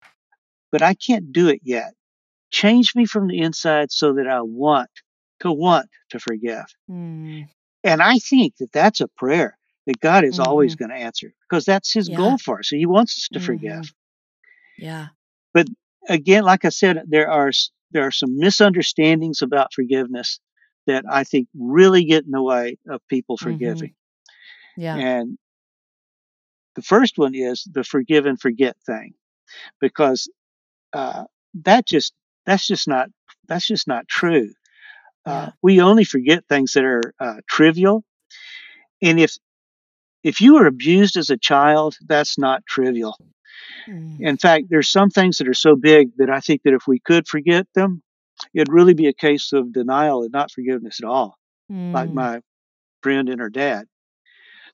but 0.73 0.83
I 0.83 0.95
can't 0.95 1.33
do 1.33 1.49
it 1.49 1.61
yet. 1.65 1.95
Change 2.51 2.95
me 2.95 3.07
from 3.07 3.29
the 3.29 3.41
inside 3.41 3.91
so 3.93 4.15
that 4.15 4.29
I 4.29 4.41
want 4.43 4.91
to 5.41 5.53
want 5.53 5.89
to 6.11 6.19
forgive. 6.21 6.65
Mm. 6.91 7.49
And 7.85 8.03
I 8.03 8.19
think 8.19 8.57
that 8.59 8.73
that's 8.73 9.01
a 9.01 9.09
prayer 9.09 9.59
that 9.87 10.01
God 10.01 10.25
is 10.25 10.39
always 10.39 10.75
Mhm. 10.75 10.79
going 10.79 10.91
to 10.91 10.97
answer 10.97 11.35
because 11.49 11.65
that's 11.65 11.93
His 11.93 12.09
Yeah. 12.09 12.17
goal 12.17 12.39
for 12.39 12.59
us. 12.61 12.69
He 12.69 12.87
wants 12.87 13.19
us 13.19 13.29
to 13.33 13.41
Mhm. 13.41 13.45
forgive. 13.45 13.95
Yeah. 14.79 15.09
But 15.55 15.69
again, 16.09 16.45
like 16.45 16.67
I 16.67 16.71
said, 16.71 17.05
there 17.09 17.31
are 17.31 17.53
there 17.93 18.05
are 18.07 18.13
some 18.13 18.39
misunderstandings 18.39 19.43
about 19.43 19.75
forgiveness 19.75 20.41
that 20.87 21.05
I 21.11 21.25
think 21.25 21.49
really 21.59 22.05
get 22.07 22.25
in 22.27 22.33
the 22.33 22.43
way 22.43 22.79
of 22.89 23.01
people 23.09 23.39
Mhm. 23.41 23.43
forgiving. 23.43 23.95
Yeah. 24.77 24.97
And 24.99 25.39
the 26.77 26.83
first 26.83 27.19
one 27.19 27.35
is 27.35 27.67
the 27.73 27.85
forgive 27.85 28.27
and 28.27 28.41
forget 28.41 28.77
thing, 28.87 29.15
because 29.81 30.31
uh, 30.93 31.25
that 31.65 31.87
just 31.87 32.15
that's 32.47 32.67
just 32.67 32.89
not 32.89 33.11
that's 33.49 33.67
just 33.67 33.89
not 33.89 34.09
true. 34.09 34.53
Uh, 35.27 35.47
Yeah. 35.47 35.53
we 35.63 35.81
only 35.81 36.05
forget 36.05 36.45
things 36.49 36.73
that 36.73 36.85
are 36.85 37.15
uh, 37.21 37.37
trivial, 37.49 38.05
and 39.03 39.21
if 39.21 39.37
if 40.25 40.41
you 40.41 40.55
were 40.55 40.67
abused 40.67 41.17
as 41.17 41.31
a 41.31 41.39
child, 41.39 41.97
that's 42.07 42.39
not 42.39 42.67
trivial. 42.67 43.17
Mm. 43.89 44.25
In 44.27 44.37
fact, 44.37 44.67
there's 44.71 44.89
some 44.91 45.11
things 45.11 45.39
that 45.39 45.49
are 45.49 45.55
so 45.55 45.77
big 45.77 46.11
that 46.17 46.31
I 46.31 46.41
think 46.41 46.63
that 46.65 46.75
if 46.75 46.87
we 46.87 46.99
could 47.01 47.27
forget 47.29 47.67
them, 47.75 48.03
it'd 48.55 48.73
really 48.73 48.95
be 48.95 49.07
a 49.07 49.13
case 49.13 49.53
of 49.53 49.73
denial 49.73 50.23
and 50.23 50.33
not 50.33 50.51
forgiveness 50.51 51.01
at 51.03 51.09
all, 51.09 51.37
like 51.93 52.11
Mm. 52.11 52.15
my 52.15 52.41
friend 53.03 53.29
and 53.29 53.41
her 53.41 53.51
dad. 53.51 53.87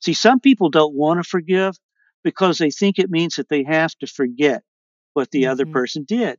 See, 0.01 0.13
some 0.15 0.41
people 0.41 0.69
don't 0.71 0.95
want 0.95 1.23
to 1.23 1.29
forgive 1.29 1.75
because 2.23 2.59
they 2.59 2.71
think 2.71 2.99
it 2.99 3.11
means 3.11 3.37
that 3.37 3.49
they 3.49 3.65
have 3.65 3.95
to 3.99 4.07
forget 4.07 4.63
what 5.15 5.31
the 5.31 5.47
other 5.47 5.65
Mhm. 5.65 5.67
person 5.67 6.05
did. 6.05 6.39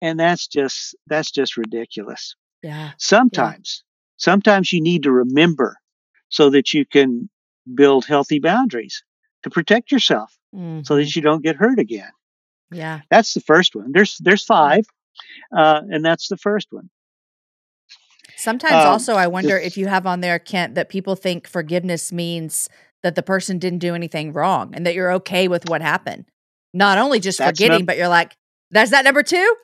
And 0.00 0.18
that's 0.18 0.46
just 0.46 0.94
that's 1.06 1.30
just 1.30 1.56
ridiculous. 1.56 2.34
Yeah. 2.62 2.92
Sometimes 2.98 3.84
sometimes 4.16 4.72
you 4.72 4.80
need 4.80 5.02
to 5.04 5.12
remember 5.12 5.76
so 6.28 6.50
that 6.50 6.72
you 6.72 6.84
can 6.86 7.30
build 7.74 8.04
healthy 8.06 8.38
boundaries 8.40 9.02
to 9.42 9.50
protect 9.50 9.90
yourself 9.92 10.36
so 10.52 10.58
Mhm. 10.58 10.86
that 10.86 11.16
you 11.16 11.22
don't 11.22 11.42
get 11.42 11.56
hurt 11.56 11.78
again. 11.78 12.10
Yeah. 12.70 13.00
That's 13.10 13.34
the 13.34 13.40
first 13.40 13.74
one. 13.74 13.92
There's 13.92 14.16
there's 14.18 14.44
five, 14.44 14.84
uh, 15.56 15.82
and 15.90 16.04
that's 16.04 16.28
the 16.28 16.36
first 16.36 16.68
one. 16.70 16.90
Sometimes 18.36 18.72
Um, 18.84 18.88
also 18.92 19.14
I 19.14 19.26
wonder 19.26 19.56
if 19.58 19.76
you 19.76 19.86
have 19.86 20.06
on 20.06 20.20
there, 20.20 20.38
Kent, 20.38 20.74
that 20.74 20.88
people 20.88 21.14
think 21.16 21.46
forgiveness 21.46 22.12
means 22.12 22.68
that 23.02 23.14
the 23.14 23.22
person 23.22 23.58
didn't 23.58 23.78
do 23.80 23.94
anything 23.94 24.32
wrong 24.32 24.74
and 24.74 24.86
that 24.86 24.94
you're 24.94 25.12
okay 25.12 25.48
with 25.48 25.68
what 25.68 25.80
happened. 25.82 26.24
Not 26.72 26.98
only 26.98 27.20
just 27.20 27.38
forgetting, 27.38 27.78
num- 27.80 27.86
but 27.86 27.96
you're 27.98 28.08
like, 28.08 28.36
that's 28.70 28.90
that 28.90 29.04
number 29.04 29.22
two? 29.22 29.54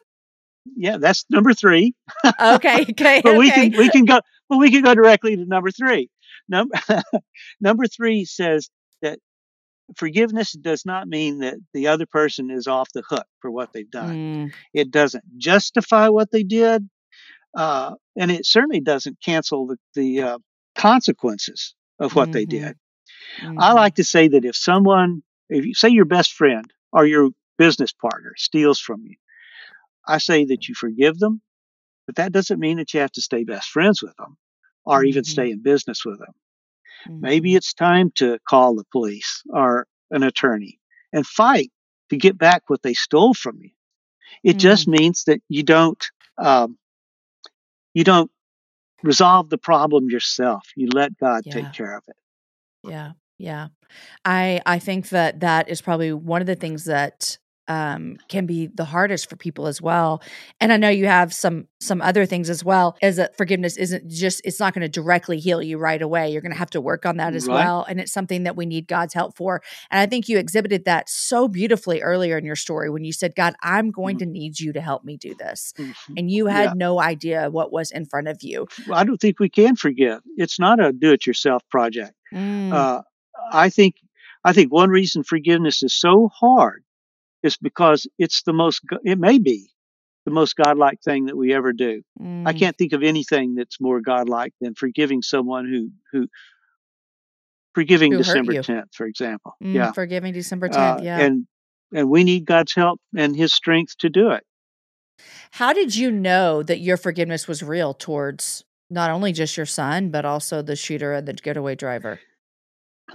Yeah, 0.76 0.98
that's 0.98 1.24
number 1.30 1.54
three. 1.54 1.94
Okay, 2.40 2.82
okay, 2.90 3.20
but 3.24 3.36
we 3.38 3.50
can 3.50 3.70
we 3.76 3.88
can 3.88 4.04
go 4.04 4.20
well 4.50 4.58
we 4.58 4.70
can 4.70 4.82
go 4.82 4.94
directly 4.94 5.34
to 5.36 5.44
number 5.46 5.70
three. 5.70 6.10
Number 6.48 6.74
number 7.60 7.86
three 7.86 8.24
says 8.26 8.68
forgiveness 9.96 10.52
does 10.52 10.84
not 10.84 11.08
mean 11.08 11.38
that 11.40 11.56
the 11.72 11.88
other 11.88 12.06
person 12.06 12.50
is 12.50 12.66
off 12.66 12.90
the 12.92 13.02
hook 13.08 13.26
for 13.40 13.50
what 13.50 13.70
they've 13.72 13.90
done. 13.90 14.16
Mm, 14.34 14.52
It 14.72 14.90
doesn't 14.90 15.24
justify 15.38 16.08
what 16.08 16.30
they 16.30 16.42
did, 16.42 16.88
uh, 17.56 17.94
and 18.16 18.30
it 18.30 18.46
certainly 18.46 18.80
doesn't 18.80 19.18
cancel 19.24 19.66
the, 19.66 19.76
the 19.94 20.22
uh, 20.22 20.38
consequences 20.76 21.74
of 21.98 22.14
what 22.14 22.32
they 22.32 22.46
Mhm. 22.46 22.46
did. 22.46 22.76
I 23.56 23.72
mhm. 23.72 23.74
like 23.74 23.96
to 23.96 24.04
say 24.04 24.28
that 24.28 24.44
if 24.44 24.56
someone, 24.56 25.22
if 25.48 25.64
you 25.64 25.74
say 25.74 25.88
your 25.88 26.04
best 26.04 26.32
friend 26.32 26.64
or 26.92 27.06
your 27.06 27.30
business 27.58 27.92
partner 27.92 28.34
steals 28.36 28.80
from 28.80 29.02
you, 29.04 29.16
I 30.06 30.18
say 30.18 30.44
that 30.46 30.68
you 30.68 30.74
forgive 30.74 31.18
them, 31.18 31.40
but 32.06 32.16
that 32.16 32.32
doesn't 32.32 32.60
mean 32.60 32.78
that 32.78 32.92
you 32.94 33.00
have 33.00 33.12
to 33.12 33.22
stay 33.22 33.44
best 33.44 33.68
friends 33.70 34.02
with 34.02 34.16
them 34.16 34.36
or 34.84 35.04
even 35.04 35.24
Mhm. 35.24 35.24
stay 35.24 35.50
in 35.50 35.62
business 35.62 36.04
with 36.04 36.18
them. 36.18 36.34
Mhm. 37.06 37.20
Maybe 37.20 37.54
it's 37.54 37.74
time 37.74 38.10
to 38.16 38.38
call 38.48 38.74
the 38.76 38.84
police 38.92 39.42
or 39.50 39.86
an 40.10 40.22
attorney 40.22 40.78
and 41.12 41.26
fight 41.26 41.70
to 42.10 42.16
get 42.16 42.38
back 42.38 42.64
what 42.68 42.82
they 42.82 42.94
stole 42.94 43.34
from 43.34 43.58
you. 43.60 43.70
It 44.44 44.58
just 44.58 44.86
Mm. 44.86 45.00
means 45.00 45.24
that 45.24 45.40
you 45.48 45.62
don't 45.62 46.04
um, 46.38 46.78
you 47.94 48.04
don't 48.04 48.30
resolve 49.02 49.48
the 49.50 49.58
problem 49.58 50.08
yourself. 50.10 50.66
You 50.76 50.88
let 50.92 51.16
God 51.18 51.44
Yeah. 51.44 51.52
take 51.52 51.72
care 51.72 51.96
of 51.96 52.04
it. 52.08 52.16
Yeah, 52.82 53.12
yeah. 53.38 53.68
I 54.24 54.60
I 54.66 54.78
think 54.78 55.08
that 55.10 55.40
that 55.40 55.68
is 55.68 55.80
probably 55.80 56.12
one 56.12 56.40
of 56.40 56.46
the 56.46 56.56
things 56.56 56.84
that 56.84 57.38
um 57.68 58.16
can 58.28 58.46
be 58.46 58.66
the 58.68 58.84
hardest 58.84 59.28
for 59.30 59.36
people 59.36 59.66
as 59.66 59.80
well. 59.80 60.22
And 60.60 60.72
I 60.72 60.76
know 60.76 60.88
you 60.88 61.06
have 61.06 61.32
some 61.34 61.68
some 61.80 62.00
other 62.02 62.26
things 62.26 62.50
as 62.50 62.64
well. 62.64 62.96
Is 63.02 63.16
that 63.16 63.36
forgiveness 63.36 63.76
isn't 63.76 64.08
just 64.10 64.40
it's 64.44 64.58
not 64.60 64.74
going 64.74 64.82
to 64.82 64.88
directly 64.88 65.38
heal 65.38 65.62
you 65.62 65.78
right 65.78 66.00
away. 66.02 66.30
You're 66.30 66.42
going 66.42 66.52
to 66.52 66.58
have 66.58 66.70
to 66.70 66.80
work 66.80 67.06
on 67.06 67.16
that 67.18 67.34
as 67.34 67.48
Right. 67.48 67.52
well, 67.52 67.84
and 67.88 68.00
it's 68.00 68.12
something 68.12 68.44
that 68.44 68.56
we 68.56 68.66
need 68.66 68.88
God's 68.88 69.14
help 69.14 69.36
for. 69.36 69.62
And 69.90 70.00
I 70.00 70.06
think 70.06 70.28
you 70.28 70.38
exhibited 70.38 70.84
that 70.86 71.08
so 71.08 71.48
beautifully 71.48 72.00
earlier 72.02 72.38
in 72.38 72.44
your 72.44 72.56
story 72.56 72.90
when 72.90 73.04
you 73.04 73.12
said, 73.12 73.34
"God, 73.36 73.54
I'm 73.62 73.90
going 73.90 74.16
Mhm. 74.16 74.18
to 74.18 74.26
need 74.26 74.60
you 74.60 74.72
to 74.72 74.80
help 74.80 75.04
me 75.04 75.16
do 75.16 75.34
this." 75.34 75.72
Mhm. 75.78 75.94
And 76.16 76.30
you 76.30 76.46
had 76.46 76.72
Yeah. 76.72 76.74
no 76.74 77.00
idea 77.00 77.50
what 77.50 77.72
was 77.72 77.90
in 77.90 78.06
front 78.06 78.28
of 78.28 78.38
you. 78.42 78.66
Well, 78.86 78.98
I 78.98 79.04
don't 79.04 79.18
think 79.20 79.38
we 79.40 79.48
can 79.48 79.76
forgive. 79.76 80.20
It's 80.36 80.58
not 80.58 80.80
a 80.84 80.92
do-it-yourself 80.92 81.62
project. 81.70 82.14
Mm, 82.32 82.70
Uh, 82.72 83.02
I 83.52 83.70
think 83.70 83.96
I 84.44 84.52
think 84.52 84.72
one 84.72 84.90
reason 84.90 85.22
forgiveness 85.24 85.82
is 85.82 85.94
so 85.94 86.28
hard 86.28 86.84
is 87.42 87.56
because 87.56 88.06
it's 88.18 88.42
the 88.42 88.52
most. 88.52 88.80
It 89.04 89.18
may 89.18 89.38
be 89.38 89.70
the 90.24 90.30
most 90.32 90.56
godlike 90.56 91.00
thing 91.02 91.26
that 91.26 91.36
we 91.36 91.54
ever 91.54 91.72
do. 91.72 92.02
I 92.20 92.52
mm, 92.52 92.58
can't 92.58 92.76
think 92.76 92.92
of 92.92 93.02
anything 93.02 93.54
that's 93.54 93.80
more 93.80 94.00
godlike 94.00 94.52
than 94.60 94.74
forgiving 94.74 95.22
someone 95.22 95.66
who 95.66 95.90
who 96.12 96.28
forgiving 97.74 98.12
Who 98.12 98.18
December 98.18 98.54
10th, 98.54 98.92
for 98.92 99.06
example. 99.06 99.56
mm, 99.62 99.74
yeah, 99.74 99.92
Forgiving 99.92 100.32
December 100.32 100.68
uh, 100.70 100.96
10th. 100.96 101.04
yeah. 101.04 101.20
and 101.20 101.46
and 101.94 102.10
we 102.10 102.24
need 102.24 102.44
God's 102.44 102.74
help 102.74 103.00
and 103.16 103.34
His 103.34 103.52
strength 103.52 103.96
to 103.98 104.10
do 104.10 104.30
it. 104.30 104.44
How 105.52 105.72
did 105.72 105.96
you 105.96 106.10
know 106.10 106.62
that 106.62 106.80
your 106.80 106.96
forgiveness 106.96 107.48
was 107.48 107.62
real 107.62 107.94
towards 107.94 108.64
not 108.90 109.10
only 109.10 109.32
just 109.32 109.56
your 109.56 109.66
son, 109.66 110.10
but 110.10 110.24
also 110.24 110.60
the 110.60 110.76
shooter 110.76 111.12
and 111.12 111.26
the 111.26 111.32
getaway 111.32 111.74
driver? 111.74 112.20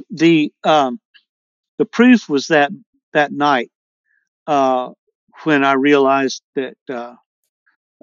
The 0.09 0.51
um, 0.63 0.99
the 1.77 1.85
proof 1.85 2.29
was 2.29 2.47
that 2.47 2.71
that 3.13 3.31
night 3.31 3.69
uh, 4.47 4.89
when 5.43 5.63
I 5.63 5.73
realized 5.73 6.41
that 6.55 6.75
uh, 6.89 7.15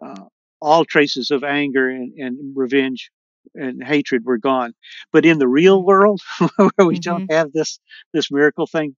uh, 0.04 0.24
all 0.60 0.84
traces 0.84 1.30
of 1.30 1.44
anger 1.44 1.88
and, 1.88 2.12
and 2.18 2.56
revenge 2.56 3.10
and 3.54 3.82
hatred 3.82 4.24
were 4.24 4.38
gone. 4.38 4.74
But 5.12 5.24
in 5.26 5.38
the 5.38 5.48
real 5.48 5.82
world, 5.84 6.20
where 6.56 6.86
we 6.86 6.98
don't 6.98 7.24
have 7.30 7.52
this 7.52 7.78
this 8.12 8.30
miracle 8.30 8.66
thing, 8.66 8.96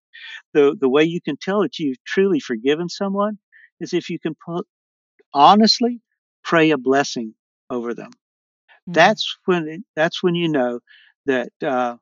the 0.54 0.76
the 0.78 0.88
way 0.88 1.04
you 1.04 1.20
can 1.20 1.36
tell 1.40 1.62
that 1.62 1.78
you've 1.78 2.02
truly 2.04 2.40
forgiven 2.40 2.88
someone 2.88 3.38
is 3.80 3.92
if 3.94 4.10
you 4.10 4.18
can 4.18 4.34
put 4.44 4.66
honestly 5.34 6.00
pray 6.44 6.70
a 6.70 6.78
blessing 6.78 7.34
over 7.70 7.94
them. 7.94 8.10
Mm, 8.88 8.94
That's 8.94 9.36
when 9.46 9.68
it, 9.68 9.80
that's 9.96 10.22
when 10.22 10.34
you 10.34 10.48
know 10.48 10.80
that 11.26 11.50
uh, 11.62 11.96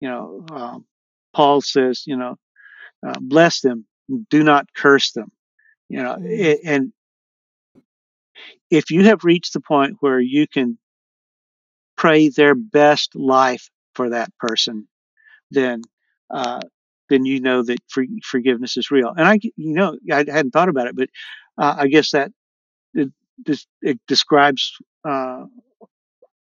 you 0.00 0.08
know 0.08 0.44
um, 0.50 0.86
Paul 1.34 1.60
says 1.60 2.04
you 2.06 2.16
know 2.16 2.36
uh, 3.06 3.18
bless 3.20 3.60
them, 3.60 3.86
do 4.30 4.42
not 4.42 4.66
curse 4.74 5.12
them. 5.12 5.30
You 5.88 6.02
know, 6.02 6.16
Mm. 6.16 6.30
it, 6.30 6.60
and 6.64 6.92
if 8.70 8.90
you 8.90 9.04
have 9.04 9.24
reached 9.24 9.52
the 9.52 9.60
point 9.60 9.96
where 10.00 10.20
you 10.20 10.46
can 10.46 10.78
pray 11.96 12.28
their 12.28 12.54
best 12.54 13.14
life 13.14 13.70
for 13.94 14.10
that 14.10 14.30
person, 14.38 14.88
then 15.50 15.82
uh, 16.30 16.60
then 17.08 17.24
you 17.24 17.40
know 17.40 17.62
that 17.62 17.78
for, 17.88 18.04
forgiveness 18.24 18.76
is 18.76 18.90
real. 18.90 19.12
And 19.16 19.26
I, 19.26 19.38
you 19.42 19.52
know, 19.74 19.96
I 20.10 20.18
hadn't 20.18 20.50
thought 20.50 20.68
about 20.68 20.88
it, 20.88 20.96
but 20.96 21.08
uh, 21.58 21.76
I 21.78 21.86
guess 21.88 22.10
that 22.10 22.32
it, 22.94 23.10
it 23.82 24.00
describes 24.08 24.76
uh, 25.04 25.44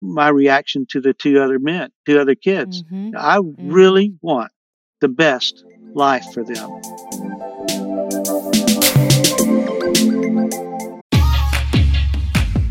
my 0.01 0.29
reaction 0.29 0.87
to 0.91 1.01
the 1.01 1.13
two 1.13 1.41
other 1.41 1.59
men, 1.59 1.91
two 2.07 2.19
other 2.19 2.35
kids. 2.35 2.85
mhm. 2.91 3.15
I 3.17 3.41
really 3.59 4.15
want 4.23 4.53
the 5.01 5.09
best 5.09 5.65
life 5.95 6.27
for 6.33 6.45
them. 6.45 6.71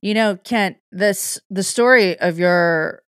You 0.00 0.14
know, 0.14 0.36
Kent, 0.36 0.76
this 0.92 1.40
the 1.50 1.62
story 1.62 2.18
of 2.18 2.38
your 2.38 3.02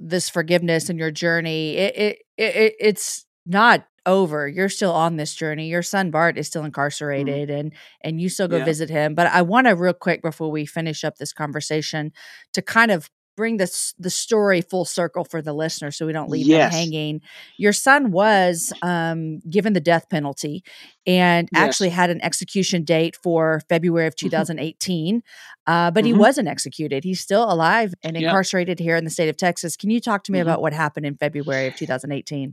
this 0.00 0.28
forgiveness 0.28 0.88
and 0.88 0.98
your 0.98 1.10
journey, 1.10 1.76
it, 1.76 1.96
it, 1.96 2.18
it 2.36 2.74
it's 2.80 3.24
not 3.46 3.86
over. 4.04 4.48
You're 4.48 4.68
still 4.68 4.92
on 4.92 5.16
this 5.16 5.34
journey. 5.34 5.68
Your 5.68 5.82
son 5.82 6.10
Bart 6.10 6.36
is 6.36 6.48
still 6.48 6.64
incarcerated 6.64 7.48
mm. 7.48 7.58
and 7.58 7.72
and 8.02 8.20
you 8.20 8.28
still 8.28 8.48
go 8.48 8.58
yeah. 8.58 8.64
visit 8.64 8.90
him. 8.90 9.14
But 9.14 9.28
I 9.28 9.42
want 9.42 9.66
to 9.66 9.76
real 9.76 9.92
quick 9.92 10.22
before 10.22 10.50
we 10.50 10.66
finish 10.66 11.04
up 11.04 11.16
this 11.16 11.32
conversation 11.32 12.12
to 12.54 12.62
kind 12.62 12.90
of 12.90 13.10
bring 13.36 13.56
this 13.56 13.94
the 13.98 14.10
story 14.10 14.60
full 14.60 14.84
circle 14.84 15.24
for 15.24 15.40
the 15.42 15.52
listener 15.52 15.90
so 15.90 16.06
we 16.06 16.12
don't 16.12 16.30
leave 16.30 16.46
yes. 16.46 16.72
them 16.72 16.80
hanging 16.80 17.20
your 17.56 17.72
son 17.72 18.10
was 18.10 18.72
um, 18.82 19.40
given 19.50 19.72
the 19.72 19.80
death 19.80 20.08
penalty 20.08 20.62
and 21.06 21.48
yes. 21.52 21.62
actually 21.62 21.88
had 21.88 22.10
an 22.10 22.22
execution 22.22 22.84
date 22.84 23.16
for 23.16 23.60
february 23.68 24.06
of 24.06 24.16
2018 24.16 25.16
mm-hmm. 25.16 25.72
uh, 25.72 25.90
but 25.90 26.04
mm-hmm. 26.04 26.06
he 26.06 26.12
wasn't 26.12 26.48
executed 26.48 27.04
he's 27.04 27.20
still 27.20 27.50
alive 27.50 27.94
and 28.02 28.16
yep. 28.16 28.24
incarcerated 28.24 28.78
here 28.78 28.96
in 28.96 29.04
the 29.04 29.10
state 29.10 29.28
of 29.28 29.36
texas 29.36 29.76
can 29.76 29.90
you 29.90 30.00
talk 30.00 30.24
to 30.24 30.32
me 30.32 30.38
mm-hmm. 30.38 30.48
about 30.48 30.60
what 30.60 30.72
happened 30.72 31.06
in 31.06 31.16
february 31.16 31.66
of 31.66 31.76
2018 31.76 32.52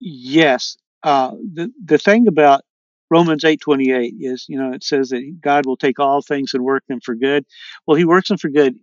yes 0.00 0.76
uh, 1.02 1.30
the, 1.54 1.72
the 1.82 1.98
thing 1.98 2.28
about 2.28 2.62
Romans 3.10 3.42
8:28 3.42 4.12
is, 4.20 4.46
you 4.48 4.56
know, 4.56 4.72
it 4.72 4.84
says 4.84 5.08
that 5.08 5.38
God 5.40 5.66
will 5.66 5.76
take 5.76 5.98
all 5.98 6.22
things 6.22 6.54
and 6.54 6.62
work 6.62 6.84
them 6.88 7.00
for 7.00 7.16
good. 7.16 7.44
Well, 7.86 7.96
he 7.96 8.04
works 8.04 8.28
them 8.28 8.38
for 8.38 8.48
good 8.48 8.76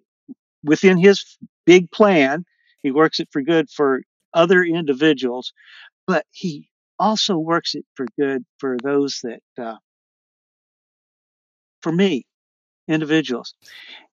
within 0.64 0.98
his 0.98 1.38
big 1.66 1.92
plan, 1.92 2.46
he 2.82 2.92
works 2.92 3.20
it 3.20 3.30
for 3.32 3.42
good 3.42 3.70
for 3.70 4.02
other 4.34 4.64
individuals, 4.64 5.54
but 6.08 6.26
he 6.32 6.70
also 7.00 7.38
works 7.38 7.76
it 7.76 7.86
for 7.96 8.08
good 8.20 8.44
for 8.60 8.78
those 8.84 9.22
that, 9.24 9.42
uh, 9.62 9.78
for 11.82 11.92
me, 11.92 12.26
individuals. 12.88 13.54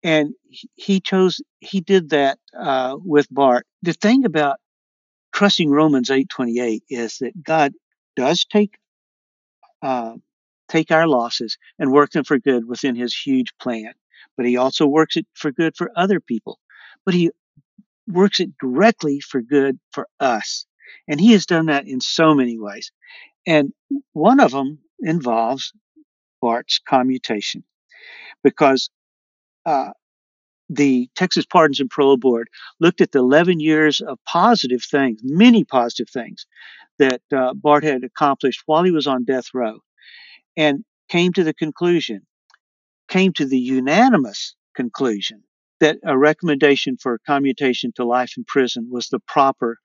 And 0.02 0.34
he 0.76 1.00
chose, 1.00 1.40
he 1.60 1.80
did 1.80 2.10
that 2.10 2.38
uh, 2.58 2.96
with 3.04 3.26
Bart. 3.30 3.66
The 3.82 3.92
thing 3.94 4.24
about 4.24 4.58
trusting 5.32 5.70
Romans 5.70 6.10
8:28 6.10 6.82
is 6.90 7.18
that 7.18 7.42
God 7.42 7.72
does 8.16 8.44
take 8.44 8.76
uh, 9.82 10.14
take 10.68 10.90
our 10.90 11.06
losses 11.06 11.56
and 11.78 11.92
work 11.92 12.10
them 12.10 12.24
for 12.24 12.38
good 12.38 12.66
within 12.68 12.94
His 12.96 13.14
huge 13.14 13.52
plan 13.58 13.92
but 14.38 14.46
he 14.46 14.56
also 14.56 14.86
works 14.86 15.16
it 15.16 15.26
for 15.34 15.50
good 15.50 15.76
for 15.76 15.90
other 15.96 16.20
people. 16.20 16.60
But 17.04 17.12
he 17.12 17.32
works 18.06 18.40
it 18.40 18.56
directly 18.58 19.20
for 19.20 19.42
good 19.42 19.78
for 19.90 20.08
us. 20.20 20.64
And 21.08 21.20
he 21.20 21.32
has 21.32 21.44
done 21.44 21.66
that 21.66 21.86
in 21.86 22.00
so 22.00 22.34
many 22.34 22.58
ways. 22.58 22.92
And 23.46 23.72
one 24.12 24.40
of 24.40 24.52
them 24.52 24.78
involves 25.00 25.72
Bart's 26.40 26.78
commutation 26.78 27.64
because 28.44 28.90
uh, 29.66 29.90
the 30.70 31.10
Texas 31.16 31.44
Pardons 31.44 31.80
and 31.80 31.90
Parole 31.90 32.16
Board 32.16 32.48
looked 32.78 33.00
at 33.00 33.10
the 33.10 33.18
11 33.18 33.58
years 33.58 34.00
of 34.00 34.18
positive 34.24 34.84
things, 34.84 35.20
many 35.24 35.64
positive 35.64 36.08
things 36.08 36.46
that 37.00 37.22
uh, 37.34 37.54
Bart 37.54 37.82
had 37.82 38.04
accomplished 38.04 38.62
while 38.66 38.84
he 38.84 38.92
was 38.92 39.06
on 39.08 39.24
death 39.24 39.46
row, 39.52 39.80
and 40.56 40.84
came 41.08 41.32
to 41.32 41.42
the 41.42 41.54
conclusion 41.54 42.22
came 43.08 43.32
to 43.34 43.46
the 43.46 43.58
unanimous 43.58 44.54
conclusion 44.74 45.42
that 45.80 45.98
a 46.04 46.16
recommendation 46.16 46.96
for 46.96 47.20
commutation 47.26 47.92
to 47.92 48.04
life 48.04 48.34
in 48.36 48.44
prison 48.44 48.88
was 48.90 49.08
the 49.08 49.20
proper 49.20 49.78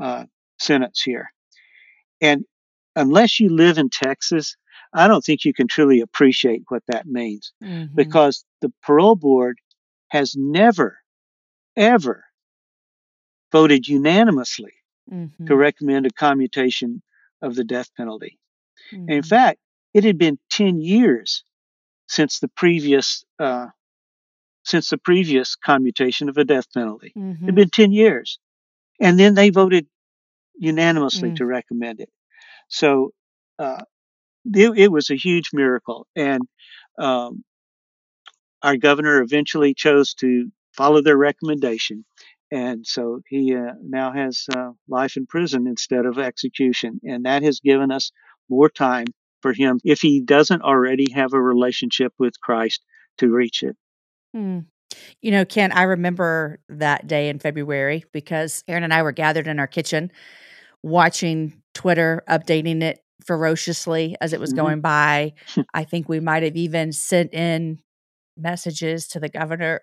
uh, 0.00 0.24
sentence 0.58 1.02
here. 1.02 1.32
And 2.20 2.44
unless 2.94 3.40
you 3.40 3.48
live 3.48 3.78
in 3.78 3.90
Texas, 3.90 4.56
I 4.92 5.08
don't 5.08 5.24
think 5.24 5.44
you 5.44 5.52
can 5.52 5.68
truly 5.68 6.00
appreciate 6.00 6.62
what 6.68 6.82
that 6.88 7.06
means 7.06 7.52
mm-hmm. 7.62 7.94
because 7.94 8.44
the 8.60 8.72
parole 8.82 9.16
board 9.16 9.58
has 10.08 10.34
never, 10.36 10.98
ever 11.76 12.24
voted 13.52 13.88
unanimously 13.88 14.72
mm-hmm. 15.12 15.46
to 15.46 15.56
recommend 15.56 16.06
a 16.06 16.10
commutation 16.10 17.02
of 17.42 17.54
the 17.54 17.64
death 17.64 17.90
penalty. 17.96 18.38
Mm-hmm. 18.92 19.10
in 19.10 19.22
fact, 19.22 19.60
it 19.94 20.04
had 20.04 20.18
been 20.18 20.38
10 20.50 20.80
years 20.80 21.44
since 22.10 22.40
the 22.40 22.48
previous 22.48 23.24
uh, 23.38 23.68
since 24.64 24.90
the 24.90 24.98
previous 24.98 25.54
commutation 25.54 26.28
of 26.28 26.36
a 26.36 26.44
death 26.44 26.66
penalty. 26.74 27.12
Mm-hmm. 27.16 27.44
It'd 27.44 27.54
been 27.54 27.70
ten 27.70 27.92
years, 27.92 28.40
and 29.00 29.18
then 29.18 29.34
they 29.34 29.50
voted 29.50 29.86
unanimously 30.56 31.30
mm. 31.30 31.36
to 31.36 31.46
recommend 31.46 32.00
it. 32.00 32.10
So 32.68 33.12
uh, 33.58 33.82
it, 34.44 34.76
it, 34.76 34.92
was 34.92 35.08
a 35.10 35.14
huge 35.14 35.50
miracle, 35.52 36.06
and 36.16 36.42
um, 36.98 37.44
our 38.62 38.76
governor 38.76 39.22
eventually 39.22 39.72
chose 39.72 40.12
to 40.14 40.50
follow 40.76 41.02
their 41.02 41.16
recommendation, 41.16 42.04
and 42.50 42.84
so 42.84 43.20
he 43.28 43.54
uh, 43.54 43.74
now 43.82 44.12
has 44.12 44.46
uh, 44.54 44.70
life 44.88 45.16
in 45.16 45.26
prison 45.26 45.68
instead 45.68 46.06
of 46.06 46.18
execution, 46.18 47.00
and 47.04 47.24
that 47.24 47.44
has 47.44 47.60
given 47.60 47.92
us 47.92 48.10
more 48.48 48.68
time 48.68 49.06
for 49.42 49.52
him 49.52 49.80
if 49.84 50.00
he 50.00 50.20
doesn't 50.20 50.62
already 50.62 51.10
have 51.12 51.32
a 51.32 51.40
relationship 51.40 52.12
with 52.18 52.40
Christ 52.40 52.84
to 53.18 53.28
reach 53.28 53.62
it. 53.62 53.76
Hmm. 54.34 54.60
You 55.22 55.30
know, 55.30 55.44
Kent, 55.44 55.74
I 55.76 55.84
remember 55.84 56.58
that 56.68 57.06
day 57.06 57.28
in 57.28 57.38
February 57.38 58.04
because 58.12 58.64
Aaron 58.66 58.82
and 58.82 58.92
I 58.92 59.02
were 59.02 59.12
gathered 59.12 59.46
in 59.46 59.58
our 59.58 59.66
kitchen 59.66 60.10
watching 60.82 61.62
Twitter, 61.74 62.22
updating 62.28 62.82
it 62.82 63.00
ferociously 63.24 64.16
as 64.20 64.32
it 64.32 64.40
was 64.40 64.50
mm-hmm. 64.50 64.60
going 64.60 64.80
by. 64.80 65.34
I 65.74 65.84
think 65.84 66.08
we 66.08 66.20
might 66.20 66.42
have 66.42 66.56
even 66.56 66.92
sent 66.92 67.32
in 67.34 67.80
messages 68.36 69.06
to 69.08 69.20
the 69.20 69.28
governor. 69.28 69.82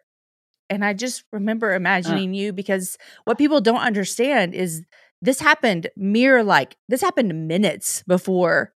And 0.69 0.83
I 0.83 0.93
just 0.93 1.23
remember 1.31 1.73
imagining 1.73 2.31
uh. 2.31 2.33
you 2.33 2.53
because 2.53 2.97
what 3.23 3.37
people 3.37 3.61
don't 3.61 3.77
understand 3.77 4.53
is 4.53 4.83
this 5.21 5.39
happened 5.39 5.89
mere 5.95 6.43
like 6.43 6.75
this 6.89 7.01
happened 7.01 7.47
minutes 7.47 8.03
before 8.07 8.73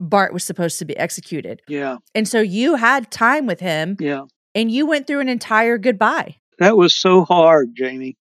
Bart 0.00 0.32
was 0.32 0.42
supposed 0.42 0.78
to 0.78 0.84
be 0.84 0.96
executed. 0.96 1.60
Yeah. 1.68 1.98
And 2.14 2.26
so 2.26 2.40
you 2.40 2.76
had 2.76 3.10
time 3.10 3.46
with 3.46 3.60
him. 3.60 3.96
Yeah. 4.00 4.24
And 4.54 4.70
you 4.70 4.86
went 4.86 5.06
through 5.06 5.20
an 5.20 5.28
entire 5.28 5.78
goodbye. 5.78 6.36
That 6.58 6.76
was 6.76 6.94
so 6.94 7.24
hard, 7.24 7.76
Jamie. 7.76 8.16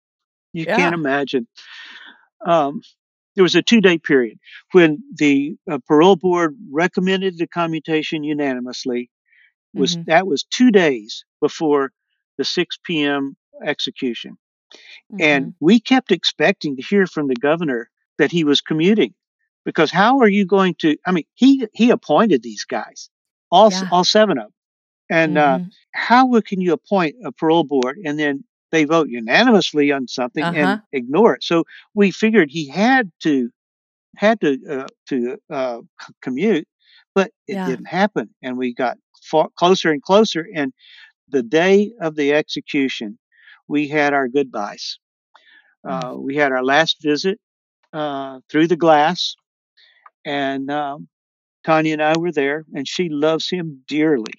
You 0.53 0.65
yeah. 0.67 0.77
can't 0.77 0.95
imagine. 0.95 1.47
Um, 2.45 2.83
there 3.35 3.45
was 3.45 3.55
a 3.55 3.63
two 3.63 3.81
day 3.81 3.99
period 3.99 4.39
when 4.73 5.03
the 5.17 5.57
uh, 5.71 5.79
parole 5.87 6.17
board 6.17 6.57
recommended 6.71 7.39
the 7.39 7.47
commutation 7.47 8.25
unanimously. 8.25 9.11
Was 9.75 9.97
mm-hmm. 9.97 10.11
that 10.11 10.27
was 10.27 10.45
two 10.45 10.71
days 10.71 11.25
before 11.41 11.93
the 12.39 12.45
6 12.45 12.79
p.m. 12.85 13.37
execution, 13.65 14.39
mm-hmm. 14.73 15.21
and 15.21 15.55
we 15.61 15.79
kept 15.79 16.11
expecting 16.11 16.77
to 16.77 16.83
hear 16.83 17.07
from 17.07 17.29
the 17.29 17.37
governor 17.37 17.91
that 18.17 18.33
he 18.33 18.45
was 18.45 18.61
commuting 18.63 19.15
because 19.65 19.91
how 19.91 20.19
are 20.21 20.29
you 20.29 20.45
going 20.47 20.75
to 20.79 20.97
i 21.07 21.13
mean 21.13 21.25
he 21.35 21.67
he 21.73 21.91
appointed 21.91 22.43
these 22.43 22.65
guys 22.65 23.11
all 23.51 23.71
yeah. 23.71 23.89
all 23.91 24.05
seven 24.05 24.39
of 24.39 24.45
them 24.45 24.53
and 25.11 25.39
uh, 25.39 25.59
mm-hmm. 25.59 25.65
uh, 25.65 25.69
how 25.93 26.41
can 26.41 26.61
you 26.61 26.73
appoint 26.73 27.15
a 27.25 27.33
parole 27.33 27.65
board 27.65 27.97
and 28.05 28.19
then 28.19 28.45
they 28.71 28.85
vote 28.85 29.09
unanimously 29.09 29.91
on 29.91 30.07
something 30.07 30.45
uh-huh. 30.45 30.59
and 30.59 30.83
ignore 30.93 31.35
it 31.35 31.43
so 31.43 31.65
we 31.95 32.11
figured 32.11 32.51
he 32.51 32.69
had 32.69 33.11
to 33.21 33.51
had 34.17 34.41
to 34.41 34.59
uh, 34.69 34.87
to 35.07 35.37
uh, 35.51 35.81
commute 36.23 36.67
but 37.19 37.33
it 37.49 37.55
Yeah. 37.55 37.67
didn't 37.67 37.87
happen. 37.87 38.33
And 38.45 38.57
we 38.57 38.73
got 38.73 38.97
far, 39.25 39.49
closer 39.57 39.91
and 39.91 40.01
closer. 40.01 40.47
And 40.55 40.73
the 41.27 41.43
day 41.43 41.93
of 42.01 42.15
the 42.15 42.33
execution, 42.33 43.19
we 43.67 43.89
had 43.89 44.15
our 44.15 44.29
goodbyes. 44.29 45.01
Uh, 45.83 46.15
we 46.17 46.37
had 46.37 46.53
our 46.53 46.63
last 46.63 47.03
visit 47.03 47.41
uh, 47.93 48.39
through 48.49 48.69
the 48.69 48.77
glass, 48.77 49.35
and 50.25 50.71
um, 50.71 51.09
Tanya 51.65 51.95
and 51.95 52.03
I 52.03 52.19
were 52.19 52.33
there, 52.33 52.65
and 52.75 52.89
she 52.89 53.09
loves 53.11 53.51
him 53.51 53.83
dearly. 53.89 54.35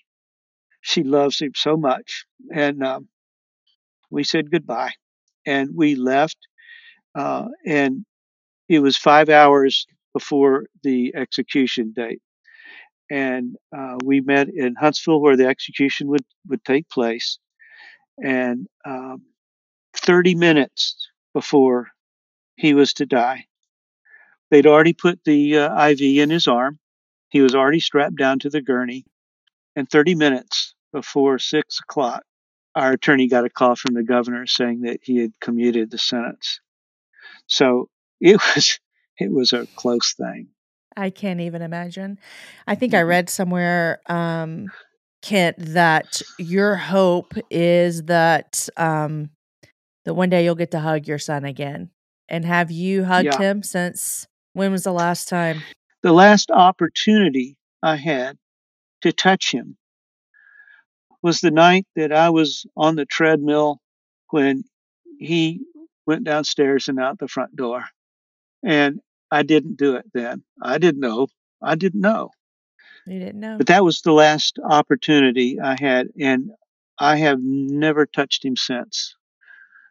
She 0.82 1.04
loves 1.04 1.40
him 1.40 1.54
so 1.56 1.78
much, 1.78 2.26
and 2.54 2.84
um, 2.84 3.10
we 4.10 4.24
said 4.24 4.52
goodbye, 4.52 4.92
and 5.46 5.72
we 5.76 5.96
left, 5.96 6.38
uh, 7.16 7.48
and 7.66 8.06
it 8.70 8.80
was 8.80 8.98
five 8.98 9.30
hours 9.30 9.88
before 10.14 10.66
the 10.84 11.14
execution 11.16 11.94
date, 11.96 12.22
and 13.12 13.56
uh, 13.78 13.98
we 14.04 14.22
met 14.22 14.50
in 14.50 14.76
Huntsville 14.76 15.22
where 15.22 15.38
the 15.38 15.48
execution 15.48 16.08
would 16.10 16.26
would 16.48 16.64
take 16.66 16.90
place, 16.90 17.40
and 18.24 18.68
um, 18.86 19.24
30 19.96 20.36
minutes 20.36 20.96
before 21.34 21.90
he 22.58 22.74
was 22.74 22.94
to 22.96 23.06
die. 23.06 23.46
They'd 24.52 24.68
already 24.68 24.94
put 24.94 25.24
the 25.24 25.58
uh, 25.58 25.88
IV 25.90 26.02
in 26.02 26.30
his 26.30 26.48
arm. 26.48 26.80
He 27.30 27.42
was 27.42 27.56
already 27.56 27.80
strapped 27.80 28.16
down 28.18 28.40
to 28.40 28.50
the 28.50 28.62
gurney. 28.62 29.06
And 29.76 29.90
30 29.90 30.16
minutes 30.16 30.76
before 30.94 31.40
six 31.40 31.80
o'clock, 31.80 32.24
our 32.76 32.94
attorney 32.94 33.28
got 33.28 33.46
a 33.46 33.50
call 33.50 33.76
from 33.76 33.94
the 33.96 34.04
governor 34.04 34.46
saying 34.48 34.82
that 34.82 35.00
he 35.04 35.18
had 35.18 35.34
commuted 35.40 35.92
the 35.92 35.98
sentence. 35.98 36.60
So 37.48 37.90
it 38.22 38.36
was 38.56 38.80
it 39.18 39.32
was 39.32 39.54
a 39.54 39.68
close 39.76 40.14
thing. 40.14 40.50
I 40.96 41.10
can't 41.10 41.42
even 41.42 41.62
imagine. 41.62 42.20
I 42.68 42.76
think 42.76 42.94
I 42.94 43.02
read 43.02 43.30
somewhere, 43.30 44.02
um, 44.08 44.72
Kent, 45.22 45.58
that 45.60 46.22
your 46.38 46.76
hope 46.76 47.34
is 47.50 48.04
that 48.04 48.68
um, 48.78 49.30
that 50.06 50.16
one 50.16 50.30
day 50.30 50.44
you'll 50.46 50.56
get 50.56 50.72
to 50.72 50.80
hug 50.80 51.08
your 51.08 51.20
son 51.20 51.46
again. 51.46 51.92
And 52.30 52.46
have 52.46 52.72
you 52.72 53.06
hugged 53.06 53.26
Yeah. 53.26 53.38
him 53.38 53.64
since? 53.64 54.28
When 54.60 54.74
was 54.74 54.84
the 54.84 54.92
last 54.92 55.30
time? 55.30 55.62
The 56.04 56.12
last 56.12 56.52
opportunity 56.52 57.56
I 57.82 57.96
had 57.96 58.38
to 59.04 59.14
touch 59.14 59.54
him 59.54 59.78
was 61.22 61.40
the 61.40 61.50
night 61.50 61.88
that 61.96 62.12
I 62.12 62.30
was 62.30 62.66
on 62.76 62.98
the 62.98 63.06
treadmill 63.06 63.80
when 64.32 64.66
he 65.18 65.62
went 66.06 66.26
downstairs 66.26 66.90
and 66.90 67.00
out 67.00 67.20
the 67.20 67.30
front 67.30 67.56
door. 67.56 67.86
And 68.62 69.00
I 69.32 69.44
didn't 69.44 69.78
do 69.78 69.96
it 69.96 70.04
then. 70.14 70.44
I 70.62 70.78
didn't 70.78 71.00
know. 71.00 71.30
I 71.64 71.76
didn't 71.76 72.02
know. 72.02 72.32
You 73.08 73.20
didn't 73.20 73.40
know. 73.40 73.58
But 73.58 73.68
that 73.68 73.86
was 73.86 74.02
the 74.02 74.12
last 74.12 74.60
opportunity 74.62 75.58
I 75.62 75.78
had, 75.80 76.10
and 76.20 76.52
I 77.00 77.16
have 77.16 77.40
never 77.42 78.06
touched 78.06 78.44
him 78.44 78.58
since. 78.58 79.16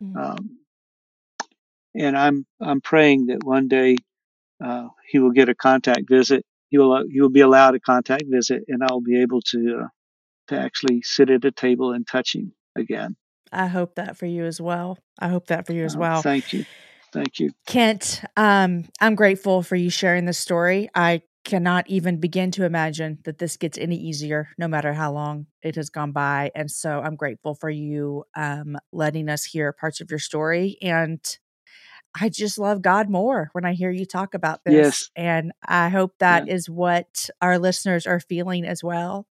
Mm. 0.03 0.14
Um, 0.14 0.59
and 1.95 2.19
I'm 2.19 2.45
I'm 2.61 2.83
praying 2.83 3.29
that 3.29 3.45
one 3.45 3.66
day 3.66 3.97
uh, 4.62 4.88
he 5.09 5.18
will 5.18 5.32
get 5.32 5.48
a 5.48 5.54
contact 5.54 6.09
visit. 6.09 6.44
He 6.68 6.78
will 6.78 7.02
he 7.11 7.20
will 7.20 7.30
be 7.30 7.40
allowed 7.40 7.74
a 7.74 7.80
contact 7.80 8.24
visit, 8.26 8.64
and 8.68 8.82
I'll 8.82 9.00
be 9.00 9.20
able 9.22 9.40
to 9.42 9.82
uh, 9.84 9.88
to 10.48 10.59
actually 10.59 11.02
sit 11.02 11.30
at 11.30 11.44
a 11.44 11.50
table 11.50 11.92
and 11.92 12.06
touch 12.06 12.34
him 12.34 12.52
again. 12.76 13.16
I 13.52 13.66
hope 13.66 13.94
that 13.94 14.16
for 14.16 14.26
you 14.26 14.44
as 14.44 14.61
well. 14.61 14.98
I 15.18 15.28
hope 15.28 15.46
that 15.46 15.66
for 15.66 15.72
you 15.72 15.84
as 15.84 15.96
Uh, 15.96 16.00
well. 16.00 16.22
Thank 16.22 16.52
you, 16.52 16.64
thank 17.12 17.38
you. 17.38 17.50
Kent, 17.66 18.22
um, 18.36 18.84
I'm 19.00 19.14
grateful 19.14 19.62
for 19.62 19.76
you 19.76 19.90
sharing 19.90 20.26
this 20.26 20.38
story. 20.38 20.90
I 20.94 21.22
cannot 21.44 21.88
even 21.88 22.20
begin 22.20 22.50
to 22.50 22.64
imagine 22.64 23.18
that 23.24 23.38
this 23.38 23.56
gets 23.56 23.78
any 23.78 23.96
easier, 23.96 24.48
no 24.59 24.68
matter 24.68 24.92
how 24.92 25.11
long 25.12 25.46
it 25.62 25.76
has 25.76 25.88
gone 25.88 26.12
by. 26.12 26.50
And 26.54 26.70
so 26.70 27.00
I'm 27.00 27.16
grateful 27.16 27.54
for 27.54 27.70
you 27.70 28.24
um, 28.36 28.76
letting 28.92 29.30
us 29.30 29.44
hear 29.44 29.72
parts 29.72 30.02
of 30.02 30.11
your 30.11 30.18
story. 30.18 30.76
And 30.82 31.20
I 32.14 32.28
just 32.28 32.59
love 32.59 32.82
God 32.82 33.09
more 33.09 33.50
when 33.52 33.64
I 33.64 33.74
hear 33.74 33.90
you 33.90 34.04
talk 34.04 34.34
about 34.34 34.64
this. 34.64 34.74
Yes. 34.74 35.11
And 35.14 35.52
I 35.66 35.88
hope 35.88 36.14
that 36.18 36.48
is 36.48 36.68
what 36.68 37.28
our 37.40 37.59
listeners 37.59 38.06
are 38.06 38.20
feeling 38.20 38.64
as 38.64 38.82
well. 38.82 39.26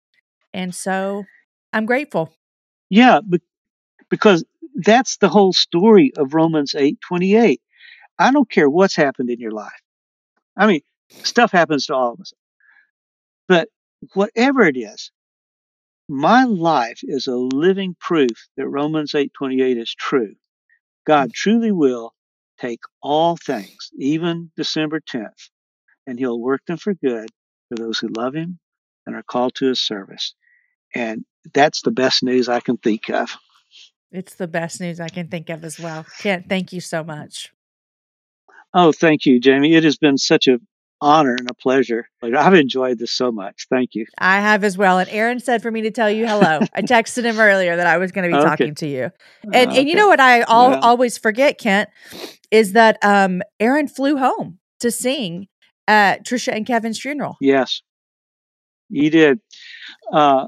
And 0.53 0.73
so 0.73 1.25
I'm 1.73 1.85
grateful. 1.85 2.33
Yeah, 2.89 3.21
because 4.09 4.45
that's 4.75 5.17
the 5.17 5.29
whole 5.29 5.53
story 5.53 6.11
of 6.17 6.33
Romans 6.33 6.75
eight 6.75 6.99
twenty 7.01 7.35
eight. 7.35 7.61
I 8.19 8.31
don't 8.31 8.49
care 8.49 8.69
what's 8.69 8.95
happened 8.95 9.29
in 9.29 9.39
your 9.39 9.51
life. 9.51 9.71
I 10.57 10.67
mean, 10.67 10.81
stuff 11.09 11.51
happens 11.51 11.87
to 11.87 11.95
all 11.95 12.13
of 12.13 12.21
us. 12.21 12.33
But 13.47 13.69
whatever 14.13 14.61
it 14.61 14.77
is, 14.77 15.11
my 16.07 16.43
life 16.43 16.99
is 17.03 17.27
a 17.27 17.35
living 17.35 17.95
proof 17.99 18.47
that 18.57 18.67
Romans 18.67 19.13
8:28 19.13 19.77
is 19.77 19.93
true. 19.93 20.35
God 21.05 21.29
mm. 21.29 21.33
truly 21.33 21.71
will 21.71 22.14
take 22.59 22.79
all 23.01 23.37
things, 23.37 23.89
even 23.97 24.51
December 24.55 24.99
10th, 24.99 25.49
and 26.07 26.19
he'll 26.19 26.39
work 26.39 26.61
them 26.67 26.77
for 26.77 26.93
good 26.93 27.29
for 27.69 27.75
those 27.75 27.99
who 27.99 28.07
love 28.07 28.35
him 28.35 28.59
and 29.05 29.15
are 29.15 29.23
called 29.23 29.55
to 29.55 29.67
his 29.67 29.79
service. 29.79 30.33
And 30.93 31.25
that's 31.53 31.81
the 31.81 31.91
best 31.91 32.23
news 32.23 32.49
I 32.49 32.59
can 32.59 32.77
think 32.77 33.09
of. 33.09 33.35
It's 34.11 34.35
the 34.35 34.47
best 34.47 34.79
news 34.79 34.99
I 34.99 35.09
can 35.09 35.27
think 35.27 35.49
of 35.49 35.63
as 35.63 35.79
well. 35.79 36.05
Kent, 36.19 36.45
thank 36.47 36.71
you 36.71 36.79
so 36.79 37.03
much. 37.03 37.51
Oh, 38.73 38.91
thank 38.91 39.25
you, 39.25 39.39
Jamie. 39.39 39.75
It 39.75 39.83
has 39.83 39.97
been 39.97 40.17
such 40.17 40.47
a 40.47 40.59
honor 41.05 41.35
and 41.35 41.49
a 41.49 41.53
pleasure. 41.53 42.07
Like, 42.21 42.33
I've 42.33 42.53
enjoyed 42.55 42.97
this 42.99 43.11
so 43.11 43.31
much. 43.31 43.67
Thank 43.69 43.93
you. 43.93 44.05
I 44.17 44.39
have 44.39 44.63
as 44.63 44.77
well. 44.77 44.97
And 44.97 45.09
Aaron 45.09 45.39
said 45.39 45.61
for 45.61 45.69
me 45.71 45.81
to 45.81 45.91
tell 45.91 46.09
you 46.09 46.25
hello. 46.27 46.59
I 46.73 46.81
texted 46.95 47.23
him 47.23 47.39
earlier 47.39 47.75
that 47.75 47.87
I 47.87 47.97
was 47.97 48.11
going 48.11 48.29
to 48.29 48.35
be 48.35 48.39
Okay. 48.39 48.49
talking 48.49 48.75
to 48.75 48.87
you. 48.87 49.11
And 49.53 49.71
and 49.71 49.87
you 49.87 49.95
know 49.95 50.07
what 50.07 50.19
I 50.19 50.41
al- 50.41 50.71
Well. 50.71 50.79
always 50.83 51.17
forget, 51.17 51.57
Kent, 51.59 51.89
is 52.51 52.73
that 52.73 52.97
um 53.03 53.41
Aaron 53.59 53.87
flew 53.87 54.17
home 54.17 54.59
to 54.79 54.89
sing 54.91 55.47
at 55.87 56.25
Tricia 56.25 56.53
and 56.55 56.65
Kevin's 56.65 56.99
funeral. 56.99 57.37
Yes, 57.39 57.81
he 58.89 59.09
did. 59.09 59.39
Uh, 60.11 60.47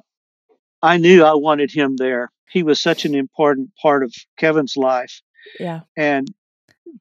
I 0.82 0.98
knew 0.98 1.24
I 1.24 1.34
wanted 1.36 1.72
him 1.72 1.96
there. 1.98 2.32
He 2.50 2.64
was 2.64 2.80
such 2.80 3.06
an 3.06 3.14
important 3.14 3.70
part 3.82 4.04
of 4.04 4.14
Kevin's 4.38 4.76
life, 4.78 5.22
Yeah. 5.60 5.82
and 5.96 6.28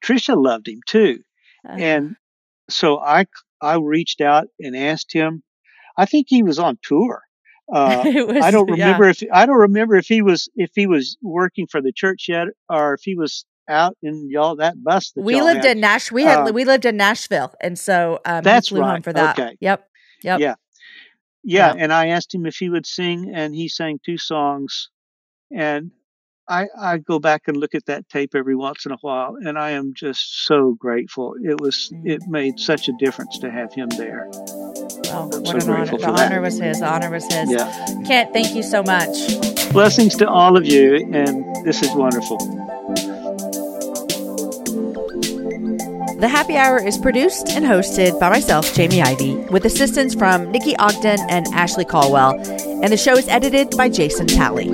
Tricia 0.05 0.37
loved 0.37 0.69
him 0.69 0.81
too. 0.87 1.21
Uh, 1.69 1.73
And 1.79 2.17
so 2.69 2.99
I 2.99 3.27
I 3.61 3.77
reached 3.77 4.21
out 4.21 4.49
and 4.61 4.77
asked 4.77 5.13
him. 5.13 5.43
I 5.97 6.07
think 6.07 6.27
he 6.29 6.43
was 6.43 6.59
on 6.59 6.79
tour. 6.83 7.23
Uh, 7.73 8.03
was, 8.27 8.45
I 8.45 8.51
don't 8.51 8.69
yeah. 8.69 8.87
remember 8.87 9.09
if 9.09 9.23
I 9.33 9.47
don't 9.47 9.57
remember 9.57 9.97
if 9.97 10.07
he 10.07 10.23
was 10.23 10.49
if 10.57 10.71
he 10.75 10.87
was 10.87 11.17
working 11.23 11.67
for 11.67 11.81
the 11.81 11.93
church 11.93 12.27
yet 12.29 12.49
or 12.69 12.95
if 12.95 13.01
he 13.03 13.17
was 13.17 13.45
out 13.69 13.97
in 14.03 14.31
y'all 14.31 14.57
that 14.57 14.83
bus 14.83 15.11
that 15.13 15.25
We 15.25 15.41
lived 15.41 15.65
had. 15.65 15.77
in 15.77 15.81
Nash. 15.81 16.13
We 16.13 16.23
had 16.23 16.49
Uh, 16.49 16.53
we 16.53 16.65
lived 16.65 16.85
in 16.85 16.97
Nashville, 16.97 17.55
and 17.61 17.79
so 17.79 18.21
um, 18.25 18.43
That's 18.45 18.69
flew 18.69 18.83
home 18.83 19.03
for 19.03 19.13
that. 19.13 19.39
Okay. 19.39 19.57
Yep. 19.61 19.89
Yep. 20.23 20.41
Yeah. 20.41 20.55
Yeah, 21.45 21.75
Yeah. 21.75 21.83
and 21.83 21.93
I 21.93 22.09
asked 22.09 22.35
him 22.35 22.47
if 22.47 22.57
he 22.57 22.69
would 22.69 22.87
sing, 22.87 23.33
and 23.35 23.55
he 23.55 23.69
sang 23.69 24.01
two 24.05 24.19
songs. 24.19 24.91
And 25.53 25.91
I 26.49 26.69
I 26.79 26.99
go 26.99 27.19
back 27.19 27.49
and 27.49 27.57
look 27.57 27.75
at 27.75 27.87
that 27.87 28.09
tape 28.09 28.37
every 28.37 28.55
once 28.55 28.87
in 28.87 28.93
a 28.93 28.97
while, 29.01 29.37
and 29.45 29.59
I 29.59 29.71
am 29.71 29.95
just 29.95 30.47
so 30.47 30.75
grateful. 30.75 31.35
It 31.43 31.61
was 31.61 31.93
it 32.05 32.23
made 32.29 32.61
such 32.61 32.89
a 32.89 32.93
difference 33.01 33.39
to 33.41 33.51
have 33.51 33.75
him 33.75 33.89
there. 33.91 34.29
Well, 34.31 35.31
I'm 35.35 35.43
what 35.43 35.61
so 35.63 35.69
an 35.69 35.71
honor. 35.71 35.99
The 35.99 36.07
honor 36.09 36.41
was 36.41 36.59
his. 36.59 36.79
The 36.79 36.87
honor 36.87 37.11
was 37.11 37.25
his. 37.25 37.51
Yeah, 37.51 37.87
Kent, 38.07 38.33
thank 38.33 38.55
you 38.55 38.63
so 38.63 38.85
much. 38.85 39.09
blessings 39.73 40.15
to 40.17 40.29
all 40.29 40.57
of 40.57 40.67
you, 40.67 40.97
and 41.13 41.67
this 41.67 41.83
is 41.83 41.93
wonderful. 41.95 42.39
The 46.21 46.29
Happy 46.29 46.57
Hour 46.57 46.79
is 46.79 46.97
produced 46.97 47.49
and 47.51 47.65
hosted 47.65 48.19
by 48.21 48.31
myself, 48.31 48.73
Jamie 48.73 49.03
Ivey, 49.03 49.35
with 49.51 49.65
assistance 49.65 50.15
from 50.15 50.53
Nikki 50.53 50.77
Ogden 50.77 51.19
and 51.29 51.47
Ashley 51.49 51.85
Caldwell, 51.85 52.39
and 52.83 52.93
the 52.93 52.97
show 52.97 53.17
is 53.17 53.27
edited 53.29 53.77
by 53.77 53.89
Jason 53.89 54.29
Talley. 54.29 54.71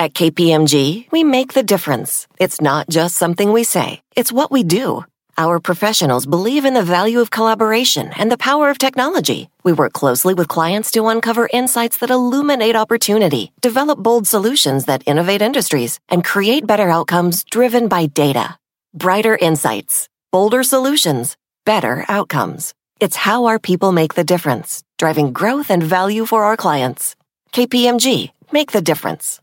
At 0.00 0.14
KPMG, 0.14 1.12
we 1.12 1.24
make 1.24 1.52
the 1.52 1.62
difference. 1.62 2.26
It's 2.38 2.58
not 2.58 2.88
just 2.88 3.16
something 3.16 3.52
we 3.52 3.64
say, 3.64 4.00
it's 4.16 4.32
what 4.32 4.50
we 4.50 4.62
do. 4.64 5.04
Our 5.36 5.60
professionals 5.60 6.24
believe 6.24 6.64
in 6.64 6.72
the 6.72 6.90
value 6.96 7.20
of 7.20 7.30
collaboration 7.30 8.10
and 8.16 8.32
the 8.32 8.38
power 8.38 8.70
of 8.70 8.78
technology. 8.78 9.50
We 9.62 9.74
work 9.74 9.92
closely 9.92 10.32
with 10.32 10.48
clients 10.48 10.90
to 10.92 11.08
uncover 11.08 11.50
insights 11.52 11.98
that 11.98 12.08
illuminate 12.08 12.76
opportunity, 12.76 13.52
develop 13.60 13.98
bold 13.98 14.26
solutions 14.26 14.86
that 14.86 15.02
innovate 15.04 15.42
industries, 15.42 16.00
and 16.08 16.24
create 16.24 16.66
better 16.66 16.88
outcomes 16.88 17.44
driven 17.44 17.86
by 17.86 18.06
data. 18.06 18.56
Brighter 18.94 19.36
insights, 19.36 20.08
bolder 20.32 20.62
solutions, 20.62 21.36
better 21.66 22.06
outcomes. 22.08 22.72
It's 23.00 23.16
how 23.16 23.44
our 23.44 23.58
people 23.58 23.92
make 23.92 24.14
the 24.14 24.24
difference, 24.24 24.82
driving 24.96 25.34
growth 25.34 25.70
and 25.70 25.82
value 25.82 26.24
for 26.24 26.44
our 26.44 26.56
clients. 26.56 27.16
KPMG, 27.52 28.30
make 28.50 28.72
the 28.72 28.80
difference. 28.80 29.42